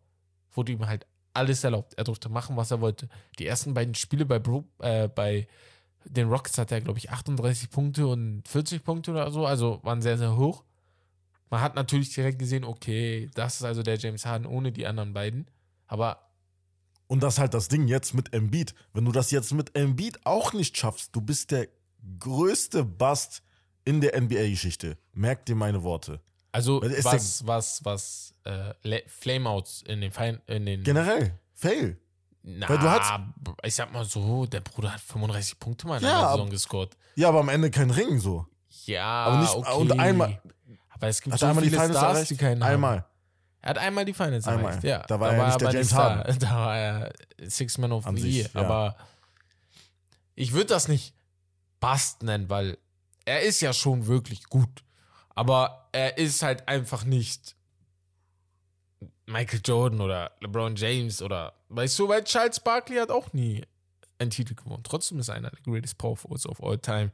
wurde 0.53 0.73
ihm 0.73 0.87
halt 0.87 1.07
alles 1.33 1.65
erlaubt. 1.65 1.95
Er 1.95 2.05
durfte 2.05 2.29
machen, 2.29 2.57
was 2.57 2.71
er 2.71 2.81
wollte. 2.81 3.09
Die 3.39 3.47
ersten 3.47 3.75
beiden 3.75 3.95
Spiele 3.95 4.25
bei, 4.25 4.39
Bro 4.39 4.65
äh, 4.79 5.09
bei 5.09 5.49
den 6.05 6.29
Rockets 6.29 6.59
hatte 6.59 6.75
er, 6.75 6.81
glaube 6.81 6.99
ich, 6.99 7.11
38 7.11 7.71
Punkte 7.71 8.07
und 8.07 8.47
40 8.47 8.85
Punkte 8.85 9.11
oder 9.11 9.31
so, 9.31 9.47
also 9.47 9.81
waren 9.83 10.03
sehr, 10.03 10.19
sehr 10.19 10.37
hoch. 10.37 10.65
Man 11.51 11.61
hat 11.61 11.75
natürlich 11.75 12.13
direkt 12.15 12.39
gesehen, 12.39 12.65
okay, 12.65 13.31
das 13.35 13.57
ist 13.57 13.65
also 13.65 13.83
der 13.83 13.97
James 13.97 14.27
Harden 14.27 14.47
ohne 14.47 14.73
die 14.73 14.87
anderen 14.87 15.13
beiden. 15.13 15.47
Aber 15.87 16.31
Und 17.07 17.23
das 17.23 17.35
ist 17.35 17.39
halt 17.39 17.55
das 17.55 17.69
Ding 17.69 17.87
jetzt 17.87 18.15
mit 18.15 18.33
Embiid. 18.33 18.75
Wenn 18.93 19.05
du 19.05 19.13
das 19.13 19.31
jetzt 19.31 19.53
mit 19.53 19.77
Embiid 19.77 20.25
auch 20.25 20.53
nicht 20.53 20.77
schaffst, 20.77 21.15
du 21.15 21.21
bist 21.21 21.51
der 21.51 21.69
größte 22.19 22.85
Bust 22.85 23.43
in 23.85 24.01
der 24.01 24.21
NBA-Geschichte. 24.21 24.99
Merk 25.13 25.47
dir 25.47 25.55
meine 25.55 25.83
Worte. 25.83 26.21
also 26.53 26.81
ist 26.81 27.05
was, 27.05 27.47
was, 27.47 27.85
was, 27.85 28.35
äh, 28.45 29.03
Flameouts 29.07 29.83
in 29.83 30.01
den 30.01 30.11
Fein 30.11 30.41
in 30.47 30.67
den 30.67 30.83
Generell, 30.83 31.39
fail. 31.53 31.99
Na, 32.47 32.69
weil 32.69 32.79
du 32.79 32.91
hast- 32.91 33.13
ich 33.63 33.75
sag 33.75 33.91
mal 33.93 34.05
so, 34.05 34.45
der 34.45 34.61
Bruder 34.61 34.93
hat 34.93 35.01
35 35.01 35.59
Punkte 35.59 35.87
mal 35.87 35.97
in 35.99 36.05
Ja, 36.05 36.25
ab- 36.25 36.33
Saison 36.33 36.51
gescored. 36.51 36.97
Ja, 37.17 37.29
aber 37.31 37.41
am 37.41 37.49
Ende 37.49 37.71
kein 37.71 37.91
Ring 37.91 38.19
so. 38.21 38.47
Ja, 38.85 39.05
Aber 39.25 39.39
nicht- 39.39 39.55
okay. 39.55 39.73
und 39.77 39.99
einmal- 39.99 40.41
aber 40.91 41.09
es 41.09 41.23
gibt 41.23 41.39
so 41.39 41.47
einmal 41.47 41.65
die 41.65 41.71
viele 41.71 41.81
Finals 41.81 41.99
Stars, 41.99 42.15
erreicht? 42.17 42.31
die 42.31 42.37
keinen 42.37 42.63
haben. 42.63 42.73
Einmal. 42.75 43.07
Er 43.63 43.71
hat 43.71 43.79
einmal 43.79 44.05
die 44.05 44.13
Finals 44.13 44.47
Einmal. 44.47 44.73
erreicht, 44.73 44.85
ja. 44.85 44.99
Da 45.07 45.19
war 45.19 45.33
er 45.33 45.47
nicht 45.47 45.61
der 45.63 45.71
James. 45.73 45.95
Harden. 45.95 46.39
Da 46.39 46.51
war 46.51 46.77
er 46.79 47.13
Six 47.47 47.79
Man 47.79 47.93
of 47.93 48.07
An 48.07 48.17
the 48.17 48.23
sich, 48.23 48.35
Year. 48.37 48.51
ja. 48.53 48.61
Aber 48.61 48.97
ich 50.35 50.53
würde 50.53 50.67
das 50.67 50.89
nicht 50.89 51.15
Bust 51.81 52.23
nennen, 52.23 52.51
weil 52.51 52.77
er 53.25 53.41
ist 53.41 53.63
ja 53.63 53.73
schon 53.73 54.07
wirklich 54.07 54.45
gut. 54.51 54.85
Aber 55.35 55.89
er 55.93 56.19
ist 56.19 56.43
halt 56.43 56.69
einfach 56.69 57.05
nicht 57.05 57.54
Michael 59.27 59.61
Jordan 59.65 60.01
oder 60.01 60.33
LeBron 60.41 60.77
James 60.77 61.23
oder, 61.23 61.55
weißt 61.69 61.99
du, 61.99 62.09
weil 62.09 62.25
Charles 62.25 62.61
Barkley 62.61 62.97
hat 62.99 63.11
auch 63.11 63.33
nie 63.33 63.63
einen 64.19 64.31
Titel 64.31 64.55
gewonnen. 64.55 64.83
Trotzdem 64.83 65.19
ist 65.19 65.29
er 65.29 65.35
einer 65.37 65.51
der 65.51 65.61
greatest 65.63 65.97
Power 65.99 66.17
Forwards 66.17 66.47
of 66.47 66.63
all 66.63 66.79
time. 66.79 67.11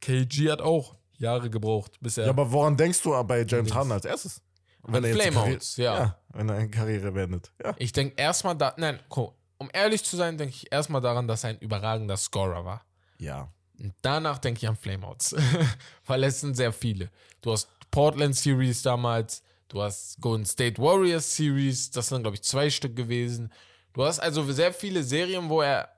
KG 0.00 0.50
hat 0.50 0.60
auch 0.60 0.96
Jahre 1.18 1.48
gebraucht, 1.50 1.92
bis 2.00 2.18
er 2.18 2.24
Ja, 2.24 2.30
aber 2.30 2.50
woran 2.50 2.76
denkst 2.76 3.02
du 3.02 3.10
bei 3.24 3.44
James. 3.44 3.72
Harden 3.72 3.92
als 3.92 4.04
erstes? 4.04 4.42
Jetzt 4.92 5.04
die 5.04 5.12
Flameouts, 5.12 5.76
Karriere- 5.76 5.82
ja. 5.98 6.18
Wenn 6.30 6.48
er 6.48 6.56
eine 6.56 6.68
Karriere 6.70 7.12
beendet. 7.12 7.52
Ja. 7.64 7.74
Ich 7.78 7.92
denke 7.92 8.14
erstmal 8.16 8.56
da, 8.56 8.74
nein, 8.76 8.98
guck, 9.08 9.34
um 9.58 9.70
ehrlich 9.72 10.02
zu 10.04 10.16
sein, 10.16 10.36
denke 10.36 10.54
ich 10.56 10.72
erstmal 10.72 11.00
daran, 11.00 11.28
dass 11.28 11.44
er 11.44 11.50
ein 11.50 11.58
überragender 11.58 12.16
Scorer 12.16 12.64
war. 12.64 12.84
Ja. 13.18 13.48
Und 13.78 13.94
danach 14.02 14.38
denke 14.38 14.58
ich 14.58 14.68
an 14.68 14.74
Flameouts. 14.76 15.36
Weil 16.06 16.24
es 16.24 16.40
sind 16.40 16.56
sehr 16.56 16.72
viele. 16.72 17.10
Du 17.40 17.52
hast 17.52 17.68
Portland 17.92 18.34
Series 18.34 18.82
damals, 18.82 19.42
du 19.72 19.82
hast 19.82 20.20
Golden 20.20 20.44
State 20.46 20.80
Warriors 20.80 21.34
Series, 21.34 21.90
das 21.90 22.08
sind, 22.08 22.22
glaube 22.22 22.36
ich, 22.36 22.42
zwei 22.42 22.70
Stück 22.70 22.94
gewesen. 22.94 23.52
Du 23.94 24.04
hast 24.04 24.20
also 24.20 24.50
sehr 24.52 24.72
viele 24.72 25.02
Serien, 25.02 25.48
wo 25.48 25.62
er 25.62 25.88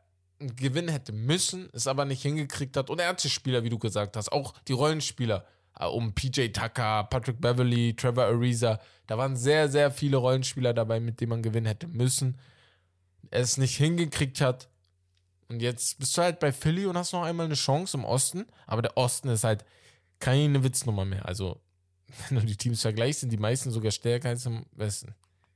einen 0.40 0.56
Gewinn 0.56 0.88
hätte 0.88 1.12
müssen, 1.12 1.68
es 1.72 1.86
aber 1.86 2.04
nicht 2.04 2.22
hingekriegt 2.22 2.76
hat. 2.76 2.90
Und 2.90 3.00
er 3.00 3.08
hatte 3.08 3.28
Spieler, 3.28 3.62
wie 3.64 3.70
du 3.70 3.78
gesagt 3.78 4.16
hast, 4.16 4.32
auch 4.32 4.54
die 4.68 4.72
Rollenspieler. 4.72 5.44
äh, 5.78 5.86
Um 5.86 6.14
PJ 6.14 6.48
Tucker, 6.48 7.04
Patrick 7.04 7.40
Beverly, 7.40 7.94
Trevor 7.94 8.24
Ariza. 8.24 8.80
Da 9.06 9.18
waren 9.18 9.36
sehr, 9.36 9.68
sehr 9.68 9.90
viele 9.90 10.16
Rollenspieler 10.18 10.72
dabei, 10.72 11.00
mit 11.00 11.20
denen 11.20 11.30
man 11.30 11.42
gewinnen 11.42 11.66
hätte 11.66 11.86
müssen. 11.88 12.38
Er 13.30 13.40
es 13.40 13.58
nicht 13.58 13.76
hingekriegt 13.76 14.40
hat. 14.40 14.68
Und 15.48 15.60
jetzt 15.60 15.98
bist 15.98 16.16
du 16.16 16.22
halt 16.22 16.40
bei 16.40 16.52
Philly 16.52 16.86
und 16.86 16.96
hast 16.96 17.12
noch 17.12 17.22
einmal 17.22 17.46
eine 17.46 17.54
Chance 17.54 17.96
im 17.96 18.04
Osten. 18.04 18.46
Aber 18.66 18.82
der 18.82 18.96
Osten 18.96 19.28
ist 19.28 19.44
halt 19.44 19.64
keine 20.20 20.62
Witznummer 20.64 21.04
mehr. 21.04 21.26
Also, 21.26 21.60
wenn 22.28 22.40
du 22.40 22.46
die 22.46 22.56
Teams 22.56 22.82
vergleichst, 22.82 23.20
sind 23.20 23.30
die 23.30 23.36
meisten 23.36 23.70
sogar 23.70 23.90
stärker 23.90 24.30
als 24.30 24.46
im 24.46 24.64
Westen. 24.72 25.14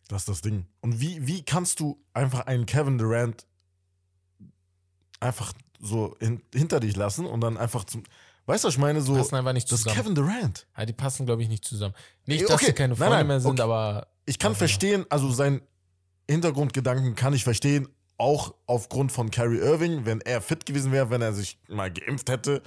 Das 0.08 0.22
ist 0.22 0.28
das 0.28 0.40
Ding. 0.40 0.66
Und 0.80 1.00
wie, 1.00 1.26
wie 1.26 1.42
kannst 1.42 1.80
du 1.80 2.02
einfach 2.14 2.46
einen 2.46 2.66
Kevin 2.66 2.96
Durant 2.98 3.46
einfach 5.20 5.52
so 5.80 6.16
hin, 6.18 6.40
hinter 6.54 6.80
dich 6.80 6.96
lassen 6.96 7.26
und 7.26 7.40
dann 7.40 7.56
einfach 7.56 7.84
zum. 7.84 8.02
Weißt 8.46 8.64
du, 8.64 8.68
was 8.68 8.74
ich 8.74 8.80
meine? 8.80 9.02
So, 9.02 9.14
Passen 9.14 9.34
einfach 9.34 9.52
nicht 9.52 9.70
das 9.70 9.80
ist 9.80 9.84
zusammen. 9.84 10.00
Kevin 10.00 10.14
Durant. 10.14 10.66
Ja, 10.76 10.87
die 10.87 10.94
passen, 10.94 11.26
glaube 11.26 11.42
ich, 11.42 11.48
nicht 11.50 11.64
zusammen. 11.64 11.94
Nicht, 12.24 12.42
Eh, 12.42 12.46
dass 12.46 12.54
okay. 12.54 12.66
sie 12.66 12.72
keine 12.72 12.94
Nein, 12.94 12.98
Freunde 12.98 13.16
nein, 13.16 13.26
mehr 13.26 13.40
sind, 13.40 13.50
okay. 13.52 13.62
aber 13.62 14.06
Ich 14.24 14.38
kann 14.38 14.54
verstehen, 14.54 15.04
also 15.11 15.30
sein 15.30 15.61
Hintergrundgedanken 16.30 17.14
kann 17.14 17.34
ich 17.34 17.44
verstehen, 17.44 17.88
auch 18.16 18.54
aufgrund 18.66 19.12
von 19.12 19.30
Kyrie 19.30 19.58
Irving, 19.58 20.06
wenn 20.06 20.20
er 20.22 20.40
fit 20.40 20.64
gewesen 20.66 20.90
wäre, 20.92 21.11
wenn 21.11 21.22
er 21.22 21.32
sich 21.34 21.58
mal 21.68 21.92
geimpft 21.92 22.30
hätte 22.30 22.62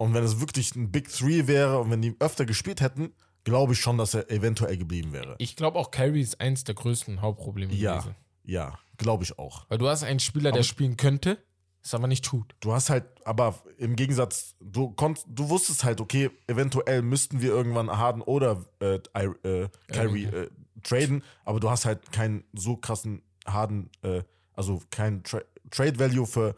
und 0.00 0.14
wenn 0.14 0.24
es 0.24 0.40
wirklich 0.40 0.74
ein 0.76 0.90
Big 0.90 1.08
Three 1.12 1.46
wäre 1.46 1.78
und 1.78 1.90
wenn 1.90 2.00
die 2.00 2.16
öfter 2.20 2.46
gespielt 2.46 2.80
hätten, 2.80 3.12
glaube 3.44 3.74
ich 3.74 3.80
schon, 3.80 3.98
dass 3.98 4.14
er 4.14 4.30
eventuell 4.30 4.76
geblieben 4.78 5.12
wäre. 5.12 5.34
ich 5.38 5.56
glaube 5.56 5.78
auch, 5.78 5.90
Kyrie 5.90 6.22
ist 6.22 6.40
eins 6.40 6.64
der 6.64 6.74
größten 6.74 7.20
Hauptprobleme 7.20 7.72
Ja, 7.74 7.98
gewesen. 7.98 8.14
ja, 8.44 8.78
glaube 8.96 9.24
ich 9.24 9.38
auch. 9.38 9.66
Weil 9.68 9.76
du 9.78 9.88
hast 9.88 10.02
einen 10.02 10.20
Spieler, 10.20 10.52
der 10.52 10.60
Aber- 10.60 10.64
spielen 10.64 10.96
könnte, 10.96 11.36
es 11.82 11.92
aber 11.94 12.06
nicht 12.06 12.24
tut. 12.24 12.54
Du 12.60 12.72
hast 12.72 12.88
halt, 12.88 13.04
aber 13.26 13.58
im 13.78 13.94
Gegensatz, 13.94 14.54
du 14.60 14.90
konntest, 14.90 15.26
du 15.30 15.48
wusstest 15.50 15.84
halt, 15.84 16.00
okay, 16.00 16.30
eventuell 16.46 17.02
müssten 17.02 17.40
wir 17.42 17.50
irgendwann 17.50 17.90
Harden 17.90 18.22
oder 18.22 18.64
äh, 18.80 18.98
äh, 19.14 19.68
Kyrie 19.88 20.24
äh, 20.24 20.50
traden, 20.82 21.22
aber 21.44 21.60
du 21.60 21.68
hast 21.70 21.84
halt 21.84 22.10
keinen 22.10 22.44
so 22.54 22.76
krassen 22.76 23.22
Harden, 23.46 23.90
äh, 24.02 24.22
also 24.54 24.80
kein 24.90 25.22
Tra 25.24 25.40
Trade 25.70 25.98
Value 25.98 26.26
für 26.26 26.54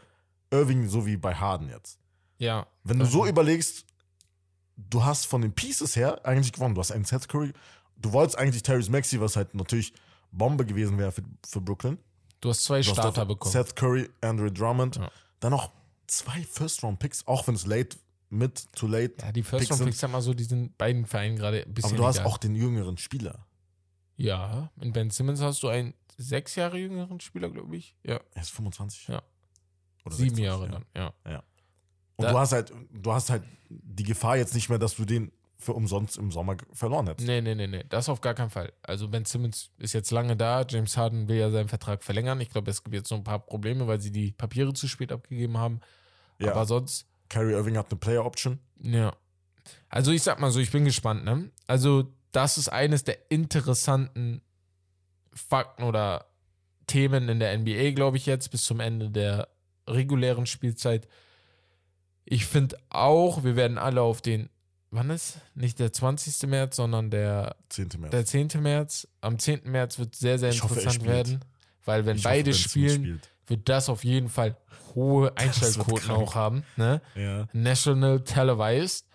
Irving, 0.53 0.89
so 0.89 1.07
wie 1.07 1.17
bei 1.17 1.35
Harden 1.35 1.69
jetzt. 1.69 1.99
Ja. 2.43 2.67
Wenn 2.85 2.99
du 2.99 3.07
so 3.07 3.25
überlegst, 3.27 3.85
du 4.77 5.05
hast 5.05 5.27
von 5.27 5.43
den 5.43 5.53
Pieces 5.55 5.95
her 5.97 6.25
eigentlich 6.27 6.53
gewonnen. 6.53 6.75
Du 6.75 6.81
hast 6.81 6.91
einen 6.91 7.05
Seth 7.05 7.29
Curry, 7.29 7.53
du 7.97 8.13
wolltest 8.13 8.37
eigentlich 8.37 8.63
Terrence 8.63 8.89
Maxey, 8.91 9.21
was 9.21 9.37
halt 9.37 9.55
natürlich 9.55 9.93
Bombe 10.33 10.67
gewesen 10.67 10.99
wäre 10.99 11.13
für, 11.13 11.23
für 11.47 11.61
Brooklyn. 11.61 11.99
Du 12.41 12.49
hast 12.49 12.65
zwei 12.65 12.81
Du 12.81 12.89
hast 12.91 12.97
Starter 12.99 13.27
bekommen. 13.27 13.53
Seth 13.53 13.77
Curry, 13.77 14.11
Andrew 14.21 14.51
Drummond. 14.51 14.97
Ja. 14.97 15.11
Dann 15.39 15.53
noch 15.53 15.71
zwei 16.09 16.43
First-Round-Picks, 16.43 17.27
auch 17.29 17.47
wenn 17.47 17.55
es 17.55 17.65
late, 17.67 17.97
mit, 18.29 18.67
too 18.73 18.89
late. 18.89 19.15
ja, 19.21 19.31
die 19.31 19.43
First 19.45 19.61
Picks 19.61 19.71
Round 19.71 19.79
sind- 19.79 19.87
Picks 19.91 20.01
sag 20.01 20.11
mal 20.11 20.23
so, 20.23 20.35
die 20.35 20.45
sind 20.45 20.77
beiden 20.79 21.07
Vereinen 21.07 21.37
gerade 21.37 21.63
ein 21.65 21.73
bisschen 21.73 21.91
Aber 21.91 21.97
du 21.99 22.07
hast 22.07 22.17
egal. 22.17 22.27
auch 22.27 22.39
den 22.39 22.57
jüngeren 22.57 22.97
Spieler. 22.99 23.47
Ja, 24.17 24.71
in 24.81 24.93
Ben 24.93 25.11
Simmons 25.11 25.41
hast 25.41 25.63
du 25.63 25.69
einen 25.69 25.95
sechs 26.17 26.57
Jahre 26.57 26.79
jüngeren 26.79 27.21
Spieler, 27.21 27.51
glaube 27.51 27.77
ich. 27.77 27.95
Ja, 28.03 28.19
Er 28.35 28.43
ist 28.43 28.51
25. 28.51 29.09
Ja. 29.09 29.23
Oder 30.05 30.17
sieben 30.17 30.35
26, 30.37 30.45
Jahre 30.45 30.67
ja. 30.67 30.73
dann, 30.73 31.13
ja. 31.33 31.43
Und 32.17 32.25
Da- 32.27 32.33
du 32.33 32.39
hast 32.39 32.53
halt, 32.53 32.73
du 32.91 33.13
hast 33.13 33.31
halt 33.31 33.43
die 33.69 34.03
Gefahr 34.05 34.37
jetzt 34.37 34.55
nicht 34.55 34.69
mehr, 34.69 34.79
dass 34.79 34.97
du 34.97 35.05
den 35.05 35.33
für 35.57 35.73
umsonst 35.75 36.19
im 36.19 36.33
Sommer 36.33 36.57
verloren 36.73 37.07
hättest. 37.07 37.27
Nee, 37.27 37.41
nee, 37.41 37.55
nee, 37.55 37.69
nee. 37.69 37.85
Das 37.89 38.09
auf 38.09 38.21
gar 38.21 38.35
keinen 38.35 38.51
Fall. 38.51 38.73
Also 38.83 39.07
Ben 39.09 39.25
Simmons 39.25 39.71
ist 39.79 39.93
jetzt 39.93 40.11
lange 40.11 40.37
da. 40.37 40.67
James 40.69 40.97
Harden 40.97 41.29
will 41.29 41.37
ja 41.37 41.51
seinen 41.51 41.69
Vertrag 41.69 42.03
verlängern. 42.03 42.41
Ich 42.41 42.51
glaube, 42.51 42.71
es 42.71 42.83
gibt 42.83 42.95
jetzt 42.97 43.11
noch 43.13 43.19
ein 43.19 43.25
paar 43.25 43.39
Probleme, 43.39 43.87
weil 43.87 44.01
sie 44.01 44.11
die 44.11 44.33
Papiere 44.33 44.73
zu 44.75 44.89
spät 44.89 45.13
abgegeben 45.13 45.57
haben. 45.59 45.81
Ja. 46.41 46.51
Aber 46.51 46.67
sonst, 46.67 47.07
Kyrie 47.29 47.53
Irving 47.53 47.77
hat 47.77 47.91
eine 47.91 47.99
Player 48.01 48.25
Option. 48.27 48.59
ja. 48.81 49.15
Also 49.89 50.11
ich 50.11 50.23
sag 50.25 50.41
mal 50.41 50.51
so, 50.51 50.59
ich 50.59 50.73
bin 50.73 50.85
gespannt, 50.85 51.25
ne? 51.25 51.49
Also 51.69 52.13
das 52.33 52.59
ist 52.59 52.69
eines 52.69 53.05
der 53.05 53.31
interessanten 53.31 54.43
Fakten 55.33 55.85
oder 55.85 56.27
Themen 56.89 57.29
in 57.29 57.39
der 57.39 57.57
NBA, 57.57 57.93
glaube 57.93 58.17
ich, 58.17 58.27
jetzt 58.27 58.51
bis 58.51 58.65
zum 58.65 58.81
Ende 58.81 59.09
der 59.11 59.49
regulären 59.87 60.47
Spielzeit. 60.47 61.07
Ich 62.25 62.47
finde 62.47 62.77
auch, 62.89 63.45
wir 63.45 63.57
werden 63.57 63.79
alle 63.79 64.03
auf 64.03 64.23
den, 64.23 64.49
wann 64.91 65.11
ist? 65.11 65.39
Nicht 65.55 65.79
der 65.79 65.93
20. 65.93 66.49
März, 66.49 66.77
sondern 66.77 67.11
der 67.11 67.57
10. 67.69 67.89
März. 67.99 68.11
Der 68.11 68.25
10. 68.25 68.49
März. 68.63 69.09
Am 69.21 69.39
10. 69.39 69.63
März 69.65 69.99
wird 69.99 70.15
sehr, 70.15 70.39
sehr 70.39 70.51
Ich 70.51 70.63
hoffe, 70.63 70.75
er 70.75 70.81
interessant 70.83 71.03
spielt. 71.03 71.15
werden. 71.29 71.45
Weil 71.85 72.07
wenn 72.07 72.17
Ich 72.17 72.25
hoffe, 72.25 72.35
beide 72.35 72.53
Simmons 72.53 72.71
spielen, 72.71 73.03
spielt. 73.03 73.29
wird 73.49 73.69
das 73.69 73.89
auf 73.89 74.05
jeden 74.05 74.29
Fall 74.29 74.57
hohe 74.95 75.37
Einschaltquoten 75.37 76.11
auch 76.11 76.35
haben. 76.35 76.63
Ne? 76.77 77.01
Ja. 77.15 77.49
National 77.53 78.21
Televised. 78.23 79.07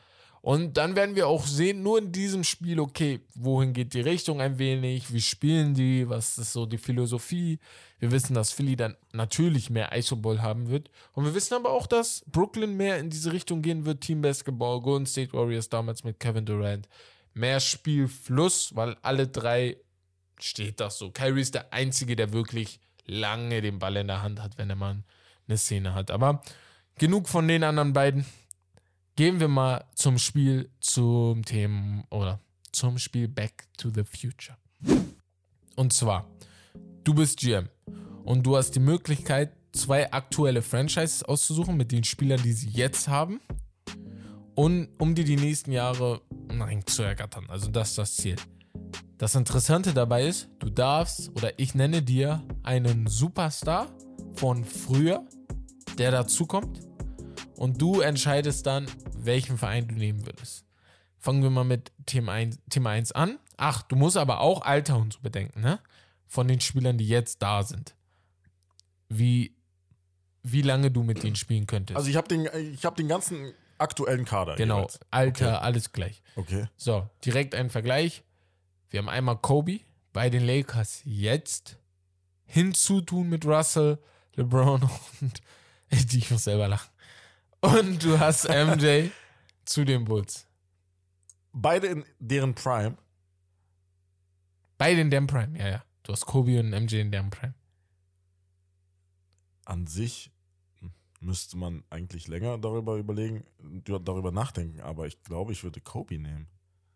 Und 0.47 0.77
dann 0.77 0.95
werden 0.95 1.17
wir 1.17 1.27
auch 1.27 1.45
sehen, 1.45 1.83
nur 1.83 1.97
in 1.97 2.13
diesem 2.13 2.45
Spiel, 2.45 2.79
okay, 2.79 3.19
wohin 3.35 3.73
geht 3.73 3.93
die 3.93 3.99
Richtung 3.99 4.39
ein 4.39 4.57
wenig, 4.57 5.11
wie 5.11 5.19
spielen 5.19 5.73
die, 5.73 6.07
was 6.07 6.37
ist 6.37 6.53
so 6.53 6.65
die 6.65 6.77
Philosophie. 6.77 7.59
Wir 7.99 8.11
wissen, 8.11 8.33
dass 8.33 8.53
Philly 8.53 8.77
dann 8.77 8.95
natürlich 9.11 9.69
mehr 9.69 9.93
Isoball 9.93 10.41
haben 10.41 10.69
wird. 10.69 10.89
Und 11.11 11.25
wir 11.25 11.35
wissen 11.35 11.55
aber 11.55 11.71
auch, 11.71 11.85
dass 11.85 12.23
Brooklyn 12.27 12.77
mehr 12.77 12.97
in 12.97 13.09
diese 13.09 13.33
Richtung 13.33 13.61
gehen 13.61 13.83
wird. 13.83 13.99
Team 13.99 14.21
Basketball, 14.21 14.79
Golden 14.79 15.05
State 15.05 15.33
Warriors 15.33 15.67
damals 15.67 16.05
mit 16.05 16.17
Kevin 16.17 16.45
Durant. 16.45 16.87
Mehr 17.33 17.59
Spielfluss, 17.59 18.73
weil 18.73 18.95
alle 19.01 19.27
drei 19.27 19.75
steht 20.39 20.79
das 20.79 20.97
so. 20.97 21.11
Kyrie 21.11 21.41
ist 21.41 21.55
der 21.55 21.73
Einzige, 21.73 22.15
der 22.15 22.31
wirklich 22.31 22.79
lange 23.05 23.61
den 23.61 23.79
Ball 23.79 23.97
in 23.97 24.07
der 24.07 24.21
Hand 24.21 24.41
hat, 24.41 24.57
wenn 24.57 24.69
er 24.69 24.77
mal 24.77 25.03
eine 25.45 25.57
Szene 25.57 25.93
hat. 25.93 26.09
Aber 26.09 26.41
genug 26.97 27.27
von 27.27 27.49
den 27.49 27.65
anderen 27.65 27.91
beiden. 27.91 28.25
Gehen 29.17 29.39
wir 29.39 29.47
mal 29.47 29.83
zum 29.95 30.19
Spiel, 30.19 30.69
zum 30.79 31.43
Thema 31.43 32.03
oder 32.11 32.39
zum 32.71 32.99
Spiel 32.99 33.27
Back 33.27 33.63
to 33.75 33.89
the 33.89 34.03
Future. 34.03 34.55
Und 35.75 35.91
zwar, 35.91 36.27
du 37.03 37.15
bist 37.15 37.39
GM 37.39 37.67
und 38.25 38.43
du 38.45 38.55
hast 38.55 38.75
die 38.75 38.79
Möglichkeit, 38.79 39.53
zwei 39.71 40.11
aktuelle 40.11 40.61
Franchises 40.61 41.23
auszusuchen 41.23 41.75
mit 41.75 41.91
den 41.91 42.03
Spielern, 42.03 42.39
die 42.43 42.53
sie 42.53 42.69
jetzt 42.69 43.07
haben. 43.07 43.41
Und 44.53 44.89
um 44.99 45.15
dir 45.15 45.25
die 45.25 45.35
nächsten 45.35 45.71
Jahre 45.71 46.21
nein, 46.53 46.85
zu 46.85 47.01
ergattern. 47.01 47.45
Also 47.47 47.71
das 47.71 47.89
ist 47.89 47.97
das 47.97 48.15
Ziel. 48.17 48.35
Das 49.17 49.33
Interessante 49.33 49.95
dabei 49.95 50.27
ist, 50.27 50.47
du 50.59 50.69
darfst 50.69 51.31
oder 51.35 51.57
ich 51.57 51.73
nenne 51.73 52.03
dir 52.03 52.43
einen 52.61 53.07
Superstar 53.07 53.87
von 54.35 54.63
früher, 54.63 55.25
der 55.97 56.11
dazukommt. 56.11 56.86
Und 57.57 57.81
du 57.81 58.01
entscheidest 58.01 58.65
dann, 58.65 58.87
welchen 59.17 59.57
Verein 59.57 59.87
du 59.87 59.95
nehmen 59.95 60.25
würdest. 60.25 60.63
Fangen 61.17 61.41
wir 61.41 61.49
mal 61.49 61.63
mit 61.63 61.91
Thema 62.05 62.33
1, 62.33 62.59
Thema 62.69 62.91
1 62.91 63.11
an. 63.13 63.39
Ach, 63.57 63.81
du 63.81 63.95
musst 63.95 64.17
aber 64.17 64.39
auch 64.39 64.61
Alter 64.61 64.97
und 64.97 65.13
so 65.13 65.19
bedenken, 65.21 65.61
ne? 65.61 65.79
Von 66.27 66.47
den 66.47 66.61
Spielern, 66.61 66.97
die 66.97 67.07
jetzt 67.07 67.41
da 67.41 67.63
sind. 67.63 67.95
Wie, 69.09 69.55
wie 70.43 70.61
lange 70.61 70.91
du 70.91 71.01
mit 71.01 71.23
denen 71.23 71.35
spielen 71.35 71.65
könntest. 71.65 71.97
Also 71.97 72.09
ich 72.09 72.15
habe 72.15 72.27
den, 72.27 72.47
ich 72.73 72.85
hab 72.85 72.95
den 72.95 73.07
ganzen 73.07 73.53
aktuellen 73.79 74.25
Kader. 74.25 74.55
genau, 74.55 74.81
jeweils. 74.81 74.99
Alter, 75.09 75.61
alles 75.61 75.91
gleich. 75.91 76.21
Okay. 76.35 76.67
So, 76.75 77.09
direkt 77.25 77.55
ein 77.55 77.69
Vergleich. 77.69 78.23
Wir 78.89 78.99
haben 78.99 79.09
einmal 79.09 79.37
Kobe 79.37 79.79
bei 80.13 80.29
den 80.29 80.45
Lakers 80.45 81.01
jetzt 81.03 81.77
hinzutun 82.45 83.29
mit 83.29 83.45
Russell, 83.45 83.99
LeBron 84.35 84.83
und 85.21 85.41
ich 85.89 86.29
muss 86.29 86.43
selber 86.43 86.67
lachen. 86.67 86.89
Und 87.61 88.03
du 88.03 88.19
hast 88.19 88.47
MJ 88.47 89.09
zu 89.65 89.83
den 89.83 90.05
Bulls. 90.05 90.47
Beide 91.53 91.87
in 91.87 92.05
deren 92.19 92.53
Prime. 92.53 92.97
Beide 94.77 95.01
in 95.01 95.09
deren 95.09 95.27
Prime, 95.27 95.57
ja, 95.57 95.67
ja. 95.67 95.83
Du 96.03 96.13
hast 96.13 96.25
Kobe 96.25 96.59
und 96.59 96.69
MJ 96.69 96.95
in 97.01 97.11
deren 97.11 97.29
Prime. 97.29 97.55
An 99.65 99.87
sich 99.87 100.31
müsste 101.19 101.57
man 101.57 101.83
eigentlich 101.89 102.27
länger 102.27 102.57
darüber 102.57 102.95
überlegen, 102.95 103.43
darüber 103.85 104.31
nachdenken, 104.31 104.81
aber 104.81 105.07
ich 105.07 105.23
glaube, 105.23 105.51
ich 105.51 105.63
würde 105.63 105.81
Kobe 105.81 106.19
nehmen. 106.19 106.47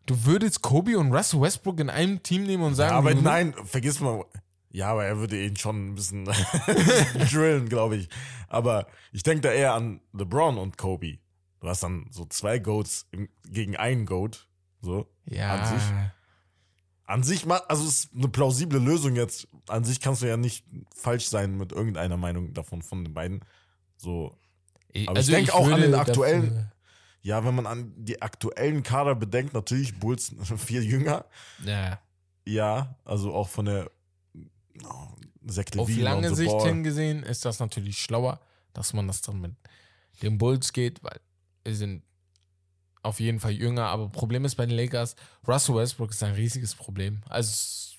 Du 0.06 0.24
würdest 0.24 0.62
Kobe 0.62 0.98
und 0.98 1.12
Russell 1.12 1.40
Westbrook 1.40 1.80
in 1.80 1.90
einem 1.90 2.22
Team 2.22 2.44
nehmen 2.44 2.62
und 2.62 2.74
sagen, 2.74 2.92
Ja, 2.92 2.98
aber 2.98 3.14
nein, 3.14 3.54
vergiss 3.64 4.00
mal. 4.00 4.24
Ja, 4.74 4.88
aber 4.88 5.04
er 5.04 5.18
würde 5.18 5.42
ihn 5.44 5.56
schon 5.56 5.90
ein 5.90 5.94
bisschen 5.94 6.24
drillen, 7.30 7.68
glaube 7.68 7.96
ich. 7.96 8.08
Aber 8.48 8.86
ich 9.12 9.22
denke 9.22 9.42
da 9.42 9.50
eher 9.52 9.74
an 9.74 10.00
LeBron 10.12 10.56
und 10.58 10.78
Kobe. 10.78 11.18
Du 11.60 11.68
hast 11.68 11.82
dann 11.82 12.06
so 12.10 12.24
zwei 12.26 12.58
Goats 12.58 13.06
im, 13.10 13.28
gegen 13.48 13.76
einen 13.76 14.06
Goat. 14.06 14.48
So. 14.80 15.06
ja, 15.26 15.54
an 15.54 15.78
sich. 15.78 15.88
An 17.04 17.22
sich, 17.22 17.46
also 17.68 17.84
es 17.86 18.04
ist 18.04 18.14
eine 18.16 18.28
plausible 18.28 18.78
Lösung 18.78 19.14
jetzt. 19.16 19.46
An 19.68 19.84
sich 19.84 20.00
kannst 20.00 20.22
du 20.22 20.26
ja 20.26 20.36
nicht 20.36 20.64
falsch 20.94 21.26
sein 21.26 21.56
mit 21.58 21.72
irgendeiner 21.72 22.16
Meinung 22.16 22.54
davon, 22.54 22.80
von 22.82 23.04
den 23.04 23.12
beiden. 23.12 23.40
So. 23.98 24.34
Aber 25.06 25.20
ich 25.20 25.26
denk 25.26 25.50
auch 25.54 25.70
an 25.70 25.80
den 25.80 25.94
aktuellen- 25.94 26.48
dafür- 26.54 26.72
Ja, 27.22 27.44
wenn 27.44 27.54
man 27.54 27.66
an 27.66 27.92
die 27.96 28.22
aktuellen 28.22 28.82
Kader 28.82 29.14
bedenkt, 29.14 29.52
natürlich 29.52 29.98
Bulls 30.00 30.34
viel 30.56 30.82
jünger. 30.82 31.26
ja, 31.64 32.00
Ja, 32.46 32.96
also 33.04 33.34
auch 33.34 33.48
von 33.48 33.66
der 33.66 33.90
Zach 35.46 35.64
auf 35.76 35.88
Levine 35.88 36.02
lange 36.04 36.28
the 36.30 36.34
Sicht 36.36 36.62
hingesehen 36.62 37.22
ist 37.22 37.44
das 37.44 37.58
natürlich 37.58 37.98
schlauer, 37.98 38.40
dass 38.72 38.92
man 38.92 39.06
das 39.06 39.22
dann 39.22 39.40
mit 39.40 39.54
den 40.22 40.38
Bulls 40.38 40.72
geht, 40.72 41.02
weil 41.02 41.20
wir 41.64 41.74
sind 41.74 42.02
auf 43.02 43.18
jeden 43.18 43.40
Fall 43.40 43.52
jünger, 43.52 43.86
aber 43.86 44.08
Problem 44.08 44.44
ist 44.44 44.54
bei 44.54 44.66
den 44.66 44.76
Lakers, 44.76 45.16
Russell 45.46 45.74
Westbrook 45.74 46.10
ist 46.10 46.22
ein 46.22 46.34
riesiges 46.34 46.74
Problem. 46.74 47.22
Also, 47.28 47.96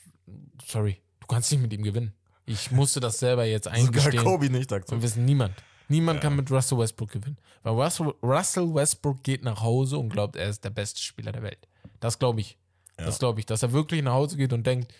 sorry, 0.65 1.01
du 1.19 1.27
kannst 1.27 1.51
nicht 1.51 1.61
mit 1.61 1.73
ihm 1.73 1.83
gewinnen. 1.83 2.13
Ich 2.45 2.71
musste 2.71 2.99
das 2.99 3.19
selber 3.19 3.45
jetzt 3.45 3.65
Sogar 3.65 3.79
eingestehen. 3.79 4.23
Kobe 4.23 4.49
nicht, 4.49 4.69
sagt 4.69 4.87
so. 4.89 5.01
wissen 5.01 5.25
niemand. 5.25 5.53
Niemand 5.89 6.17
Ja. 6.17 6.29
kann 6.29 6.35
mit 6.37 6.49
Russell 6.49 6.77
Westbrook 6.77 7.11
gewinnen. 7.11 7.37
Weil 7.63 7.73
Russell, 7.73 8.13
Russell 8.23 8.73
Westbrook 8.73 9.23
geht 9.23 9.43
nach 9.43 9.61
Hause 9.61 9.97
und 9.97 10.09
glaubt, 10.09 10.35
er 10.37 10.49
ist 10.49 10.63
der 10.63 10.69
beste 10.69 11.01
Spieler 11.01 11.31
der 11.33 11.43
Welt. 11.43 11.67
Das 11.99 12.19
glaube 12.19 12.39
ich. 12.39 12.57
Ja. 12.97 13.05
Das 13.05 13.19
glaube 13.19 13.39
ich. 13.41 13.45
Dass 13.45 13.63
er 13.63 13.73
wirklich 13.73 14.01
nach 14.01 14.13
Hause 14.13 14.37
geht 14.37 14.53
und 14.53 14.65
denkt, 14.65 14.93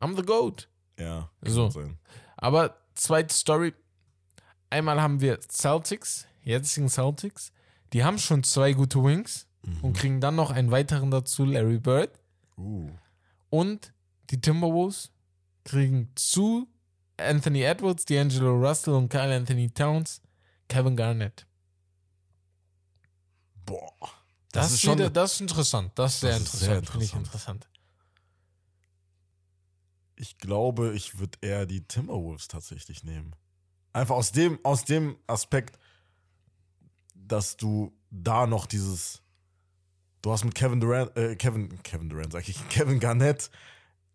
I'm 0.00 0.16
the 0.16 0.22
GOAT. 0.22 0.68
Ja, 0.98 1.30
So. 1.42 1.70
sein. 1.70 1.98
Aber 2.36 2.76
zweite 2.94 3.34
Story. 3.34 3.74
Einmal 4.70 5.00
haben 5.00 5.20
wir 5.20 5.40
Celtics, 5.40 6.26
jetzigen 6.42 6.88
Celtics. 6.88 7.52
Die 7.92 8.04
haben 8.04 8.18
schon 8.18 8.42
zwei 8.42 8.72
gute 8.72 9.02
Wings 9.02 9.46
und 9.82 9.94
kriegen 9.94 10.20
dann 10.20 10.34
noch 10.34 10.50
einen 10.50 10.70
weiteren 10.70 11.10
dazu, 11.10 11.44
Larry 11.44 11.78
Bird. 11.78 12.10
Uh. 12.58 12.90
Und 13.50 13.92
die 14.30 14.40
Timberwolves 14.40 15.10
kriegen 15.64 16.10
zu 16.16 16.68
Anthony 17.16 17.62
Edwards, 17.62 18.04
D'Angelo 18.06 18.50
Russell 18.60 18.94
und 18.94 19.08
Kyle 19.08 19.34
Anthony 19.34 19.70
Towns 19.70 20.20
Kevin 20.68 20.96
Garnett. 20.96 21.46
Boah. 23.64 23.92
Das, 24.52 24.66
ist 24.68 24.72
ist 24.74 24.80
schon- 24.82 24.98
wieder, 24.98 25.10
das 25.10 25.34
ist 25.34 25.40
interessant. 25.40 25.92
Das 25.94 26.14
ist 26.14 26.20
sehr 26.20 26.30
Das 26.38 26.40
ist 26.42 26.60
sehr 26.60 26.78
interessant. 26.78 26.90
Finde 26.90 27.04
ich 27.06 27.14
interessant. 27.14 27.68
Ich 30.24 30.38
glaube, 30.38 30.94
ich 30.94 31.18
würde 31.18 31.36
eher 31.42 31.66
die 31.66 31.86
Timberwolves 31.86 32.48
tatsächlich 32.48 33.04
nehmen. 33.04 33.36
Einfach 33.92 34.14
aus 34.14 34.32
dem, 34.32 34.58
aus 34.62 34.86
dem 34.86 35.18
Aspekt, 35.26 35.78
dass 37.14 37.58
du 37.58 37.92
da 38.10 38.46
noch 38.46 38.64
dieses. 38.64 39.20
Du 40.22 40.32
hast 40.32 40.46
mit 40.46 40.54
Kevin 40.54 40.80
Durant, 40.80 41.14
äh, 41.18 41.36
Kevin, 41.36 41.82
Kevin 41.82 42.08
Durant, 42.08 42.32
sag 42.32 42.48
ich, 42.48 42.66
Kevin 42.70 43.00
Garnett, 43.00 43.50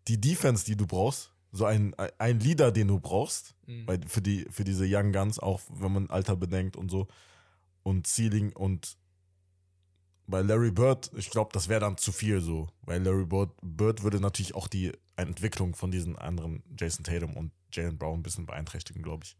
die 0.08 0.20
Defense, 0.20 0.64
die 0.64 0.74
du 0.74 0.84
brauchst. 0.84 1.32
So 1.52 1.64
ein, 1.64 1.94
ein 2.18 2.40
Leader, 2.40 2.72
den 2.72 2.88
du 2.88 2.98
brauchst. 2.98 3.54
Mhm. 3.66 3.86
Bei, 3.86 4.00
für, 4.04 4.20
die, 4.20 4.48
für 4.50 4.64
diese 4.64 4.86
Young 4.88 5.12
Guns, 5.12 5.38
auch 5.38 5.60
wenn 5.68 5.92
man 5.92 6.10
Alter 6.10 6.34
bedenkt 6.34 6.74
und 6.74 6.90
so. 6.90 7.06
Und 7.84 8.08
Ceiling 8.08 8.52
und 8.52 8.98
bei 10.30 10.42
Larry 10.42 10.70
Bird, 10.70 11.10
ich 11.16 11.30
glaube, 11.30 11.50
das 11.52 11.68
wäre 11.68 11.80
dann 11.80 11.96
zu 11.96 12.12
viel 12.12 12.40
so. 12.40 12.68
Weil 12.82 13.02
Larry 13.02 13.24
Bird, 13.26 13.50
Bird 13.62 14.02
würde 14.02 14.20
natürlich 14.20 14.54
auch 14.54 14.68
die 14.68 14.92
Entwicklung 15.16 15.74
von 15.74 15.90
diesen 15.90 16.16
anderen 16.16 16.62
Jason 16.78 17.04
Tatum 17.04 17.36
und 17.36 17.52
Jalen 17.72 17.98
Brown 17.98 18.20
ein 18.20 18.22
bisschen 18.22 18.46
beeinträchtigen, 18.46 19.02
glaube 19.02 19.24
ich. 19.24 19.36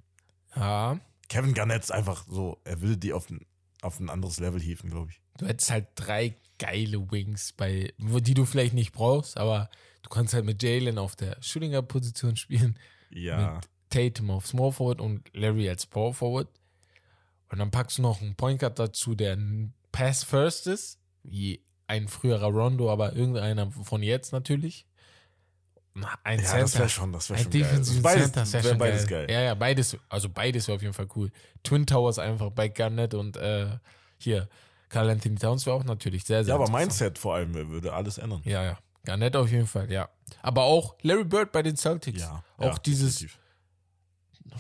Ja, 0.55 0.99
Kevin 1.29 1.55
Garnett 1.55 1.83
ist 1.85 1.93
einfach 1.93 2.27
so, 2.29 2.61
er 2.65 2.81
will 2.83 2.97
die 2.97 3.13
auf 3.13 3.31
ein, 3.31 3.47
auf 3.83 4.01
ein 4.01 4.11
anderes 4.11 4.41
Level 4.41 4.61
hieven, 4.61 4.91
glaube 4.91 5.11
ich. 5.13 5.21
du 5.39 5.47
hättest 5.47 5.71
halt 5.71 5.87
drei 5.95 6.35
geile 6.59 7.11
Wings, 7.11 7.53
bei, 7.53 7.93
die 7.99 8.35
du 8.35 8.45
vielleicht 8.45 8.75
nicht 8.75 8.93
brauchst, 8.93 9.39
aber 9.39 9.71
du 10.03 10.11
kannst 10.11 10.35
halt 10.35 10.45
mit 10.45 10.63
Jalen 10.63 10.99
auf 10.99 11.17
der 11.17 11.37
Shooting 11.41 11.71
Guard 11.71 11.89
Position 11.89 12.37
spielen, 12.37 12.79
Ja. 13.11 13.55
mit 13.55 13.69
Tatum 13.89 14.31
auf 14.31 14.47
Small 14.47 14.71
Forward 14.73 15.01
und 15.01 15.31
Larry 15.33 15.69
als 15.69 15.87
Power 15.87 16.13
Forward. 16.13 16.49
Und 17.49 17.59
dann 17.59 17.71
packst 17.71 17.99
du 17.99 18.03
noch 18.03 18.21
einen 18.21 18.35
Point 18.37 18.61
Guard 18.61 18.79
dazu, 18.79 19.15
der 19.15 19.33
ein 19.37 19.73
Pass 19.93 20.25
First 20.25 20.67
ist, 20.67 20.99
wie 21.23 21.63
ein 21.87 22.09
früherer 22.09 22.47
Rondo, 22.49 22.91
aber 22.91 23.15
irgendeiner 23.15 23.71
von 23.73 24.03
jetzt 24.03 24.33
natürlich. 24.33 24.87
Na, 25.95 26.09
Ein 26.23 26.39
Ja, 26.39 26.45
Center. 26.45 26.61
das 26.63 26.79
wäre 26.79 26.89
schon, 26.89 27.13
das 27.13 27.31
wäre 27.31 27.41
schon 27.41 27.51
geil. 27.51 27.63
defensiven 27.63 28.03
Beides, 28.03 28.23
Center, 28.25 28.41
das 28.41 28.53
wäre 28.53 28.65
wär 28.65 28.71
schon 28.71 28.79
beides 28.79 29.07
geil. 29.09 29.27
geil. 29.27 29.35
Ja, 29.37 29.43
ja, 29.43 29.55
beides, 29.55 29.97
also 30.09 30.29
beides 30.29 30.69
wäre 30.69 30.77
auf 30.77 30.83
jeden 30.83 30.95
Fall 30.95 31.09
cool. 31.17 31.31
Twin 31.65 31.85
Towers 31.87 32.19
einfach 32.21 32.51
bei 32.51 32.69
Garnett 32.69 33.13
und 33.15 33.37
äh, 33.37 33.67
hier, 34.19 34.49
Carl 34.89 35.11
Anthony 35.11 35.35
Towns 35.37 35.67
wäre 35.67 35.75
auch 35.77 35.85
natürlich 35.85 36.25
sehr, 36.25 36.45
sehr 36.45 36.55
Ja, 36.55 36.61
aber. 36.61 36.71
Mindset 36.71 37.19
vor 37.19 37.35
allem 37.35 37.55
würde 37.55 37.93
alles 37.93 38.19
ändern. 38.19 38.41
Ja, 38.45 38.63
ja. 38.65 38.79
Garnett 39.05 39.35
auf 39.35 39.51
jeden 39.51 39.67
Fall, 39.67 39.91
ja. 39.91 40.09
Aber 40.43 40.63
auch 40.65 40.95
Larry 41.03 41.25
Bird 41.25 41.51
bei 41.53 41.63
den 41.63 41.77
Celtics. 41.77 42.21
Ja, 42.21 42.45
Auch 42.59 42.65
ja, 42.75 42.79
dieses, 42.85 43.15
definitiv. 43.19 43.39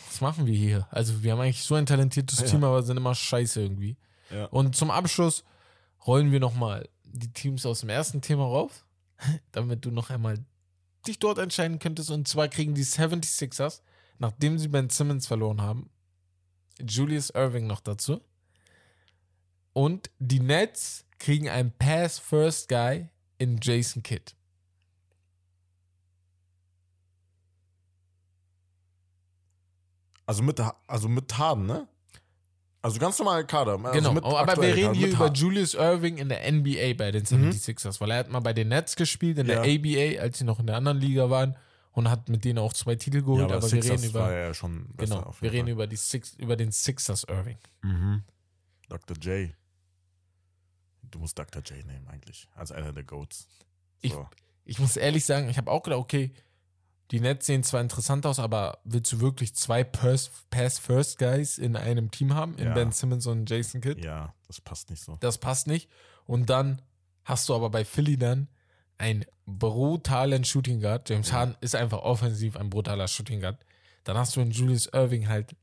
was 0.08 0.20
machen 0.20 0.46
wir 0.46 0.54
hier? 0.56 0.88
Also 0.90 1.22
wir 1.22 1.32
haben 1.32 1.40
eigentlich 1.40 1.62
so 1.62 1.74
ein 1.76 1.86
talentiertes 1.86 2.40
Ja. 2.40 2.46
Team, 2.46 2.64
aber 2.64 2.82
sind 2.82 2.96
immer 2.96 3.14
scheiße 3.14 3.60
irgendwie. 3.60 3.96
Ja. 4.30 4.46
Und 4.46 4.76
zum 4.76 4.90
Abschluss 4.90 5.44
rollen 6.06 6.32
wir 6.32 6.40
nochmal 6.40 6.88
die 7.04 7.32
Teams 7.32 7.66
aus 7.66 7.80
dem 7.80 7.88
ersten 7.88 8.20
Thema 8.20 8.44
rauf, 8.44 8.84
damit 9.52 9.84
du 9.84 9.90
noch 9.90 10.10
einmal 10.10 10.38
dich 11.06 11.18
dort 11.18 11.38
entscheiden 11.38 11.78
könntest. 11.78 12.10
Und 12.10 12.28
zwar 12.28 12.48
kriegen 12.48 12.74
die 12.74 12.84
76ers, 12.84 13.80
nachdem 14.18 14.58
sie 14.58 14.68
Ben 14.68 14.90
Simmons 14.90 15.26
verloren 15.26 15.60
haben, 15.60 15.90
Julius 16.80 17.30
Irving 17.30 17.66
noch 17.66 17.80
dazu. 17.80 18.20
Und 19.72 20.10
die 20.18 20.40
Nets 20.40 21.04
kriegen 21.18 21.48
einen 21.48 21.72
Pass-First-Guy 21.72 23.08
in 23.38 23.58
Jason 23.62 24.02
Kidd. 24.02 24.34
Also 30.26 30.42
mit, 30.42 30.60
also 30.86 31.08
mit 31.08 31.36
Harden, 31.38 31.66
ne? 31.66 31.88
Also 32.82 32.98
ganz 32.98 33.18
normal 33.18 33.46
Kader. 33.46 33.72
Also 33.72 33.90
Genau, 33.92 34.12
mit 34.14 34.24
aber 34.24 34.56
wir 34.62 34.74
reden 34.74 34.86
Kader, 34.88 34.98
hier 34.98 35.08
über. 35.08 35.30
Julius 35.32 35.74
Irving 35.74 36.16
in 36.18 36.28
der 36.30 36.50
NBA 36.50 36.94
bei 36.96 37.10
den 37.10 37.24
76ers, 37.26 38.00
weil 38.00 38.10
er 38.10 38.18
hat 38.18 38.30
mal 38.30 38.40
bei 38.40 38.52
den 38.54 38.68
Nets 38.68 38.96
gespielt, 38.96 39.36
in 39.38 39.46
der 39.46 39.64
Ja. 39.66 39.74
ABA, 40.16 40.22
als 40.22 40.38
sie 40.38 40.44
noch 40.44 40.58
in 40.60 40.66
der 40.66 40.76
anderen 40.76 40.98
Liga 40.98 41.28
waren 41.28 41.56
und 41.92 42.08
hat 42.08 42.28
mit 42.30 42.44
denen 42.44 42.58
auch 42.58 42.72
zwei 42.72 42.94
Titel 42.96 43.18
Ja, 43.18 43.22
geholt, 43.22 43.42
aber, 43.44 43.56
aber, 43.56 43.70
wir 43.72 43.84
reden 43.84 44.14
war 44.14 44.30
über 44.30 44.38
ja 44.38 44.54
schon 44.54 44.88
genau, 44.96 45.34
wir 45.40 45.52
reden 45.52 45.68
über 45.68 45.86
die 45.86 45.96
Six, 45.96 46.34
über 46.38 46.56
den 46.56 46.72
Sixers 46.72 47.24
Irving. 47.24 47.58
Mhm. 47.82 48.22
Dr. 48.88 49.16
J. 49.18 49.50
Du 51.02 51.18
musst 51.18 51.38
Dr. 51.38 51.62
J 51.62 51.84
nehmen 51.86 52.06
eigentlich, 52.08 52.48
als 52.54 52.72
einer 52.72 52.92
der 52.92 53.04
Goats. 53.04 53.46
Ich- 54.00 54.12
So. 54.12 54.26
Ich 54.64 54.78
muss 54.78 54.96
ehrlich 54.96 55.24
sagen, 55.24 55.48
ich 55.48 55.56
habe 55.58 55.70
auch 55.70 55.82
gedacht, 55.82 55.98
okay, 56.00 56.32
die 57.10 57.20
Nets 57.20 57.46
sehen 57.46 57.62
zwar 57.64 57.80
interessant 57.80 58.24
aus, 58.26 58.38
aber 58.38 58.78
willst 58.84 59.12
du 59.12 59.20
wirklich 59.20 59.54
zwei 59.54 59.82
Pass, 59.84 60.30
Pass 60.50 60.78
First 60.78 61.18
Guys 61.18 61.58
in 61.58 61.76
einem 61.76 62.10
Team 62.10 62.34
haben, 62.34 62.56
in 62.56 62.66
Ja. 62.68 62.74
Ben 62.74 62.92
Simmons 62.92 63.26
und 63.26 63.48
Jason 63.50 63.80
Kidd? 63.80 64.04
ja, 64.04 64.34
das 64.46 64.60
passt 64.60 64.90
nicht 64.90 65.02
so. 65.02 65.16
Das 65.20 65.38
passt 65.38 65.66
nicht. 65.66 65.88
Und 66.26 66.50
dann 66.50 66.80
hast 67.24 67.48
du 67.48 67.54
aber 67.54 67.70
bei 67.70 67.84
Philly 67.84 68.16
dann 68.16 68.48
einen 68.98 69.24
brutalen 69.46 70.44
Shooting 70.44 70.80
Guard. 70.80 71.08
James 71.10 71.28
Ja. 71.30 71.36
Harden 71.36 71.56
ist 71.60 71.74
einfach 71.74 71.98
offensiv 71.98 72.56
ein 72.56 72.70
brutaler 72.70 73.08
Shooting 73.08 73.40
Guard. 73.40 73.58
Dann 74.04 74.16
hast 74.16 74.36
du 74.36 74.40
in 74.40 74.50
Julius 74.50 74.86
Irving 74.92 75.28
halt 75.28 75.56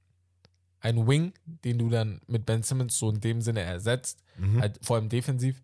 einen 0.80 1.08
Wing, 1.08 1.34
den 1.46 1.78
du 1.80 1.90
dann 1.90 2.22
mit 2.28 2.46
Ben 2.46 2.62
Simmons 2.64 2.98
so 2.98 3.10
in 3.10 3.20
dem 3.22 3.42
Sinne 3.42 3.62
ersetzt, 3.62 4.22
Mhm. 4.38 4.62
halt 4.62 4.80
vor 4.84 4.98
allem 4.98 5.10
defensiv. 5.10 5.62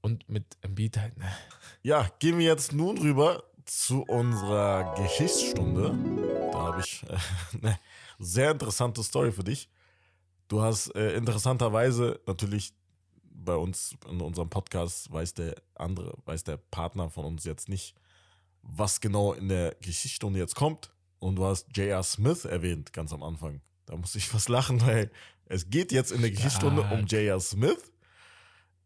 Und 0.00 0.28
mit 0.28 0.44
Embiid 0.62 0.98
halt, 0.98 1.16
ne? 1.16 1.30
Ja, 1.82 2.08
gehen 2.18 2.38
wir 2.38 2.44
jetzt 2.46 2.72
nun 2.72 2.98
rüber 2.98 3.44
zu 3.64 4.02
unserer 4.02 4.94
Geschichtsstunde. 4.94 5.94
Da 6.52 6.58
habe 6.58 6.80
ich 6.80 7.02
äh, 7.08 7.16
eine 7.62 7.78
sehr 8.18 8.50
interessante 8.50 9.02
Story 9.02 9.32
für 9.32 9.44
dich. 9.44 9.68
Du 10.48 10.62
hast 10.62 10.94
äh, 10.94 11.14
interessanterweise 11.14 12.20
natürlich 12.26 12.72
bei 13.24 13.54
uns 13.54 13.96
in 14.08 14.20
unserem 14.20 14.50
Podcast 14.50 15.10
weiß 15.12 15.34
der 15.34 15.56
andere, 15.74 16.16
weiß 16.24 16.44
der 16.44 16.56
Partner 16.56 17.10
von 17.10 17.24
uns 17.24 17.44
jetzt 17.44 17.68
nicht, 17.68 17.94
was 18.62 19.00
genau 19.00 19.32
in 19.32 19.48
der 19.48 19.74
Geschichtsstunde 19.80 20.38
jetzt 20.38 20.54
kommt. 20.54 20.90
Und 21.18 21.36
du 21.36 21.44
hast 21.44 21.76
J.R. 21.76 22.02
Smith 22.02 22.44
erwähnt 22.44 22.92
ganz 22.92 23.12
am 23.12 23.22
Anfang. 23.22 23.60
Da 23.86 23.96
muss 23.96 24.14
ich 24.14 24.32
was 24.34 24.48
lachen, 24.48 24.80
weil 24.86 25.10
es 25.46 25.70
geht 25.70 25.92
jetzt 25.92 26.12
in 26.12 26.20
der 26.20 26.30
Geschichtsstunde 26.30 26.82
um. 26.82 27.06
J.R. 27.06 27.40
Smith. 27.40 27.91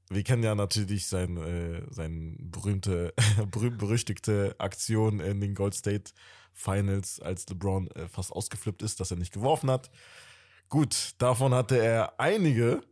Wir 0.08 0.22
kennen 0.22 0.42
ja 0.42 0.54
natürlich 0.54 1.08
sein, 1.08 1.36
äh, 1.36 1.82
sein 1.90 2.36
berühmte, 2.38 3.12
berühmt 3.50 3.78
berüchtigte 3.78 4.54
Aktion 4.58 5.20
in 5.20 5.40
den 5.40 5.54
Gold 5.54 5.74
State 5.74 6.12
Finals, 6.52 7.20
als 7.20 7.48
LeBron 7.48 7.90
äh, 7.92 8.08
fast 8.08 8.32
ausgeflippt 8.32 8.82
ist, 8.82 9.00
dass 9.00 9.10
er 9.10 9.16
nicht 9.16 9.32
geworfen 9.32 9.70
hat. 9.70 9.90
Gut, 10.68 11.14
davon 11.18 11.54
hatte 11.54 11.76
er 11.76 12.18
einige 12.18 12.82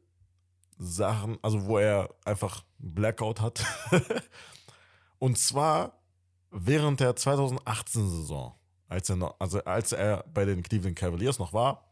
Sachen, 0.76 1.38
also 1.42 1.66
wo 1.66 1.78
er 1.78 2.14
einfach 2.24 2.64
Blackout 2.78 3.40
hat. 3.40 3.64
Und 5.18 5.38
zwar 5.38 6.02
während 6.50 7.00
der 7.00 7.16
2018-Saison, 7.16 8.54
als 8.88 9.10
er 9.10 9.34
also 9.38 9.64
als 9.64 9.92
er 9.92 10.24
bei 10.32 10.44
den 10.44 10.62
Cleveland 10.62 10.96
Cavaliers 10.96 11.38
noch 11.38 11.52
war 11.52 11.90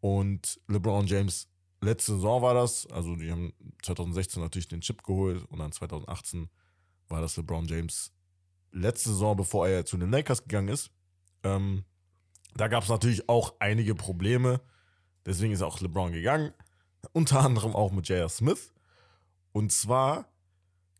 und 0.00 0.60
LeBron 0.68 1.06
James 1.06 1.48
letzte 1.84 2.14
Saison 2.14 2.42
war 2.42 2.54
das, 2.54 2.86
also 2.86 3.16
die 3.16 3.30
haben 3.30 3.52
2016 3.82 4.42
natürlich 4.42 4.68
den 4.68 4.80
Chip 4.80 5.02
geholt 5.02 5.44
und 5.50 5.58
dann 5.58 5.72
2018 5.72 6.48
war 7.08 7.20
das 7.20 7.36
LeBron 7.36 7.66
James 7.66 8.12
letzte 8.72 9.10
Saison, 9.10 9.36
bevor 9.36 9.68
er 9.68 9.84
zu 9.84 9.96
den 9.96 10.10
Lakers 10.10 10.42
gegangen 10.42 10.68
ist. 10.68 10.90
Ähm, 11.42 11.84
da 12.56 12.68
gab 12.68 12.82
es 12.82 12.88
natürlich 12.88 13.28
auch 13.28 13.54
einige 13.60 13.94
Probleme, 13.94 14.60
deswegen 15.26 15.52
ist 15.52 15.62
auch 15.62 15.80
LeBron 15.80 16.12
gegangen, 16.12 16.52
unter 17.12 17.40
anderem 17.40 17.74
auch 17.74 17.92
mit 17.92 18.08
J.R. 18.08 18.28
Smith. 18.28 18.72
Und 19.52 19.72
zwar 19.72 20.28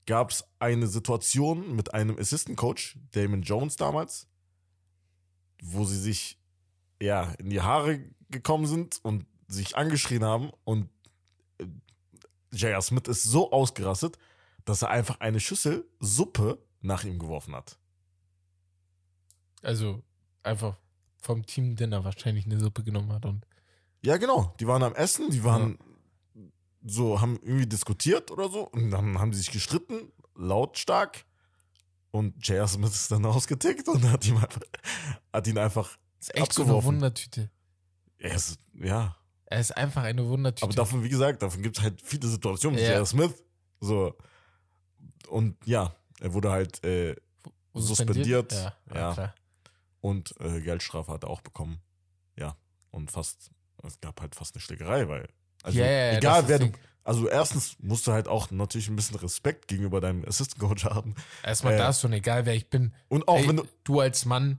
gab 0.07 0.31
es 0.31 0.45
eine 0.59 0.87
Situation 0.87 1.75
mit 1.75 1.95
einem 1.95 2.19
Assistant 2.19 2.57
Coach, 2.57 2.99
Damon 3.13 3.43
Jones 3.43 3.77
damals, 3.77 4.29
wo 5.63 5.85
sie 5.85 5.99
sich 5.99 6.39
ja 7.01 7.33
in 7.39 7.51
die 7.51 7.61
Haare 7.61 8.05
gekommen 8.31 8.67
sind 8.67 9.01
und 9.03 9.27
sich 9.47 9.77
angeschrien 9.77 10.25
haben 10.25 10.51
und 10.65 10.89
äh, 11.59 11.67
J.R. 12.53 12.83
Smith 12.83 13.09
ist 13.09 13.25
so 13.25 13.51
ausgerastet, 13.53 14.19
dass 14.65 14.83
er 14.83 14.91
einfach 14.91 15.21
eine 15.21 15.41
Schüssel 15.41 15.85
Suppe 16.01 16.59
nach 16.81 17.05
ihm 17.05 17.19
geworfen 17.19 17.55
hat. 17.55 17.79
Also 19.63 20.03
einfach 20.43 20.77
vom 21.17 21.45
Team 21.47 21.77
Dinner 21.77 22.05
wahrscheinlich 22.05 22.45
eine 22.45 22.61
Suppe 22.61 22.85
genommen 22.85 23.13
hat 23.13 23.25
und 23.25 23.47
Ja, 24.03 24.17
genau. 24.19 24.55
Die 24.61 24.67
waren 24.67 24.83
am 24.83 24.95
Essen, 24.95 25.31
die 25.31 25.43
waren 25.43 25.79
so, 26.87 27.21
haben 27.21 27.39
irgendwie 27.43 27.67
diskutiert 27.67 28.31
oder 28.31 28.49
so 28.49 28.69
und 28.69 28.91
dann 28.91 29.19
haben 29.19 29.33
sie 29.33 29.41
sich 29.41 29.51
gestritten, 29.51 30.13
lautstark. 30.35 31.25
Und 32.11 32.47
J.R. 32.47 32.69
Smith 32.69 32.95
ist 32.95 33.11
dann 33.11 33.25
ausgetickt 33.27 33.89
und 33.89 34.09
hat, 34.11 34.27
ihm 34.27 34.37
einfach, 34.37 34.61
hat 35.33 35.47
ihn 35.47 35.59
einfach. 35.59 35.99
ist 36.21 36.35
echt 36.35 36.53
so 36.53 36.63
eine 36.63 36.71
Abgeworfen. 36.71 36.97
Wundertüte. 36.97 37.51
Er 38.19 38.35
ist, 38.35 38.59
ja. 38.75 39.17
Er 39.55 39.61
ist 39.61 39.77
einfach 39.77 40.03
eine 40.03 40.27
Wundertüte. 40.29 40.65
Aber 40.65 40.75
davon, 40.75 41.03
wie 41.05 41.09
gesagt, 41.09 41.43
davon 41.43 41.63
gibt 41.63 41.79
es 41.79 41.83
halt 41.85 42.01
viele 42.03 42.27
Situationen 42.29 42.77
mit 42.77 42.85
Ja. 42.85 42.93
J.R. 42.95 43.07
Smith. 43.07 43.35
So. 43.81 44.15
Und 45.29 45.57
ja, 45.65 45.95
er 46.21 46.33
wurde 46.35 46.51
halt 46.51 46.83
äh, 46.85 47.15
suspendiert. 47.75 48.53
Ja, 48.53 48.75
ja, 48.93 48.95
Ja. 48.95 49.13
klar. 49.15 49.35
und 50.01 50.35
äh, 50.41 50.61
Geldstrafe 50.61 51.13
hat 51.13 51.25
er 51.25 51.31
auch 51.31 51.41
bekommen. 51.41 51.79
Ja. 52.37 52.57
Und 52.91 53.11
fast, 53.11 53.51
es 53.83 54.01
gab 54.01 54.21
halt 54.21 54.35
fast 54.35 54.55
eine 54.55 54.61
Schlägerei, 54.61 55.09
weil. 55.09 55.29
Also 55.63 55.79
ja, 55.79 55.87
ja, 55.87 55.93
ja, 55.93 56.11
das 56.13 56.19
egal 56.19 56.49
wer 56.49 56.59
du. 56.59 56.73
Also 57.05 57.29
erstens 57.29 57.77
musst 57.81 58.07
du 58.07 58.13
halt 58.13 58.29
auch 58.29 58.51
natürlich 58.51 58.89
ein 58.89 58.97
bisschen 58.97 59.17
Respekt 59.17 59.69
gegenüber 59.69 60.01
deinem 60.01 60.25
Assistant 60.25 60.59
Coach 60.61 60.85
haben. 60.85 61.15
Erstmal 61.43 61.75
äh, 61.75 61.79
das 61.79 62.01
schon, 62.01 62.13
egal 62.15 62.47
wer 62.47 62.55
ich 62.55 62.71
bin. 62.71 62.95
Und 63.09 63.29
auch 63.29 63.39
Ey, 63.39 63.49
wenn 63.49 63.57
du. 63.59 63.65
du 63.85 64.01
als 64.01 64.25
Mann, 64.25 64.59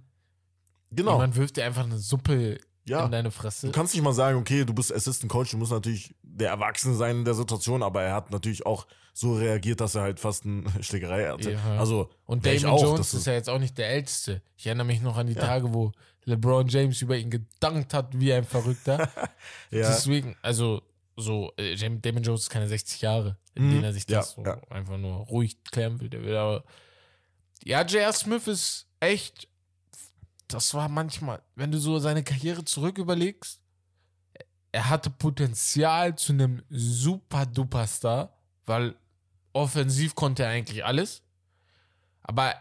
Genau. 0.92 1.14
jemand 1.14 1.36
wirft 1.36 1.58
dir 1.58 1.66
einfach 1.66 1.84
eine 1.84 1.98
Suppe 1.98 2.60
Ja. 2.88 3.06
in 3.06 3.12
deine 3.12 3.32
Fresse. 3.32 3.68
Du 3.68 3.72
kannst 3.74 3.94
nicht 3.94 4.04
mal 4.04 4.14
sagen, 4.14 4.38
okay, 4.38 4.64
du 4.66 4.74
bist 4.74 4.94
Assistant 4.94 5.32
Coach, 5.32 5.52
du 5.52 5.58
musst 5.58 5.72
natürlich 5.72 6.14
der 6.22 6.50
Erwachsene 6.50 6.96
sein 6.96 7.18
in 7.18 7.26
der 7.26 7.34
Situation, 7.34 7.82
aber 7.84 8.04
er 8.04 8.14
hat 8.14 8.32
natürlich 8.32 8.66
auch 8.66 8.86
so 9.14 9.34
reagiert, 9.36 9.80
dass 9.82 9.96
er 9.96 10.02
halt 10.04 10.20
fast 10.20 10.46
eine 10.46 10.64
Schlägerei 10.84 11.28
hatte. 11.30 11.52
Ja. 11.54 11.78
Also, 11.80 12.10
Und 12.26 12.46
Damon 12.46 12.66
auch, 12.66 12.82
Jones 12.84 13.14
ist 13.14 13.26
ja 13.28 13.34
jetzt 13.34 13.50
auch 13.50 13.60
nicht 13.60 13.78
der 13.78 13.90
Älteste. 13.90 14.42
Ich 14.58 14.68
erinnere 14.68 14.86
mich 14.88 15.02
noch 15.02 15.18
an 15.18 15.28
die 15.28 15.34
Ja. 15.34 15.42
Tage, 15.42 15.74
wo 15.74 15.92
LeBron 16.26 16.68
James 16.68 17.02
über 17.02 17.16
ihn 17.18 17.30
gedankt 17.30 17.94
hat 17.94 18.20
wie 18.20 18.34
ein 18.34 18.44
Verrückter. 18.44 18.98
ja, 19.72 19.88
Deswegen, 19.90 20.36
also 20.42 20.82
so, 21.16 21.54
äh, 21.58 21.76
Damon 21.78 22.24
Jones 22.24 22.42
ist 22.42 22.50
keine 22.50 22.68
60 22.68 23.02
Jahre, 23.02 23.38
in 23.56 23.68
Mhm. 23.68 23.72
denen 23.72 23.84
er 23.86 23.94
sich 23.94 24.04
Ja, 24.10 24.18
das 24.20 24.32
so 24.32 24.44
einfach 24.70 24.98
nur 24.98 25.16
ruhig 25.28 25.64
klären 25.72 26.00
will. 26.02 26.10
Der 26.10 26.22
will 26.24 26.36
aber 26.36 26.64
ja, 27.64 27.82
J.R. 27.84 28.12
Smith 28.14 28.48
ist 28.48 28.86
echt, 29.00 29.48
das 30.48 30.74
war 30.74 30.90
manchmal, 30.90 31.42
wenn 31.56 31.72
du 31.72 31.78
so 31.78 32.00
seine 32.00 32.24
Karriere 32.24 32.64
zurück 32.66 32.98
überlegst, 32.98 33.60
er 34.72 34.90
hatte 34.90 35.10
Potenzial 35.10 36.16
zu 36.18 36.34
einem 36.34 36.62
super 36.70 37.46
duper 37.46 37.88
Star, 37.88 38.38
weil 38.66 38.96
offensiv 39.54 40.16
konnte 40.16 40.44
er 40.44 40.50
eigentlich 40.50 40.84
alles, 40.84 41.22
aber 42.24 42.54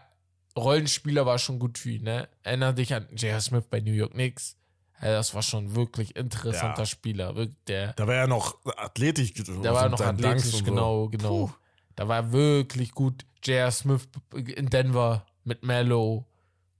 Rollenspieler 0.57 1.25
war 1.25 1.37
schon 1.39 1.59
gut 1.59 1.77
für 1.77 1.91
ihn, 1.91 2.03
ne? 2.03 2.29
Erinner 2.43 2.71
dich 2.71 2.93
an 2.93 3.07
J.R. 3.15 3.41
Smith 3.41 3.65
bei 3.69 3.81
New 3.81 3.91
York 3.91 4.13
Knicks. 4.13 4.55
Das 5.01 5.33
war 5.33 5.43
schon 5.43 5.75
wirklich 5.75 6.15
interessanter 6.15 6.83
Ja. 6.83 6.85
Spieler. 6.85 7.33
Der, 7.67 7.91
da 7.93 8.07
war 8.07 8.15
er 8.15 8.27
noch 8.27 8.55
athletisch. 8.77 9.33
der 9.33 9.73
war 9.73 9.89
noch 9.89 9.99
athletisch, 9.99 10.63
genau, 10.63 11.09
genau. 11.09 11.53
Da 11.97 12.07
war 12.07 12.17
er 12.17 12.31
wirklich 12.31 12.91
gut. 12.91 13.25
J.R. 13.43 13.71
Smith 13.71 14.07
in 14.33 14.69
Denver 14.69 15.25
mit 15.43 15.63
Mello. 15.63 16.25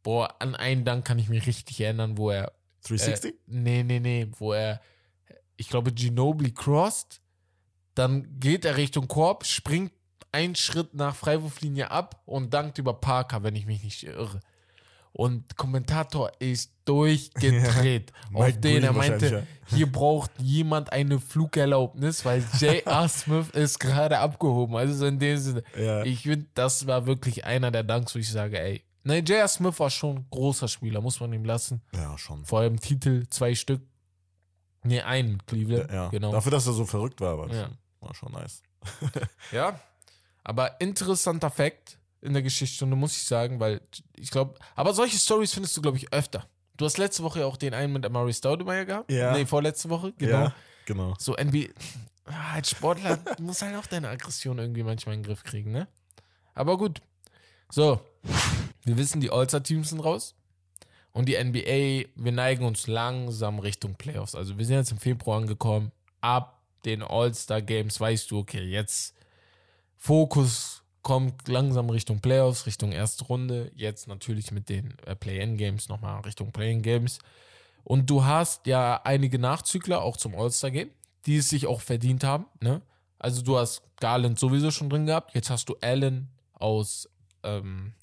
Boah, 0.05 0.35
an 0.37 0.55
einen 0.55 0.85
Dank 0.85 1.03
kann 1.03 1.17
ich 1.17 1.29
mich 1.29 1.47
richtig 1.47 1.81
erinnern, 1.81 2.15
wo 2.19 2.29
er. 2.29 2.51
360? 2.83 3.31
Äh, 3.31 3.37
nee, 3.47 3.81
nee, 3.81 3.99
nee, 3.99 4.27
wo 4.37 4.53
er, 4.53 4.79
ich 5.57 5.67
glaube, 5.67 5.91
Ginobili 5.91 6.51
crossed. 6.51 7.21
Dann 7.95 8.39
geht 8.39 8.65
er 8.65 8.77
Richtung 8.77 9.07
Korb, 9.07 9.47
springt 9.47 9.91
einen 10.31 10.53
Schritt 10.53 10.93
nach 10.93 11.15
Freiwurflinie 11.15 11.89
ab 11.89 12.21
und 12.25 12.53
dankt 12.53 12.77
über 12.77 12.93
Parker, 12.93 13.41
wenn 13.41 13.55
ich 13.55 13.65
mich 13.65 13.83
nicht 13.83 14.03
irre. 14.03 14.41
Und 15.11 15.57
Kommentator 15.57 16.31
ist 16.37 16.71
durchgedreht 16.83 18.11
Ja, 18.31 18.37
auf 18.37 18.59
den. 18.59 18.83
Er 18.83 18.93
meinte, 18.93 19.47
hier 19.67 19.91
braucht 19.91 20.29
jemand 20.39 20.91
eine 20.91 21.19
Flugerlaubnis, 21.19 22.25
weil 22.25 22.43
J.R. 22.59 23.09
Smith 23.09 23.49
ist 23.53 23.79
gerade 23.79 24.19
abgehoben. 24.19 24.75
Also 24.75 24.93
so 24.93 25.05
in 25.07 25.17
dem 25.17 25.37
Sinne. 25.37 25.63
Ja. 25.79 26.03
Ich 26.03 26.23
finde, 26.23 26.45
das 26.53 26.85
war 26.85 27.07
wirklich 27.07 27.45
einer 27.45 27.71
der 27.71 27.83
Danks, 27.83 28.13
wo 28.13 28.19
ich 28.19 28.29
sage, 28.29 28.59
ey. 28.59 28.83
Ne, 29.05 29.19
J.R. 29.19 29.47
Smith 29.47 29.79
war 29.79 29.89
schon 29.89 30.17
ein 30.17 30.27
großer 30.31 30.67
Spieler, 30.67 30.99
muss 30.99 31.19
man 31.19 31.31
ihm 31.31 31.45
lassen. 31.45 31.81
ja, 31.93 32.17
schon. 32.17 32.43
Vor 32.43 32.59
allem 32.59 32.79
Titel, 32.79 33.25
zwei 33.29 33.53
Stück. 33.55 33.81
Ne, 34.83 35.03
einen 35.05 35.33
mit 35.33 35.47
Cleveland. 35.47 35.91
Ja. 35.91 36.09
Genau. 36.09 36.31
Dafür, 36.31 36.51
dass 36.51 36.65
er 36.67 36.73
so 36.73 36.85
verrückt 36.85 37.21
war, 37.21 37.37
war, 37.37 37.47
Ja. 37.53 37.65
schon, 37.65 37.77
war 38.01 38.13
schon 38.15 38.31
nice. 38.33 38.61
Ja, 39.51 39.79
aber 40.43 40.79
interessanter 40.81 41.49
Fakt 41.49 41.97
in 42.21 42.33
der 42.33 42.41
Geschichtsstunde, 42.41 42.95
muss 42.95 43.15
ich 43.15 43.23
sagen, 43.23 43.59
weil 43.59 43.81
ich 44.15 44.29
glaube, 44.31 44.59
aber 44.75 44.93
solche 44.93 45.17
Stories 45.17 45.53
findest 45.53 45.77
du, 45.77 45.81
glaube 45.81 45.97
ich, 45.97 46.11
öfter. 46.11 46.47
Du 46.77 46.85
hast 46.85 46.97
letzte 46.97 47.23
Woche 47.23 47.39
ja 47.41 47.45
auch 47.45 47.57
den 47.57 47.73
einen 47.73 47.93
mit 47.93 48.05
Amari 48.05 48.33
Staudemeyer 48.33 48.85
gehabt. 48.85 49.11
Ja. 49.11 49.31
Nee, 49.33 49.45
vorletzte 49.45 49.89
Woche, 49.89 50.13
genau. 50.17 50.39
Ja, 50.45 50.55
genau. 50.85 51.13
So 51.19 51.35
NBA, 51.35 51.67
Ah, 52.25 52.53
als 52.55 52.71
Sportler 52.71 53.19
muss 53.39 53.61
halt 53.61 53.75
auch 53.75 53.85
deine 53.85 54.09
Aggression 54.09 54.57
irgendwie 54.57 54.81
manchmal 54.83 55.13
in 55.15 55.21
den 55.21 55.27
Griff 55.27 55.43
kriegen, 55.43 55.71
ne? 55.71 55.87
Aber 56.55 56.75
gut. 56.77 57.01
So, 57.69 57.99
wir 58.85 58.97
wissen, 58.97 59.19
die 59.19 59.31
All-Star-Teams 59.31 59.89
sind 59.89 59.99
raus. 59.99 60.35
Und 61.11 61.29
die 61.29 61.41
NBA, 61.41 62.09
wir 62.15 62.31
neigen 62.31 62.65
uns 62.65 62.87
langsam 62.87 63.59
Richtung 63.59 63.95
Playoffs. 63.95 64.35
Also 64.35 64.57
wir 64.57 64.65
sind 64.65 64.75
jetzt 64.75 64.91
im 64.91 64.97
Februar 64.97 65.37
angekommen. 65.37 65.91
Ab 66.21 66.61
den 66.83 67.01
All-Star-Games 67.01 67.99
weißt 67.99 68.29
du, 68.31 68.39
okay, 68.39 68.63
jetzt 68.63 69.15
Fokus 69.97 70.83
kommt 71.01 71.47
langsam 71.47 71.89
Richtung 71.89 72.19
Playoffs, 72.19 72.65
Richtung 72.65 72.91
erste 72.91 73.25
Runde. 73.25 73.71
Jetzt 73.75 74.07
natürlich 74.07 74.51
mit 74.51 74.69
den 74.69 74.93
äh, 75.05 75.15
Play-In-Games 75.15 75.87
nochmal 75.87 76.21
Richtung 76.21 76.51
Play-In-Games. 76.51 77.19
Und 77.83 78.09
du 78.09 78.25
hast 78.25 78.67
ja 78.67 79.01
einige 79.03 79.39
Nachzügler 79.39 80.01
auch 80.01 80.17
zum 80.17 80.35
All-Star-Game, 80.35 80.89
die 81.25 81.37
es 81.37 81.49
sich 81.49 81.67
auch 81.67 81.81
verdient 81.81 82.23
haben. 82.23 82.45
Ne? 82.59 82.81
Also 83.19 83.41
du 83.41 83.57
hast 83.57 83.83
Garland 83.99 84.39
sowieso 84.39 84.71
schon 84.71 84.89
drin 84.89 85.05
gehabt. 85.05 85.33
Jetzt 85.33 85.49
hast 85.49 85.69
du 85.69 85.75
Allen 85.81 86.29
aus 86.53 87.09
ähm, 87.43 87.93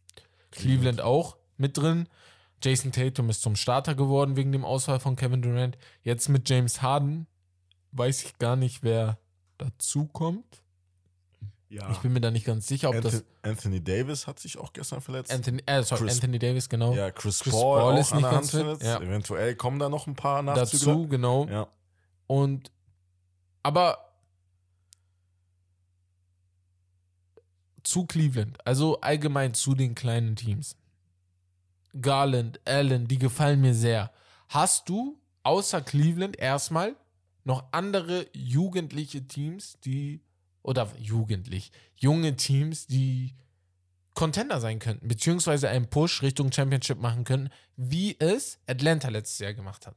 Cleveland 0.53 1.01
auch 1.01 1.37
mit 1.57 1.77
drin. 1.77 2.09
Jason 2.63 2.93
Tatum 2.93 3.29
ist 3.31 3.43
zum 3.43 3.57
Starter 3.57 3.95
geworden 3.95 4.37
wegen 4.37 4.53
dem 4.53 4.65
Ausfall 4.65 5.01
von 5.01 5.17
Kevin 5.17 5.43
Durant. 5.43 5.77
Jetzt 6.03 6.29
mit 6.29 6.49
James 6.49 6.81
Harden 6.81 7.27
weiß 7.93 8.23
ich 8.25 8.39
gar 8.39 8.57
nicht, 8.57 8.83
wer 8.83 9.19
dazu 9.59 10.07
kommt. 10.07 10.63
Ja. 11.69 11.91
Ich 11.91 11.99
bin 11.99 12.13
mir 12.13 12.21
da 12.21 12.31
nicht 12.31 12.45
ganz 12.45 12.67
sicher, 12.67 12.91
ob 12.91 12.97
Anthony, 12.97 13.13
das 13.15 13.25
Anthony 13.51 13.83
Davis 13.83 14.27
hat 14.27 14.39
sich 14.39 14.59
auch 14.59 14.73
gestern 14.75 15.01
verletzt. 15.01 15.33
Anthony, 15.33 15.63
äh, 15.67 15.83
sorry, 15.83 16.03
Chris- 16.05 16.15
Anthony 16.17 16.39
Davis, 16.39 16.69
genau. 16.69 16.93
ja, 16.95 17.11
Chris, 17.11 17.41
Chris 17.41 17.53
Paul, 17.55 17.81
Paul 17.81 17.99
ist 17.99 18.15
nicht 18.15 18.31
ganz 18.31 18.51
verletzt. 18.51 18.83
ja. 18.83 19.01
Eventuell 19.01 19.57
kommen 19.57 19.79
da 19.79 19.89
noch 19.89 20.07
ein 20.07 20.15
paar 20.15 20.43
Nachzügler. 20.43 20.93
dazu, 20.95 21.09
genau. 21.09 21.47
Ja. 21.47 21.69
Und 22.27 22.71
aber 23.63 24.12
zu 27.83 28.07
Cleveland, 28.07 28.65
also 28.67 29.01
allgemein 29.01 29.55
zu 29.55 29.75
den 29.75 29.95
kleinen 29.95 30.37
Teams. 30.37 30.77
Garland, 32.01 32.61
Allen, 32.65 33.07
die 33.07 33.19
gefallen 33.19 33.61
mir 33.61 33.75
sehr. 33.75 34.13
Hast 34.49 34.89
du 34.89 35.19
außer 35.43 35.81
Cleveland 35.81 36.39
erstmal 36.39 36.97
noch 37.45 37.65
andere 37.73 38.27
jugendliche 38.33 39.27
Teams, 39.27 39.79
die 39.85 40.21
oder 40.63 40.91
jugendlich, 40.99 41.73
junge 41.97 42.37
Teams, 42.37 42.87
die 42.87 43.35
Contender 44.15 44.61
sein 44.61 44.79
könnten, 44.79 45.09
beziehungsweise 45.09 45.69
einen 45.69 45.89
Push 45.89 46.23
Richtung 46.23 46.53
Championship 46.53 46.99
machen 46.99 47.25
könnten, 47.25 47.51
wie 47.77 48.17
es 48.19 48.59
Atlanta 48.67 49.09
letztes 49.09 49.39
Jahr 49.39 49.55
gemacht 49.55 49.87
hat? 49.87 49.97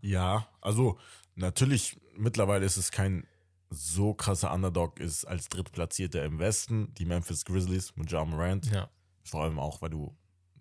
Ja, 0.00 0.48
also 0.60 0.98
natürlich, 1.36 1.96
mittlerweile 2.16 2.66
ist 2.66 2.76
es 2.76 2.90
kein 2.90 3.26
so 3.72 4.14
krasser 4.14 4.52
Underdog 4.52 5.00
ist 5.00 5.24
als 5.24 5.48
Drittplatzierter 5.48 6.24
im 6.24 6.38
Westen, 6.38 6.92
die 6.94 7.04
Memphis 7.06 7.44
Grizzlies 7.44 7.96
mit 7.96 8.10
Ja 8.10 8.24
Morant. 8.24 8.66
Ja. 8.70 8.88
Vor 9.24 9.42
allem 9.44 9.58
auch, 9.58 9.80
weil 9.82 9.90
du, 9.90 10.16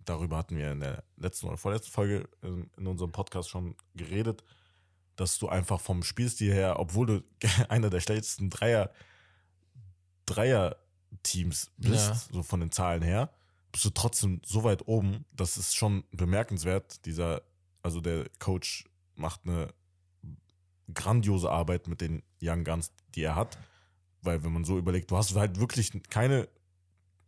darüber 0.06 0.38
hatten 0.38 0.56
wir 0.58 0.72
in 0.72 0.80
der 0.80 1.04
letzten 1.18 1.48
oder 1.48 1.58
vorletzten 1.58 1.92
Folge 1.92 2.30
in, 2.42 2.70
in 2.78 2.88
unserem 2.88 3.12
Podcast 3.12 3.50
schon 3.50 3.76
geredet, 3.96 4.44
dass 5.16 5.38
du 5.38 5.50
einfach 5.50 5.80
vom 5.82 6.04
Spielstil 6.04 6.54
her, 6.54 6.80
obwohl 6.80 7.06
du 7.06 7.24
einer 7.70 7.90
der 7.90 8.00
schnellsten 8.00 8.50
Dreier, 8.50 8.92
Dreier-Teams 10.26 11.72
bist, 11.78 12.10
Ja. 12.10 12.16
so 12.32 12.44
von 12.44 12.60
den 12.60 12.72
Zahlen 12.72 13.02
her, 13.02 13.30
bist 13.72 13.86
du 13.86 13.90
trotzdem 13.90 14.42
so 14.46 14.64
weit 14.64 14.88
oben, 14.88 15.26
das 15.34 15.58
ist 15.58 15.76
schon 15.76 16.04
bemerkenswert. 16.12 17.06
Dieser, 17.06 17.42
also 17.82 18.02
der 18.02 18.30
Coach 18.40 18.86
macht 19.16 19.42
eine 19.46 19.74
grandiose 20.94 21.50
Arbeit 21.50 21.88
mit 21.88 22.02
den 22.02 22.24
Young 22.42 22.64
Guns, 22.64 22.92
die 23.16 23.24
er 23.24 23.36
hat. 23.36 23.58
Weil 24.22 24.44
wenn 24.44 24.54
man 24.54 24.64
so 24.64 24.78
überlegt, 24.78 25.10
du 25.12 25.18
hast 25.18 25.34
halt 25.36 25.60
wirklich 25.60 25.92
keine, 26.10 26.48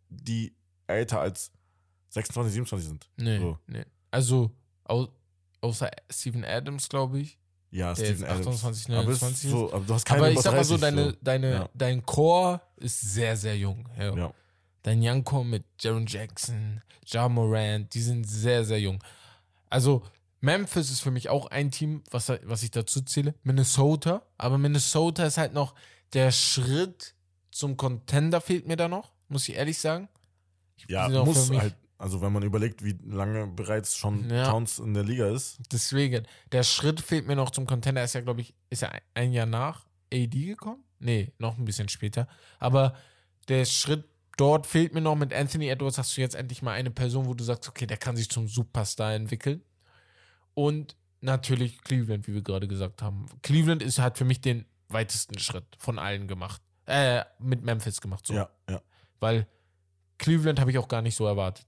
die 0.09 0.53
älter 0.87 1.19
als 1.21 1.51
26, 2.09 2.53
27 2.53 2.87
sind. 2.87 3.09
Nee, 3.17 3.39
So. 3.39 3.57
nee. 3.67 3.83
Also, 4.11 4.51
au 4.83 5.07
außer 5.61 5.89
Steven 6.11 6.43
Adams, 6.45 6.87
glaube 6.89 7.19
ich. 7.21 7.39
Ja, 7.71 7.93
Der 7.93 8.05
Steven 8.05 8.23
ist 8.23 8.29
Adams. 8.29 8.47
28, 8.63 8.85
aber, 8.95 8.99
es 9.11 9.21
29 9.21 9.45
ist 9.45 9.49
so, 9.51 9.73
aber 9.73 9.85
du 9.85 9.93
hast 9.95 10.05
keine 10.05 10.19
Aber 10.19 10.31
ich 10.31 10.39
sag 10.41 10.53
mal 10.53 10.63
so, 10.63 10.77
30, 10.77 10.81
deine, 10.95 11.17
deine, 11.21 11.51
Ja. 11.53 11.69
dein 11.73 12.05
Core 12.05 12.61
ist 12.77 13.01
sehr, 13.01 13.35
sehr 13.35 13.57
jung. 13.57 13.89
Ja. 13.97 14.15
Ja. 14.15 14.33
Dein 14.83 14.99
Young 15.01 15.23
Core 15.23 15.45
mit 15.45 15.63
Jaron 15.79 16.05
Jackson, 16.05 16.81
Ja 17.07 17.27
Morant, 17.29 17.91
die 17.93 18.01
sind 18.01 18.25
sehr, 18.25 18.63
sehr 18.63 18.79
jung. 18.79 18.99
Also, 19.69 20.03
Memphis 20.43 20.91
ist 20.91 20.99
für 20.99 21.11
mich 21.11 21.29
auch 21.29 21.47
ein 21.47 21.71
Team, 21.71 22.03
was, 22.11 22.29
was 22.43 22.63
ich 22.63 22.71
dazu 22.71 23.01
zähle. 23.01 23.33
Minnesota, 23.43 24.23
aber 24.37 24.57
Minnesota 24.57 25.25
ist 25.25 25.37
halt 25.37 25.53
noch 25.53 25.73
der 26.11 26.31
Schritt 26.31 27.15
zum 27.49 27.77
Contender 27.77 28.41
fehlt 28.41 28.67
mir 28.67 28.75
da 28.75 28.89
noch, 28.89 29.13
muss 29.29 29.47
ich 29.47 29.55
ehrlich 29.55 29.77
sagen. 29.77 30.09
Ja, 30.89 31.07
sind 31.07 31.17
auch 31.17 31.25
muss 31.25 31.49
halt, 31.49 31.77
also 31.97 32.21
wenn 32.21 32.33
man 32.33 32.43
überlegt, 32.43 32.83
wie 32.83 32.97
lange 33.05 33.47
bereits 33.47 33.95
schon 33.95 34.29
Ja. 34.29 34.49
Towns 34.49 34.79
in 34.79 34.93
der 34.93 35.03
Liga 35.03 35.29
ist. 35.29 35.59
Deswegen, 35.71 36.27
der 36.51 36.63
Schritt 36.63 36.99
fehlt 36.99 37.25
mir 37.25 37.37
noch 37.37 37.51
zum 37.51 37.65
Contender. 37.65 38.01
Er 38.01 38.05
Ist 38.05 38.13
ja, 38.15 38.21
glaube 38.21 38.41
ich, 38.41 38.53
ist 38.69 38.81
ja 38.81 38.91
ein 39.13 39.31
Jahr 39.31 39.45
nach 39.45 39.85
AD 40.13 40.45
gekommen? 40.45 40.83
Nee, 40.99 41.31
noch 41.37 41.57
ein 41.57 41.63
bisschen 41.63 41.87
später. 41.87 42.27
Aber 42.59 42.95
der 43.47 43.63
Schritt 43.63 44.03
dort 44.35 44.67
fehlt 44.67 44.93
mir 44.93 44.99
noch. 44.99 45.15
Mit 45.15 45.33
Anthony 45.33 45.69
Edwards 45.69 45.97
hast 45.97 46.17
du 46.17 46.21
jetzt 46.21 46.35
endlich 46.35 46.61
mal 46.61 46.73
eine 46.73 46.91
Person, 46.91 47.27
wo 47.27 47.33
du 47.33 47.45
sagst, 47.45 47.69
okay, 47.69 47.87
der 47.87 47.97
kann 47.97 48.17
sich 48.17 48.29
zum 48.29 48.49
Superstar 48.49 49.13
entwickeln. 49.13 49.61
Und 50.53 50.95
natürlich 51.21 51.81
Cleveland, 51.81 52.27
wie 52.27 52.33
wir 52.33 52.41
gerade 52.41 52.67
gesagt 52.67 53.01
haben. 53.01 53.25
Cleveland 53.41 53.81
ist 53.81 53.99
hat 53.99 54.17
für 54.17 54.25
mich 54.25 54.41
den 54.41 54.65
weitesten 54.89 55.39
Schritt 55.39 55.65
von 55.77 55.97
allen 55.99 56.27
gemacht. 56.27 56.61
Äh, 56.85 57.23
mit 57.39 57.63
Memphis 57.63 58.01
gemacht. 58.01 58.27
So. 58.27 58.33
Ja, 58.33 58.49
ja. 58.69 58.81
Weil 59.19 59.47
Cleveland 60.17 60.59
habe 60.59 60.71
ich 60.71 60.77
auch 60.77 60.87
gar 60.87 61.01
nicht 61.01 61.15
so 61.15 61.25
erwartet. 61.25 61.65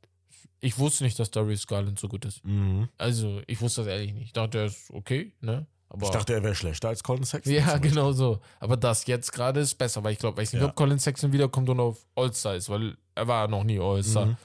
Ich 0.60 0.78
wusste 0.78 1.04
nicht, 1.04 1.18
dass 1.20 1.32
Darius 1.32 1.68
Garland 1.68 2.00
so 2.00 2.08
gut 2.08 2.26
ist. 2.26 2.44
Mhm. 2.46 2.90
Also, 2.98 3.42
ich 3.48 3.62
wusste 3.62 3.82
das 3.82 3.92
ehrlich 3.92 4.14
nicht. 4.14 4.26
Ich 4.28 4.34
dachte, 4.34 4.60
er 4.60 4.66
ist 4.66 4.92
okay, 4.92 5.34
ne? 5.42 5.68
Aber 5.90 6.06
Ich 6.08 6.12
dachte, 6.12 6.34
er 6.34 6.44
wäre 6.44 6.56
schlechter 6.56 6.90
als 6.90 7.04
Colin 7.04 7.24
Sexton. 7.24 7.54
ja, 7.54 7.78
genau 7.78 8.12
so. 8.12 8.40
Aber 8.60 8.76
das 8.76 9.06
jetzt 9.06 9.32
gerade 9.32 9.60
ist 9.60 9.76
besser, 9.76 10.04
weil 10.04 10.14
ich 10.14 10.20
glaube, 10.20 10.38
weiß 10.42 10.52
nicht, 10.54 10.62
Ja. 10.62 10.68
ob 10.70 10.76
Colin 10.76 11.00
Sexton 11.00 11.32
wiederkommt 11.32 11.70
und 11.70 11.80
auf 11.80 12.06
All-Star 12.16 12.56
ist, 12.56 12.70
weil 12.70 12.98
er 13.14 13.28
war 13.28 13.48
noch 13.48 13.64
nie 13.64 13.80
All-Star. 13.80 14.26
Mhm. 14.26 14.38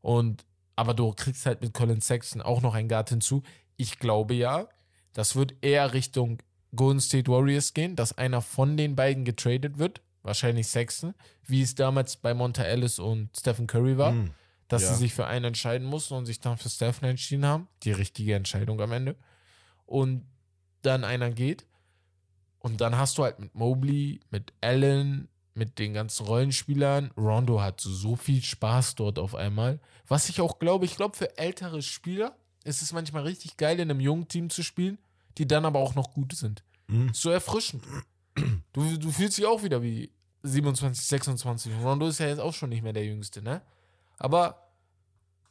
Und 0.00 0.44
aber 0.76 0.94
du 0.94 1.12
kriegst 1.12 1.44
halt 1.44 1.60
mit 1.60 1.74
Colin 1.74 2.00
Sexton 2.00 2.40
auch 2.40 2.62
noch 2.62 2.74
einen 2.74 2.88
Guard 2.88 3.10
hinzu. 3.10 3.42
Ich 3.80 3.98
glaube 3.98 4.34
ja, 4.34 4.68
das 5.14 5.34
wird 5.36 5.54
eher 5.62 5.92
Richtung 5.94 6.38
Golden 6.76 7.00
State 7.00 7.30
Warriors 7.30 7.72
gehen, 7.74 7.96
dass 7.96 8.16
einer 8.16 8.42
von 8.42 8.76
den 8.76 8.94
beiden 8.94 9.24
getradet 9.24 9.78
wird, 9.78 10.02
wahrscheinlich 10.22 10.68
Sexton, 10.68 11.14
wie 11.46 11.62
es 11.62 11.74
damals 11.74 12.16
bei 12.16 12.34
Monta 12.34 12.62
Ellis 12.62 12.98
und 12.98 13.30
Stephen 13.36 13.66
Curry 13.66 13.96
war 13.98 14.12
Mhm. 14.12 14.30
dass 14.68 14.82
Ja. 14.82 14.88
sie 14.92 14.96
sich 15.00 15.14
für 15.14 15.26
einen 15.26 15.46
entscheiden 15.46 15.86
mussten 15.86 16.14
und 16.14 16.26
sich 16.26 16.38
dann 16.38 16.56
für 16.58 16.68
Stephen 16.68 17.06
entschieden 17.06 17.44
haben. 17.44 17.66
Die 17.82 17.90
richtige 17.90 18.34
Entscheidung 18.36 18.80
am 18.80 18.92
Ende. 18.92 19.16
Und 19.86 20.24
dann 20.82 21.02
einer 21.02 21.30
geht. 21.30 21.66
Und 22.60 22.80
dann 22.80 22.96
hast 22.96 23.18
du 23.18 23.24
halt 23.24 23.38
mit 23.40 23.54
Mobley, 23.54 24.20
mit 24.30 24.52
Allen, 24.60 25.28
mit 25.54 25.78
den 25.80 25.92
ganzen 25.94 26.24
Rollenspielern. 26.26 27.10
Rondo 27.16 27.60
hat 27.60 27.80
so 27.80 28.14
viel 28.14 28.42
Spaß 28.42 28.94
dort 28.94 29.18
auf 29.18 29.34
einmal. 29.34 29.80
Was 30.06 30.28
ich 30.28 30.40
auch 30.40 30.58
glaube, 30.60 30.84
ich 30.84 30.94
glaube, 30.96 31.16
für 31.16 31.36
ältere 31.36 31.82
Spieler 31.82 32.36
ist 32.64 32.82
es 32.82 32.92
manchmal 32.92 33.24
richtig 33.24 33.56
geil, 33.56 33.80
in 33.80 33.90
einem 33.90 34.00
jungen 34.00 34.28
Team 34.28 34.50
zu 34.50 34.62
spielen, 34.62 34.98
die 35.38 35.46
dann 35.46 35.64
aber 35.64 35.78
auch 35.78 35.94
noch 35.94 36.12
gut 36.12 36.34
sind. 36.34 36.62
Mhm. 36.88 37.12
So 37.14 37.30
erfrischend. 37.30 37.84
Du, 38.72 38.96
du 38.96 39.10
fühlst 39.10 39.38
dich 39.38 39.46
auch 39.46 39.62
wieder 39.62 39.82
wie 39.82 40.12
27, 40.42 41.04
26. 41.04 41.72
Und 41.72 41.82
Rondo 41.82 42.06
ist 42.06 42.20
ja 42.20 42.28
jetzt 42.28 42.38
auch 42.38 42.54
schon 42.54 42.70
nicht 42.70 42.82
mehr 42.82 42.92
der 42.92 43.04
Jüngste, 43.04 43.42
ne? 43.42 43.62
Aber 44.18 44.70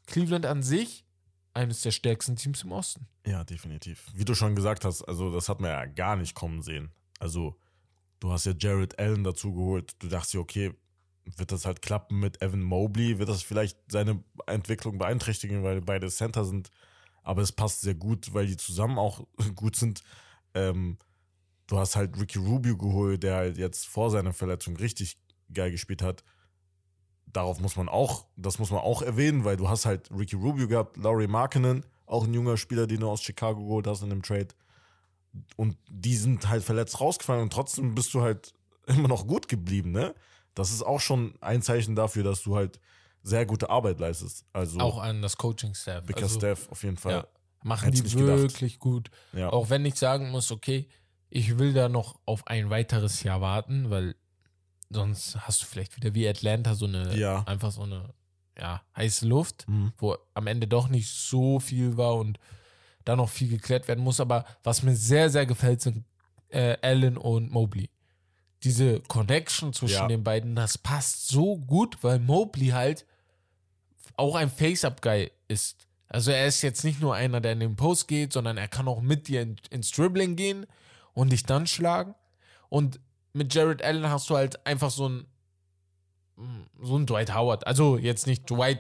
Cleveland 0.07 0.45
an 0.45 0.63
sich, 0.63 1.05
eines 1.53 1.81
der 1.81 1.91
stärksten 1.91 2.35
Teams 2.35 2.63
im 2.63 2.71
Osten. 2.71 3.07
Ja, 3.25 3.43
definitiv. 3.43 4.05
Wie 4.13 4.25
du 4.25 4.33
schon 4.33 4.55
gesagt 4.55 4.85
hast, 4.85 5.03
also 5.03 5.31
das 5.31 5.49
hat 5.49 5.59
man 5.59 5.71
ja 5.71 5.85
gar 5.85 6.15
nicht 6.15 6.35
kommen 6.35 6.61
sehen. 6.61 6.91
Also, 7.19 7.59
du 8.19 8.31
hast 8.31 8.45
ja 8.45 8.53
Jared 8.57 8.97
Allen 8.97 9.23
dazu 9.23 9.53
geholt. 9.53 9.93
Du 9.99 10.07
dachtest 10.07 10.33
dir, 10.33 10.39
okay, 10.39 10.73
wird 11.25 11.51
das 11.51 11.65
halt 11.65 11.81
klappen 11.81 12.19
mit 12.19 12.41
Evan 12.41 12.61
Mobley? 12.61 13.19
Wird 13.19 13.29
das 13.29 13.43
vielleicht 13.43 13.77
seine 13.91 14.23
Entwicklung 14.47 14.97
beeinträchtigen, 14.97 15.63
weil 15.63 15.81
beide 15.81 16.09
Center 16.09 16.45
sind? 16.45 16.69
Aber 17.23 17.41
es 17.41 17.51
passt 17.51 17.81
sehr 17.81 17.95
gut, 17.95 18.33
weil 18.33 18.47
die 18.47 18.57
zusammen 18.57 18.97
auch 18.97 19.25
gut 19.55 19.75
sind. 19.75 20.01
Ähm, 20.53 20.97
du 21.67 21.77
hast 21.77 21.95
halt 21.95 22.19
Ricky 22.19 22.39
Rubio 22.39 22.77
geholt, 22.77 23.23
der 23.23 23.35
halt 23.35 23.57
jetzt 23.57 23.87
vor 23.87 24.09
seiner 24.09 24.33
Verletzung 24.33 24.75
richtig 24.77 25.17
geil 25.53 25.71
gespielt 25.71 26.01
hat. 26.01 26.23
Darauf 27.27 27.59
muss 27.59 27.75
man 27.75 27.89
auch, 27.89 28.25
das 28.35 28.57
muss 28.57 28.71
man 28.71 28.79
auch 28.79 29.01
erwähnen, 29.01 29.45
weil 29.45 29.55
du 29.55 29.69
hast 29.69 29.85
halt 29.85 30.09
Ricky 30.11 30.35
Rubio 30.35 30.67
gehabt, 30.67 30.97
Laurie 30.97 31.27
Markkinen, 31.27 31.85
auch 32.07 32.23
ein 32.23 32.33
junger 32.33 32.57
Spieler, 32.57 32.87
den 32.87 33.01
du 33.01 33.09
aus 33.09 33.21
Chicago 33.21 33.61
geholt 33.61 33.85
hast 33.85 34.01
in 34.01 34.09
dem 34.09 34.23
Trade. 34.23 34.47
Und 35.55 35.77
die 35.87 36.15
sind 36.15 36.49
halt 36.49 36.63
verletzt 36.63 36.99
rausgefallen 36.99 37.43
und 37.43 37.53
trotzdem 37.53 37.93
bist 37.93 38.13
du 38.15 38.21
halt 38.21 38.53
immer 38.87 39.07
noch 39.07 39.27
gut 39.27 39.47
geblieben, 39.47 39.91
ne? 39.91 40.15
Das 40.55 40.71
ist 40.71 40.81
auch 40.81 40.99
schon 40.99 41.35
ein 41.41 41.61
Zeichen 41.61 41.95
dafür, 41.95 42.23
dass 42.23 42.41
du 42.41 42.55
halt 42.55 42.79
sehr 43.23 43.45
gute 43.45 43.69
Arbeit 43.69 43.99
leistest. 43.99 44.45
Also 44.53 44.79
Auch 44.79 44.99
an 44.99 45.21
das 45.21 45.37
Coaching-Staff. 45.37 46.05
Bigger 46.05 46.23
Also, 46.23 46.39
Staff 46.39 46.67
auf 46.69 46.83
jeden 46.83 46.97
Fall. 46.97 47.11
Ja, 47.13 47.27
machen 47.63 47.85
Hätt's 47.93 48.03
die 48.03 48.15
gedacht. 48.17 48.37
wirklich 48.39 48.79
gut. 48.79 49.11
Ja. 49.33 49.49
Auch 49.51 49.69
wenn 49.69 49.85
ich 49.85 49.95
sagen 49.95 50.29
muss, 50.31 50.51
okay, 50.51 50.87
ich 51.29 51.59
will 51.59 51.73
da 51.73 51.89
noch 51.89 52.19
auf 52.25 52.47
ein 52.47 52.69
weiteres 52.69 53.21
Jahr 53.23 53.41
warten, 53.41 53.89
weil 53.89 54.15
sonst 54.89 55.35
hast 55.41 55.61
du 55.61 55.65
vielleicht 55.65 55.95
wieder 55.97 56.13
wie 56.15 56.27
Atlanta 56.27 56.73
so 56.75 56.85
eine, 56.85 57.15
Ja. 57.15 57.43
einfach 57.43 57.71
so 57.71 57.83
eine, 57.83 58.13
ja, 58.57 58.81
heiße 58.95 59.27
Luft, 59.27 59.67
Mhm. 59.67 59.93
wo 59.97 60.17
am 60.33 60.47
Ende 60.47 60.67
doch 60.67 60.89
nicht 60.89 61.09
so 61.09 61.59
viel 61.59 61.97
war 61.97 62.15
und 62.15 62.39
da 63.05 63.15
noch 63.15 63.29
viel 63.29 63.49
geklärt 63.49 63.87
werden 63.87 64.03
muss. 64.03 64.19
Aber 64.19 64.45
was 64.63 64.81
mir 64.83 64.95
sehr, 64.95 65.29
sehr 65.29 65.45
gefällt, 65.45 65.81
sind 65.81 66.05
äh, 66.51 66.77
Allen 66.81 67.15
und 67.17 67.51
Mobley. 67.51 67.91
Diese 68.63 68.99
Connection 69.01 69.73
zwischen 69.73 69.93
Ja. 69.93 70.07
den 70.07 70.23
beiden, 70.23 70.55
das 70.55 70.77
passt 70.77 71.27
so 71.29 71.57
gut, 71.57 71.97
weil 72.01 72.19
Mobley 72.19 72.67
halt 72.67 73.05
auch 74.17 74.35
ein 74.35 74.49
Face-Up-Guy 74.51 75.31
ist. 75.47 75.87
Also 76.09 76.31
er 76.31 76.47
ist 76.47 76.61
jetzt 76.61 76.83
nicht 76.83 76.99
nur 76.99 77.15
einer, 77.15 77.39
der 77.39 77.53
in 77.53 77.59
den 77.61 77.75
Post 77.75 78.07
geht, 78.07 78.33
sondern 78.33 78.57
er 78.57 78.67
kann 78.67 78.87
auch 78.87 78.99
mit 79.01 79.27
dir 79.27 79.41
in, 79.43 79.55
ins 79.69 79.91
Dribbling 79.91 80.35
gehen 80.35 80.65
und 81.13 81.31
dich 81.31 81.43
dann 81.43 81.67
schlagen. 81.67 82.15
Und 82.67 82.99
mit 83.31 83.53
Jared 83.53 83.81
Allen 83.83 84.09
hast 84.09 84.29
du 84.29 84.35
halt 84.35 84.65
einfach 84.65 84.91
so 84.91 85.07
ein 85.07 85.25
so 86.81 86.97
ein 86.97 87.05
Dwight 87.05 87.33
Howard. 87.35 87.67
Also 87.67 87.97
jetzt 87.97 88.25
nicht 88.27 88.49
Dwight 88.49 88.79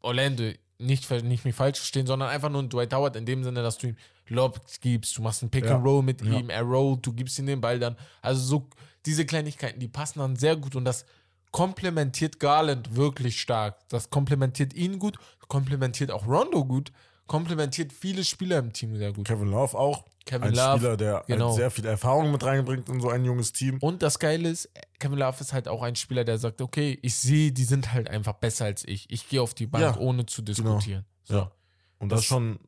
Orlando, 0.00 0.50
nicht, 0.84 1.10
nicht 1.24 1.44
mich 1.44 1.54
falsch 1.54 1.78
verstehen, 1.78 2.06
sondern 2.06 2.28
einfach 2.28 2.50
nur 2.50 2.62
ein 2.62 2.68
Dwight 2.68 2.92
Howard 2.94 3.16
in 3.16 3.26
dem 3.26 3.42
Sinne, 3.44 3.62
dass 3.62 3.78
du 3.78 3.88
ihm 3.88 3.96
Lobs 4.28 4.80
gibst, 4.80 5.16
du 5.18 5.22
machst 5.22 5.42
ein 5.42 5.50
Pick 5.50 5.64
Ja. 5.66 5.76
and 5.76 5.84
Roll 5.84 6.02
mit 6.02 6.22
Ja. 6.24 6.38
ihm, 6.38 6.50
er 6.50 6.62
rollt, 6.62 7.04
du 7.06 7.12
gibst 7.12 7.38
ihm 7.38 7.46
den 7.46 7.60
Ball 7.60 7.78
dann. 7.78 7.96
Also 8.22 8.40
so 8.42 8.68
diese 9.06 9.26
Kleinigkeiten, 9.26 9.80
die 9.80 9.88
passen 9.88 10.20
dann 10.20 10.36
sehr 10.36 10.56
gut 10.56 10.76
und 10.76 10.84
das 10.84 11.04
komplementiert 11.50 12.40
Garland 12.40 12.96
wirklich 12.96 13.40
stark. 13.40 13.88
Das 13.88 14.10
komplementiert 14.10 14.74
ihn 14.74 14.98
gut, 14.98 15.18
komplementiert 15.48 16.10
auch 16.10 16.26
Rondo 16.26 16.64
gut, 16.64 16.90
komplementiert 17.26 17.92
viele 17.92 18.24
Spieler 18.24 18.58
im 18.58 18.72
Team 18.72 18.96
sehr 18.96 19.12
gut. 19.12 19.26
Kevin 19.26 19.48
Love 19.50 19.78
auch. 19.78 20.04
Kevin 20.26 20.48
ein 20.48 20.54
Love, 20.54 20.78
Spieler, 20.78 20.96
der 20.96 21.24
genau. 21.26 21.46
halt 21.48 21.56
sehr 21.56 21.70
viel 21.70 21.84
Erfahrung 21.86 22.32
mit 22.32 22.42
reinbringt 22.42 22.88
in 22.88 23.00
so 23.00 23.10
ein 23.10 23.24
junges 23.24 23.52
Team. 23.52 23.78
Und 23.80 24.02
das 24.02 24.18
Geile 24.18 24.48
ist, 24.48 24.70
Kevin 24.98 25.18
Love 25.18 25.36
ist 25.40 25.52
halt 25.52 25.68
auch 25.68 25.82
ein 25.82 25.96
Spieler, 25.96 26.24
der 26.24 26.38
sagt, 26.38 26.60
okay, 26.62 26.98
ich 27.02 27.14
sehe, 27.14 27.52
die 27.52 27.64
sind 27.64 27.92
halt 27.92 28.08
einfach 28.08 28.32
besser 28.34 28.64
als 28.64 28.84
ich. 28.88 29.06
Ich 29.10 29.28
gehe 29.28 29.42
auf 29.42 29.52
die 29.54 29.66
Bank, 29.66 29.82
Ja, 29.82 29.90
genau. 29.92 30.04
ohne 30.04 30.26
zu 30.26 30.40
diskutieren. 30.42 31.04
So. 31.24 31.34
Ja. 31.34 31.50
Und 31.98 32.10
das, 32.10 32.20
Das- 32.20 32.24
schon, 32.26 32.58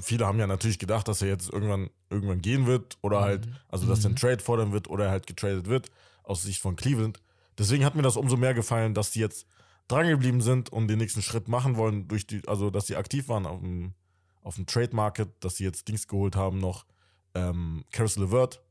viele 0.00 0.26
haben 0.26 0.38
ja 0.38 0.46
natürlich 0.46 0.78
gedacht, 0.78 1.08
dass 1.08 1.22
er 1.22 1.28
jetzt 1.28 1.52
irgendwann, 1.52 1.90
irgendwann 2.08 2.40
gehen 2.40 2.66
wird 2.66 2.98
oder 3.02 3.20
halt, 3.20 3.48
also 3.68 3.86
dass 3.86 4.00
er 4.04 4.06
einen 4.06 4.16
Trade 4.16 4.38
fordern 4.40 4.72
wird 4.72 4.88
oder 4.88 5.06
er 5.06 5.10
halt 5.10 5.26
getradet 5.26 5.66
wird, 5.66 5.90
aus 6.22 6.42
Sicht 6.42 6.60
von 6.60 6.76
Cleveland. 6.76 7.20
Deswegen 7.58 7.84
hat 7.84 7.94
mir 7.94 8.02
das 8.02 8.16
umso 8.16 8.36
mehr 8.36 8.54
gefallen, 8.54 8.94
dass 8.94 9.10
die 9.10 9.20
jetzt 9.20 9.46
drangeblieben 9.88 10.40
sind 10.40 10.70
und 10.70 10.86
den 10.88 10.98
nächsten 10.98 11.20
Schritt 11.22 11.48
machen 11.48 11.76
wollen, 11.76 12.06
durch 12.06 12.26
die, 12.26 12.46
also 12.46 12.70
dass 12.70 12.86
sie 12.86 12.96
aktiv 12.96 13.28
waren 13.28 13.44
auf 13.46 13.60
dem, 13.60 13.94
auf 14.42 14.56
dem 14.56 14.66
Trade 14.66 14.94
Market, 14.94 15.28
dass 15.40 15.56
sie 15.56 15.64
jetzt 15.64 15.88
Dings 15.88 16.06
geholt 16.06 16.36
haben 16.36 16.58
noch, 16.58 16.86
ähm, 17.34 17.84
Caris 17.92 18.16
LeVert. 18.16 18.62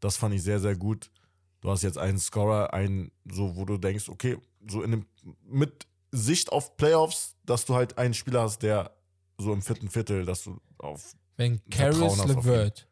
Das 0.00 0.16
fand 0.16 0.34
ich 0.34 0.42
sehr, 0.42 0.60
sehr 0.60 0.76
gut. 0.76 1.10
Du 1.60 1.70
hast 1.70 1.82
jetzt 1.82 1.98
einen 1.98 2.18
Scorer, 2.18 2.72
einen, 2.72 3.10
so, 3.24 3.56
wo 3.56 3.64
du 3.64 3.78
denkst, 3.78 4.08
okay, 4.08 4.38
so 4.68 4.82
in 4.82 4.90
dem, 4.92 5.06
mit 5.42 5.86
Sicht 6.12 6.52
auf 6.52 6.76
Playoffs, 6.76 7.34
dass 7.44 7.64
du 7.64 7.74
halt 7.74 7.98
einen 7.98 8.14
Spieler 8.14 8.42
hast, 8.42 8.62
der 8.62 8.96
so 9.38 9.52
im 9.52 9.62
vierten 9.62 9.90
Viertel, 9.90 10.24
dass 10.24 10.44
du 10.44 10.60
auf 10.78 11.14
Wenn 11.36 11.62
Caris 11.70 12.24
LeVert 12.24 12.88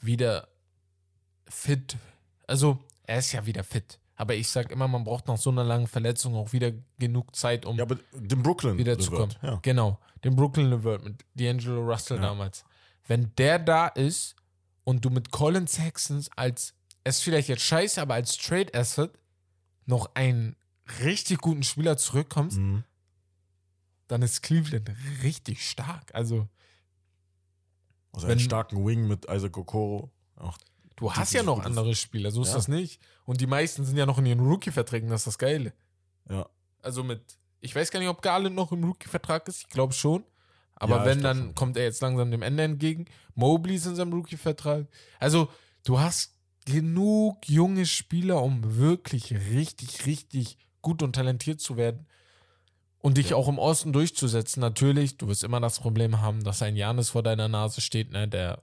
wieder 0.00 0.48
fit, 1.48 1.96
also 2.46 2.78
er 3.04 3.18
ist 3.18 3.32
ja 3.32 3.44
wieder 3.44 3.64
fit, 3.64 3.98
aber 4.20 4.34
ich 4.34 4.48
sag 4.48 4.70
immer, 4.70 4.86
man 4.86 5.02
braucht 5.04 5.26
nach 5.28 5.38
so 5.38 5.50
einer 5.50 5.64
langen 5.64 5.86
Verletzung 5.86 6.34
auch 6.34 6.52
wieder 6.52 6.72
genug 6.98 7.34
Zeit, 7.34 7.64
um 7.64 7.76
Ja, 7.76 7.84
aber 7.84 7.96
den 8.12 8.42
Brooklyn 8.42 8.76
wiederzukommen. 8.76 9.34
Ja. 9.42 9.58
Genau, 9.62 9.98
den 10.24 10.36
Brooklyn 10.36 10.68
LeVert 10.68 11.02
mit 11.04 11.24
D'Angelo 11.36 11.80
Russell 11.90 12.18
Ja. 12.18 12.24
damals. 12.24 12.64
Wenn 13.06 13.34
der 13.36 13.58
da 13.58 13.86
ist 13.88 14.36
und 14.84 15.04
du 15.04 15.10
mit 15.10 15.30
Colin 15.30 15.66
Sextons 15.66 16.28
als, 16.36 16.74
es 17.02 17.16
ist 17.16 17.22
vielleicht 17.24 17.48
jetzt 17.48 17.62
scheiße, 17.62 18.00
aber 18.00 18.14
als 18.14 18.36
Trade 18.36 18.74
Asset 18.74 19.10
noch 19.86 20.14
einen 20.14 20.54
richtig 21.02 21.38
guten 21.38 21.62
Spieler 21.62 21.96
zurückkommst, 21.96 22.58
Mhm. 22.58 22.84
dann 24.08 24.20
ist 24.22 24.42
Cleveland 24.42 24.90
richtig 25.22 25.66
stark. 25.68 26.14
Also 26.14 26.46
Also 28.12 28.26
Wenn- 28.26 28.32
einen 28.32 28.40
starken 28.40 28.84
Wing 28.84 29.06
mit 29.06 29.26
Isaac 29.30 29.56
Okoro. 29.56 30.10
Auch 30.34 30.58
Du 31.00 31.12
hast 31.12 31.32
ja 31.32 31.42
noch 31.42 31.64
andere 31.64 31.94
Spieler, 31.94 32.30
so 32.30 32.42
ist 32.42 32.48
Ja. 32.50 32.54
das 32.54 32.68
nicht. 32.68 33.00
Und 33.24 33.40
die 33.40 33.46
meisten 33.46 33.84
sind 33.84 33.96
ja 33.96 34.06
noch 34.06 34.18
in 34.18 34.26
ihren 34.26 34.40
Rookie-Verträgen, 34.40 35.08
das 35.08 35.22
ist 35.22 35.26
das 35.26 35.38
Geile. 35.38 35.72
Ja. 36.28 36.46
Also 36.82 37.02
mit, 37.02 37.22
ich 37.60 37.74
weiß 37.74 37.90
gar 37.90 37.98
nicht, 38.00 38.08
ob 38.08 38.22
Garland 38.22 38.54
noch 38.54 38.70
im 38.72 38.84
Rookie-Vertrag 38.84 39.48
ist, 39.48 39.62
ich 39.62 39.68
glaube 39.68 39.92
schon. 39.94 40.24
Aber 40.74 40.98
Ja, 40.98 41.04
wenn, 41.06 41.22
dann 41.22 41.38
schon. 41.38 41.54
kommt 41.54 41.76
er 41.76 41.84
jetzt 41.84 42.00
langsam 42.00 42.30
dem 42.30 42.42
Ende 42.42 42.62
entgegen. 42.62 43.06
Mobley 43.34 43.74
ist 43.76 43.86
in 43.86 43.96
seinem 43.96 44.12
Rookie-Vertrag. 44.12 44.86
Also 45.18 45.48
du 45.84 45.98
hast 45.98 46.34
genug 46.66 47.48
junge 47.48 47.86
Spieler, 47.86 48.42
um 48.42 48.76
wirklich 48.78 49.32
richtig, 49.32 50.06
richtig 50.06 50.58
gut 50.82 51.02
und 51.02 51.14
talentiert 51.14 51.60
zu 51.60 51.76
werden. 51.76 52.06
Und 53.02 53.16
dich 53.16 53.30
Ja. 53.30 53.36
auch 53.36 53.48
im 53.48 53.58
Osten 53.58 53.92
durchzusetzen. 53.94 54.60
Natürlich, 54.60 55.16
du 55.16 55.28
wirst 55.28 55.44
immer 55.44 55.60
das 55.60 55.80
Problem 55.80 56.20
haben, 56.20 56.44
dass 56.44 56.60
ein 56.62 56.76
Janis 56.76 57.08
vor 57.10 57.22
deiner 57.22 57.48
Nase 57.48 57.80
steht, 57.80 58.10
ne, 58.10 58.28
der 58.28 58.62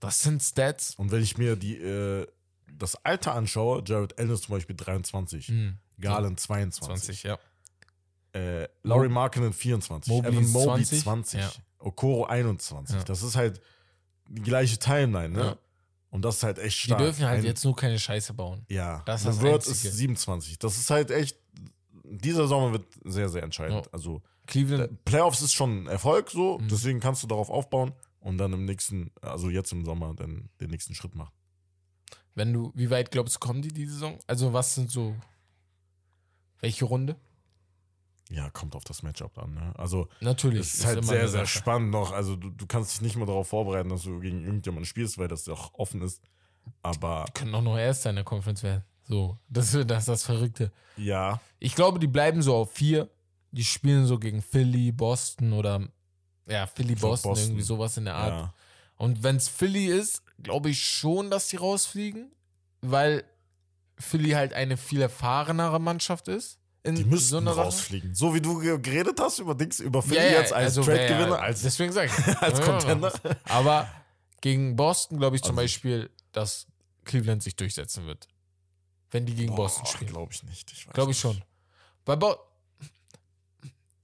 das 0.00 0.20
sind 0.20 0.42
Stats. 0.42 0.94
Und 0.96 1.10
wenn 1.10 1.22
ich 1.22 1.38
mir 1.38 1.56
die, 1.56 1.76
äh, 1.76 2.26
das 2.78 2.96
Alter 3.04 3.34
anschaue, 3.34 3.82
Jared 3.86 4.18
Allen 4.18 4.30
ist 4.30 4.44
zum 4.44 4.54
Beispiel 4.54 4.76
23, 4.76 5.48
Hm, 5.48 5.78
Garland 6.00 6.38
22, 6.40 7.20
20, 7.20 7.22
ja. 7.24 7.38
Äh, 8.32 8.68
Laurie 8.82 9.08
Markkinen 9.08 9.52
24, 9.52 10.12
Mobley 10.12 10.32
Evan 10.32 10.50
Mobley 10.50 10.84
20, 10.84 11.02
20, 11.02 11.40
ja. 11.40 11.50
Okoro 11.78 12.26
21. 12.26 12.96
Ja. 12.96 13.04
Das 13.04 13.22
ist 13.22 13.34
halt 13.36 13.60
die 14.28 14.42
gleiche 14.42 14.76
Timeline, 14.78 15.30
ne? 15.30 15.40
Ja. 15.44 15.56
Und 16.10 16.24
das 16.24 16.36
ist 16.36 16.42
halt 16.42 16.58
echt 16.58 16.76
Die 16.82 16.86
stark. 16.88 16.98
dürfen 17.00 17.24
halt 17.26 17.38
Ein- 17.40 17.44
jetzt 17.46 17.64
nur 17.64 17.74
keine 17.76 17.98
Scheiße 17.98 18.34
bauen. 18.34 18.64
Ja, 18.68 19.02
Das 19.06 19.20
ist 19.22 19.26
das 19.28 19.36
LeVert 19.42 19.62
ist 19.62 19.68
Einzige. 19.68 19.94
27. 19.94 20.58
Das 20.58 20.76
ist 20.76 20.90
halt 20.90 21.10
echt, 21.10 21.38
dieser 22.04 22.46
Sommer 22.46 22.72
wird 22.72 22.84
sehr, 23.04 23.28
sehr 23.28 23.42
entscheidend. 23.42 23.86
Ja. 23.86 23.92
Also 23.92 24.22
Cleveland, 24.46 25.04
Playoffs 25.04 25.40
ist 25.42 25.52
schon 25.54 25.84
ein 25.84 25.86
Erfolg 25.86 26.30
so, 26.30 26.58
Mhm. 26.58 26.68
deswegen 26.68 27.00
kannst 27.00 27.22
du 27.22 27.26
darauf 27.26 27.48
aufbauen 27.50 27.92
und 28.26 28.38
dann 28.38 28.52
im 28.52 28.64
nächsten, 28.64 29.12
also 29.22 29.48
jetzt 29.50 29.70
im 29.72 29.84
Sommer, 29.84 30.12
dann 30.14 30.48
den 30.60 30.70
nächsten 30.70 30.94
Schritt 30.96 31.14
machen. 31.14 31.32
wenn 32.34 32.52
du, 32.52 32.72
wie 32.74 32.90
weit 32.90 33.12
glaubst 33.12 33.36
du, 33.36 33.38
kommen 33.38 33.62
die 33.62 33.72
die 33.72 33.86
Saison? 33.86 34.18
Also 34.26 34.52
was 34.52 34.74
sind 34.74 34.90
so, 34.90 35.14
welche 36.60 36.84
Runde? 36.86 37.14
Ja, 38.28 38.50
kommt 38.50 38.74
auf 38.74 38.82
das 38.82 39.04
Matchup 39.04 39.38
an. 39.38 39.54
Ne? 39.54 39.72
Also 39.76 40.08
Natürlich. 40.20 40.60
es 40.60 40.74
ist 40.74 40.86
halt 40.86 40.98
immer 40.98 41.06
sehr, 41.06 41.28
sehr 41.28 41.46
spannend 41.46 41.92
noch. 41.92 42.10
Also 42.10 42.34
du, 42.34 42.50
du 42.50 42.66
kannst 42.66 42.94
dich 42.94 43.00
nicht 43.00 43.16
mehr 43.16 43.26
darauf 43.26 43.46
vorbereiten, 43.48 43.88
dass 43.88 44.02
du 44.02 44.18
gegen 44.18 44.44
irgendjemanden 44.44 44.86
spielst, 44.86 45.16
weil 45.18 45.28
das 45.28 45.46
ja 45.46 45.54
auch 45.54 45.72
offen 45.74 46.02
ist. 46.02 46.20
Aber 46.82 47.26
Können 47.32 47.54
auch 47.54 47.62
noch 47.62 47.78
Erster 47.78 48.10
in 48.10 48.16
der 48.16 48.24
Conference 48.24 48.64
werden. 48.64 48.82
So, 49.04 49.38
das, 49.48 49.70
das 49.86 50.00
ist 50.00 50.08
das 50.08 50.24
Verrückte. 50.24 50.72
Ja. 50.96 51.40
Ich 51.60 51.76
glaube, 51.76 52.00
die 52.00 52.08
bleiben 52.08 52.42
so 52.42 52.56
auf 52.56 52.72
vier. 52.72 53.08
Die 53.52 53.64
spielen 53.64 54.04
so 54.06 54.18
gegen 54.18 54.42
Philly, 54.42 54.90
Boston 54.90 55.52
oder 55.52 55.88
ja, 56.46 56.66
Philly, 56.66 56.94
Boston, 56.94 57.30
Boston. 57.30 57.48
irgendwie 57.48 57.62
sowas 57.64 57.96
in 57.96 58.04
der 58.06 58.14
Art. 58.14 58.30
ja. 58.32 58.54
Und 58.96 59.22
wenn 59.22 59.36
es 59.36 59.48
Philly 59.48 59.86
ist, 59.86 60.22
glaube 60.42 60.70
ich 60.70 60.82
schon, 60.82 61.30
dass 61.30 61.48
die 61.48 61.56
rausfliegen, 61.56 62.30
weil 62.80 63.24
Philly 63.98 64.30
halt 64.30 64.52
eine 64.54 64.76
viel 64.76 65.00
erfahrenere 65.02 65.78
Mannschaft 65.80 66.28
ist. 66.28 66.58
Die 66.86 67.04
müssten 67.04 67.30
so 67.30 67.36
einer 67.38 67.52
Sache. 67.52 67.64
rausfliegen. 67.66 68.14
So 68.14 68.32
wie 68.32 68.40
du 68.40 68.60
ge- 68.60 68.78
geredet 68.78 69.18
hast 69.18 69.40
über 69.40 69.54
Dings, 69.56 69.80
über 69.80 70.02
Philly 70.02 70.16
Ja, 70.18 70.22
ja, 70.24 70.30
jetzt 70.38 70.52
als 70.52 70.78
also 70.78 70.84
Trade-Gewinner, 70.84 71.40
als, 71.40 71.62
deswegen 71.62 71.92
sag 71.92 72.04
ich, 72.06 72.36
als 72.40 72.60
Contender. 72.60 73.12
Aber 73.44 73.90
gegen 74.40 74.76
Boston 74.76 75.18
glaube 75.18 75.34
ich 75.36 75.42
zum 75.42 75.50
Also- 75.58 75.62
Beispiel, 75.64 76.10
dass 76.32 76.66
Cleveland 77.04 77.42
sich 77.42 77.56
durchsetzen 77.56 78.06
wird. 78.06 78.28
Wenn 79.10 79.26
die 79.26 79.34
gegen 79.34 79.54
Boston 79.56 79.84
spielen. 79.86 80.10
Glaube 80.12 80.32
ich 80.32 80.42
nicht. 80.44 80.70
Glaube 80.92 81.10
ich 81.10 81.16
nicht. 81.16 81.20
schon. 81.20 81.42
Weil 82.04 82.18
Bo 82.18 82.36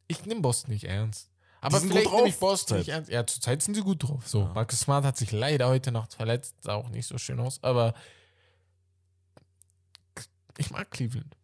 ich 0.09 0.25
nehme 0.27 0.41
Boston 0.41 0.73
nicht 0.73 0.85
ernst. 0.85 1.29
Aber 1.63 1.79
sind 1.81 1.91
vielleicht 1.91 2.07
gut 2.07 2.17
nehme 2.17 2.29
ich 2.29 2.35
drauf 2.35 2.41
Boston 2.51 2.79
nicht 2.79 2.89
ernst. 2.89 3.11
Ja, 3.11 3.27
zurzeit 3.27 3.63
sind 3.63 3.75
sie 3.75 3.83
gut 3.83 4.03
drauf. 4.03 4.27
So, 4.29 4.41
Ja. 4.41 4.53
Marcus 4.53 4.81
Smart 4.81 5.05
hat 5.05 5.17
sich 5.17 5.33
leider 5.33 5.69
heute 5.69 5.93
Nacht 5.93 6.13
verletzt. 6.15 6.57
Sah 6.61 6.75
auch 6.75 6.89
nicht 6.89 7.07
so 7.07 7.19
schön 7.19 7.39
aus. 7.41 7.63
Aber 7.63 7.95
ich 10.59 10.71
mag 10.71 10.91
Cleveland. 10.91 11.37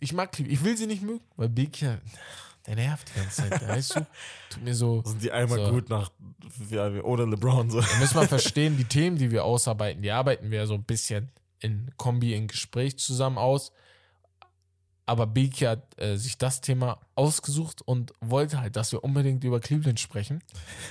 Ich 0.00 0.12
mag 0.12 0.32
Cleveland. 0.32 0.58
Ich 0.58 0.64
will 0.64 0.76
sie 0.76 0.86
nicht 0.86 1.02
mögen, 1.02 1.24
weil 1.36 1.48
Big 1.48 1.80
ja, 1.80 1.98
der 2.66 2.76
nervt 2.76 3.08
die 3.14 3.18
ganze 3.20 3.48
Zeit. 3.48 3.68
Weißt 3.68 3.96
du? 3.96 4.06
Tut 4.50 4.62
mir 4.62 4.74
so. 4.74 5.02
Sind 5.04 5.22
die 5.22 5.32
einmal 5.32 5.58
So. 5.58 5.70
gut 5.72 5.88
nach 5.88 6.10
oder 7.02 7.26
LeBron 7.26 7.70
so. 7.70 7.80
Da 7.80 7.96
müssen 7.98 8.14
wir 8.16 8.28
verstehen, 8.28 8.76
die 8.76 8.84
Themen, 8.84 9.16
die 9.16 9.30
wir 9.30 9.44
ausarbeiten, 9.44 10.02
die 10.02 10.10
arbeiten 10.10 10.50
wir 10.50 10.66
so 10.66 10.74
ein 10.74 10.84
bisschen 10.84 11.30
in 11.58 11.90
Kombi, 11.96 12.34
in 12.34 12.46
Gespräch 12.48 12.98
zusammen 12.98 13.38
aus. 13.38 13.72
Aber 15.06 15.26
Beki 15.26 15.64
hat 15.64 16.00
äh, 16.00 16.16
sich 16.16 16.38
das 16.38 16.60
Thema 16.62 16.98
ausgesucht 17.14 17.82
und 17.82 18.12
wollte 18.20 18.60
halt, 18.60 18.76
dass 18.76 18.92
wir 18.92 19.04
unbedingt 19.04 19.44
über 19.44 19.60
Cleveland 19.60 20.00
sprechen. 20.00 20.42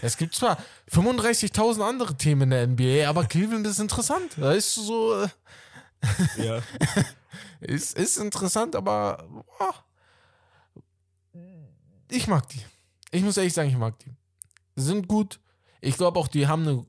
Es 0.01 0.17
gibt 0.17 0.35
zwar 0.35 0.57
35.000 0.91 1.81
andere 1.81 2.15
Themen 2.15 2.43
in 2.43 2.49
der 2.51 2.67
NBA, 2.67 3.09
aber 3.09 3.25
Cleveland 3.25 3.65
ist 3.65 3.79
interessant. 3.79 4.37
Da 4.37 4.51
ist 4.53 4.75
so, 4.75 5.23
äh, 5.23 5.27
ja. 6.37 6.61
ist, 7.61 7.97
ist 7.97 8.17
interessant, 8.17 8.75
aber 8.75 9.25
boah, 9.29 9.73
ich 12.09 12.27
mag 12.27 12.47
die. 12.49 12.61
Ich 13.11 13.23
muss 13.23 13.37
ehrlich 13.37 13.53
sagen, 13.53 13.69
ich 13.69 13.77
mag 13.77 13.97
die. 13.99 14.11
Sind 14.75 15.07
gut. 15.07 15.39
Ich 15.81 15.97
glaube 15.97 16.19
auch, 16.19 16.27
die 16.27 16.47
haben 16.47 16.67
eine, 16.67 16.85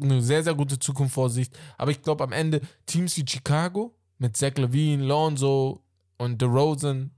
eine 0.00 0.22
sehr, 0.22 0.42
sehr 0.42 0.54
gute 0.54 0.78
Zukunft 0.78 1.14
vor 1.14 1.28
sich. 1.30 1.50
Aber 1.76 1.90
ich 1.90 2.02
glaube 2.02 2.24
am 2.24 2.32
Ende 2.32 2.60
Teams 2.86 3.16
wie 3.16 3.24
Chicago 3.26 3.94
mit 4.18 4.36
Zach 4.36 4.54
Levine, 4.56 5.04
Lonzo 5.04 5.82
und 6.18 6.40
DeRozan, 6.40 7.10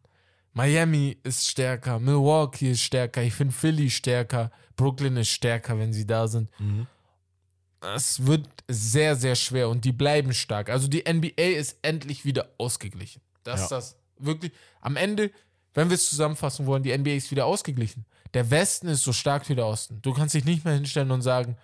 Miami 0.53 1.17
ist 1.23 1.49
stärker, 1.49 1.99
Milwaukee 1.99 2.73
ist 2.73 2.81
stärker, 2.83 3.23
ich 3.23 3.35
finde 3.35 3.55
Philly 3.55 3.91
stärker, 3.91 4.51
Brooklyn 4.77 5.17
ist 5.17 5.29
stärker, 5.29 5.79
wenn 5.79 5.93
sie 5.93 6.07
da 6.07 6.27
sind. 6.27 6.51
Mhm. 6.59 6.87
Es 7.95 8.27
wird 8.27 8.49
sehr, 8.67 9.15
sehr 9.15 9.37
schwer 9.37 9.69
und 9.69 9.85
die 9.85 9.93
bleiben 9.93 10.35
stark. 10.35 10.69
Also 10.69 10.89
die 10.89 11.05
NBA 11.07 11.57
ist 11.59 11.79
endlich 11.83 12.25
wieder 12.25 12.49
ausgeglichen. 12.59 13.23
Das 13.45 13.63
ist 13.63 13.71
Ja. 13.71 13.77
das 13.77 13.97
wirklich. 14.19 14.53
Am 14.81 14.97
Ende, 14.97 15.31
wenn 15.75 15.89
wir 15.89 15.95
es 15.95 16.09
zusammenfassen 16.09 16.67
wollen, 16.67 16.83
die 16.83 16.91
NBA 16.97 17.13
ist 17.13 17.31
wieder 17.31 17.47
ausgeglichen. 17.47 18.05
Der 18.35 18.51
Westen 18.51 18.89
ist 18.89 19.05
so 19.05 19.13
stark 19.13 19.49
wie 19.49 19.55
der 19.55 19.67
Osten. 19.67 20.03
Du 20.03 20.13
kannst 20.13 20.35
dich 20.35 20.45
nicht 20.45 20.65
mehr 20.65 20.75
hinstellen 20.75 21.13
und 21.13 21.23
sagen, 21.23 21.57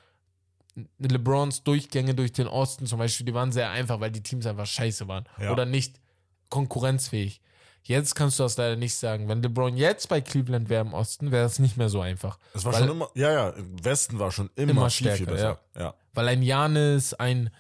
LeBrons 0.99 1.63
Durchgänge 1.65 2.15
durch 2.15 2.33
den 2.33 2.47
Osten 2.47 2.87
zum 2.87 2.99
Beispiel, 2.99 3.27
die 3.27 3.35
waren 3.35 3.53
sehr 3.53 3.71
einfach, 3.71 4.01
weil 4.01 4.11
die 4.11 4.23
Teams 4.23 4.47
einfach 4.47 4.67
scheiße 4.67 5.07
waren. 5.09 5.25
Ja. 5.39 5.53
Oder 5.53 5.67
nicht 5.67 6.01
konkurrenzfähig. 6.49 7.41
Jetzt 7.83 8.15
kannst 8.15 8.39
du 8.39 8.45
das 8.45 8.57
leider 8.57 8.77
nicht 8.77 8.95
sagen. 8.95 9.29
Wenn 9.29 9.43
LeBron 9.43 9.77
jetzt 9.77 10.09
bei 10.09 10.21
Cleveland 10.23 10.71
wäre 10.71 10.85
im 10.87 10.95
Osten, 10.95 11.31
wäre 11.31 11.43
das 11.43 11.59
nicht 11.59 11.77
mehr 11.77 11.91
so 11.91 12.01
einfach. 12.01 12.39
Es 12.55 12.65
war 12.65 12.73
Weil- 12.73 12.81
schon 12.81 12.91
immer, 12.91 13.11
ja, 13.15 13.31
ja, 13.31 13.49
im 13.51 13.85
Westen 13.85 14.19
war 14.19 14.33
schon 14.33 14.49
immer, 14.57 14.71
Immer 14.71 14.91
viel, 14.91 15.09
viel 15.09 15.17
stärker, 15.27 15.33
besser. 15.33 15.61
Ja. 15.79 15.95
Weil 16.15 16.29
ein 16.29 16.43
Janis, 16.43 17.13
ein 17.15 17.51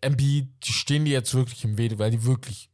Embiid, 0.00 0.48
die 0.64 0.72
stehen 0.72 1.04
dir 1.04 1.12
jetzt 1.12 1.34
wirklich 1.34 1.62
im 1.64 1.78
Weg, 1.78 1.98
weil 1.98 2.10
die 2.10 2.24
wirklich 2.24 2.68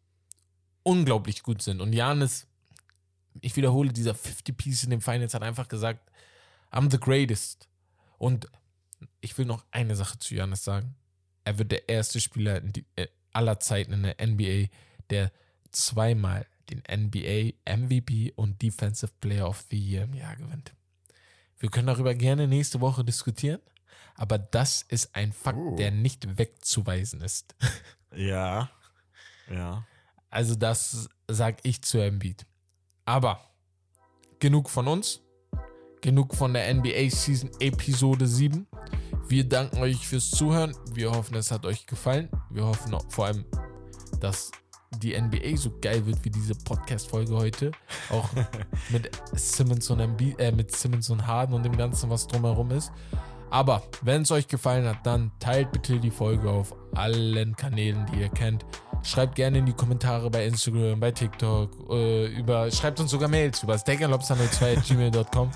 unglaublich 0.84 1.42
gut 1.42 1.61
sind. 1.61 1.80
Und 1.82 1.92
Janis, 1.92 2.46
ich 3.42 3.57
wiederhole, 3.57 3.92
dieser 3.92 4.14
50 4.14 4.57
Piece 4.57 4.84
in 4.84 4.90
den 4.90 5.00
Finals 5.02 5.34
hat 5.34 5.42
einfach 5.42 5.68
gesagt, 5.68 6.11
I'm 6.72 6.90
the 6.90 6.98
greatest. 6.98 7.68
Und 8.16 8.48
ich 9.20 9.36
will 9.36 9.44
noch 9.44 9.66
eine 9.70 9.96
Sache 9.96 10.18
zu 10.18 10.34
Janis 10.34 10.64
sagen. 10.64 10.94
Er 11.44 11.59
wird 11.59 11.72
der 11.72 11.88
erste 11.90 12.20
Spieler 12.20 12.62
äh, 12.96 13.09
aller 13.32 13.61
Zeiten 13.61 13.92
in 13.92 14.02
der 14.04 14.16
NBA, 14.26 14.68
der 15.11 15.30
zweimal 15.72 16.46
den 16.70 16.82
NBA 16.90 17.52
MVP 17.76 18.32
und 18.36 18.60
Defensive 18.60 19.12
Player 19.20 19.48
of 19.48 19.64
the 19.70 19.78
Year 19.78 20.04
im 20.04 20.14
Jahr 20.14 20.36
gewinnt. 20.36 20.74
Wir 21.58 21.70
können 21.70 21.86
darüber 21.86 22.14
gerne 22.14 22.46
nächste 22.48 22.80
Woche 22.80 23.04
diskutieren, 23.04 23.60
aber 24.14 24.38
das 24.38 24.82
ist 24.82 25.14
ein 25.14 25.32
Fakt, 25.32 25.58
Oh. 25.58 25.76
der 25.76 25.90
nicht 25.90 26.38
wegzuweisen 26.38 27.20
ist. 27.20 27.54
Ja. 28.14 28.70
Ja. 29.50 29.86
Also 30.30 30.54
das 30.54 31.08
sag 31.28 31.58
ich 31.64 31.82
zu 31.82 31.98
Embiid. 31.98 32.46
Aber 33.04 33.40
genug 34.38 34.68
von 34.70 34.88
uns, 34.88 35.20
genug 36.00 36.34
von 36.34 36.52
der 36.52 36.72
NBA 36.74 37.10
Season 37.10 37.50
Episode 37.60 38.26
7. 38.26 38.66
Wir 39.28 39.48
danken 39.48 39.78
euch 39.78 40.06
fürs 40.06 40.30
Zuhören. 40.30 40.74
Wir 40.92 41.10
hoffen, 41.12 41.36
es 41.36 41.50
hat 41.50 41.64
euch 41.64 41.86
gefallen. 41.86 42.28
Wir 42.50 42.64
hoffen 42.64 42.96
vor 43.08 43.26
allem, 43.26 43.44
dass 44.20 44.50
die 45.03 45.20
NBA 45.20 45.57
so 45.57 45.70
geil 45.80 46.05
wird 46.07 46.24
wie 46.24 46.30
diese 46.30 46.55
Podcast-Folge 46.55 47.34
heute. 47.34 47.72
Auch 48.11 48.28
mit 48.91 49.11
Simmons 49.34 49.91
und 49.91 50.01
Embiid, 50.01 50.39
äh, 50.39 50.53
mit 50.53 50.74
Simmons 50.74 51.11
und 51.11 51.26
Harden 51.26 51.55
und 51.55 51.64
dem 51.64 51.76
Ganzen, 51.76 52.11
was 52.11 52.26
drumherum 52.26 52.70
ist. 52.70 52.93
Aber 53.51 53.82
wenn 54.03 54.22
es 54.22 54.30
euch 54.32 54.49
gefallen 54.49 54.87
hat, 54.87 55.07
dann 55.07 55.30
teilt 55.39 55.70
bitte 55.72 56.01
die 56.01 56.11
Folge 56.11 56.51
auf 56.51 56.74
allen 56.95 57.55
Kanälen, 57.57 58.07
die 58.12 58.20
ihr 58.20 58.28
kennt. 58.28 58.64
Schreibt 59.03 59.37
gerne 59.37 59.59
in 59.59 59.66
die 59.66 59.72
Kommentare 59.72 60.30
bei 60.30 60.47
Instagram, 60.47 60.99
bei 60.99 61.12
TikTok, 61.12 61.70
äh, 61.91 62.26
über, 62.26 62.70
schreibt 62.72 62.99
uns 62.99 63.12
sogar 63.12 63.28
Mails 63.28 63.62
über 63.62 63.74
steakerlobster02.gmail.com. 63.74 65.51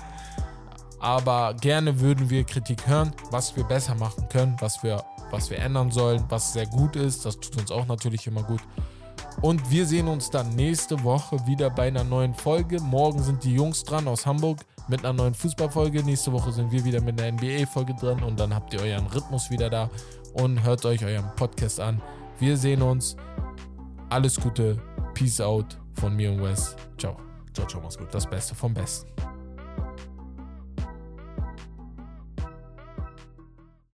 Aber 0.99 1.55
gerne 1.59 1.99
würden 1.99 2.29
wir 2.29 2.43
Kritik 2.43 2.87
hören, 2.87 3.11
was 3.31 3.55
wir 3.55 3.63
besser 3.63 3.95
machen 3.95 4.29
können, 4.29 4.55
was 4.59 4.83
wir, 4.83 5.03
was 5.31 5.49
wir 5.49 5.57
ändern 5.57 5.91
sollen, 5.91 6.23
was 6.29 6.53
sehr 6.53 6.67
gut 6.67 6.95
ist. 6.95 7.25
Das 7.25 7.39
tut 7.39 7.57
uns 7.57 7.71
auch 7.71 7.87
natürlich 7.87 8.27
immer 8.27 8.43
gut. 8.43 8.61
Und 9.41 9.71
wir 9.71 9.87
sehen 9.87 10.07
uns 10.07 10.29
dann 10.29 10.55
nächste 10.55 11.03
Woche 11.03 11.47
wieder 11.47 11.71
bei 11.71 11.87
einer 11.87 12.03
neuen 12.03 12.35
Folge. 12.35 12.79
Morgen 12.79 13.23
sind 13.23 13.43
die 13.43 13.55
Jungs 13.55 13.83
dran 13.83 14.07
aus 14.07 14.27
Hamburg 14.27 14.59
mit 14.87 14.99
einer 14.99 15.13
neuen 15.13 15.33
Fußballfolge. 15.33 16.03
Nächste 16.03 16.31
Woche 16.31 16.51
sind 16.51 16.71
wir 16.71 16.85
wieder 16.85 17.01
mit 17.01 17.19
einer 17.19 17.31
NBA-Folge 17.31 17.95
dran 17.95 18.21
und 18.21 18.39
dann 18.39 18.53
habt 18.53 18.71
ihr 18.73 18.81
euren 18.81 19.07
Rhythmus 19.07 19.49
wieder 19.49 19.71
da 19.71 19.89
und 20.33 20.61
hört 20.63 20.85
euch 20.85 21.03
euren 21.03 21.33
Podcast 21.35 21.79
an. 21.79 21.99
Wir 22.39 22.55
sehen 22.55 22.83
uns. 22.83 23.15
Alles 24.09 24.39
Gute. 24.39 24.79
Peace 25.15 25.41
out 25.41 25.77
von 25.93 26.15
mir 26.15 26.31
und 26.31 26.43
Wes. 26.43 26.75
Ciao. 26.99 27.17
Ciao, 27.53 27.65
ciao, 27.67 27.81
mach's 27.81 27.97
gut. 27.97 28.13
Das 28.13 28.29
Beste 28.29 28.53
vom 28.53 28.73
Besten. 28.75 29.09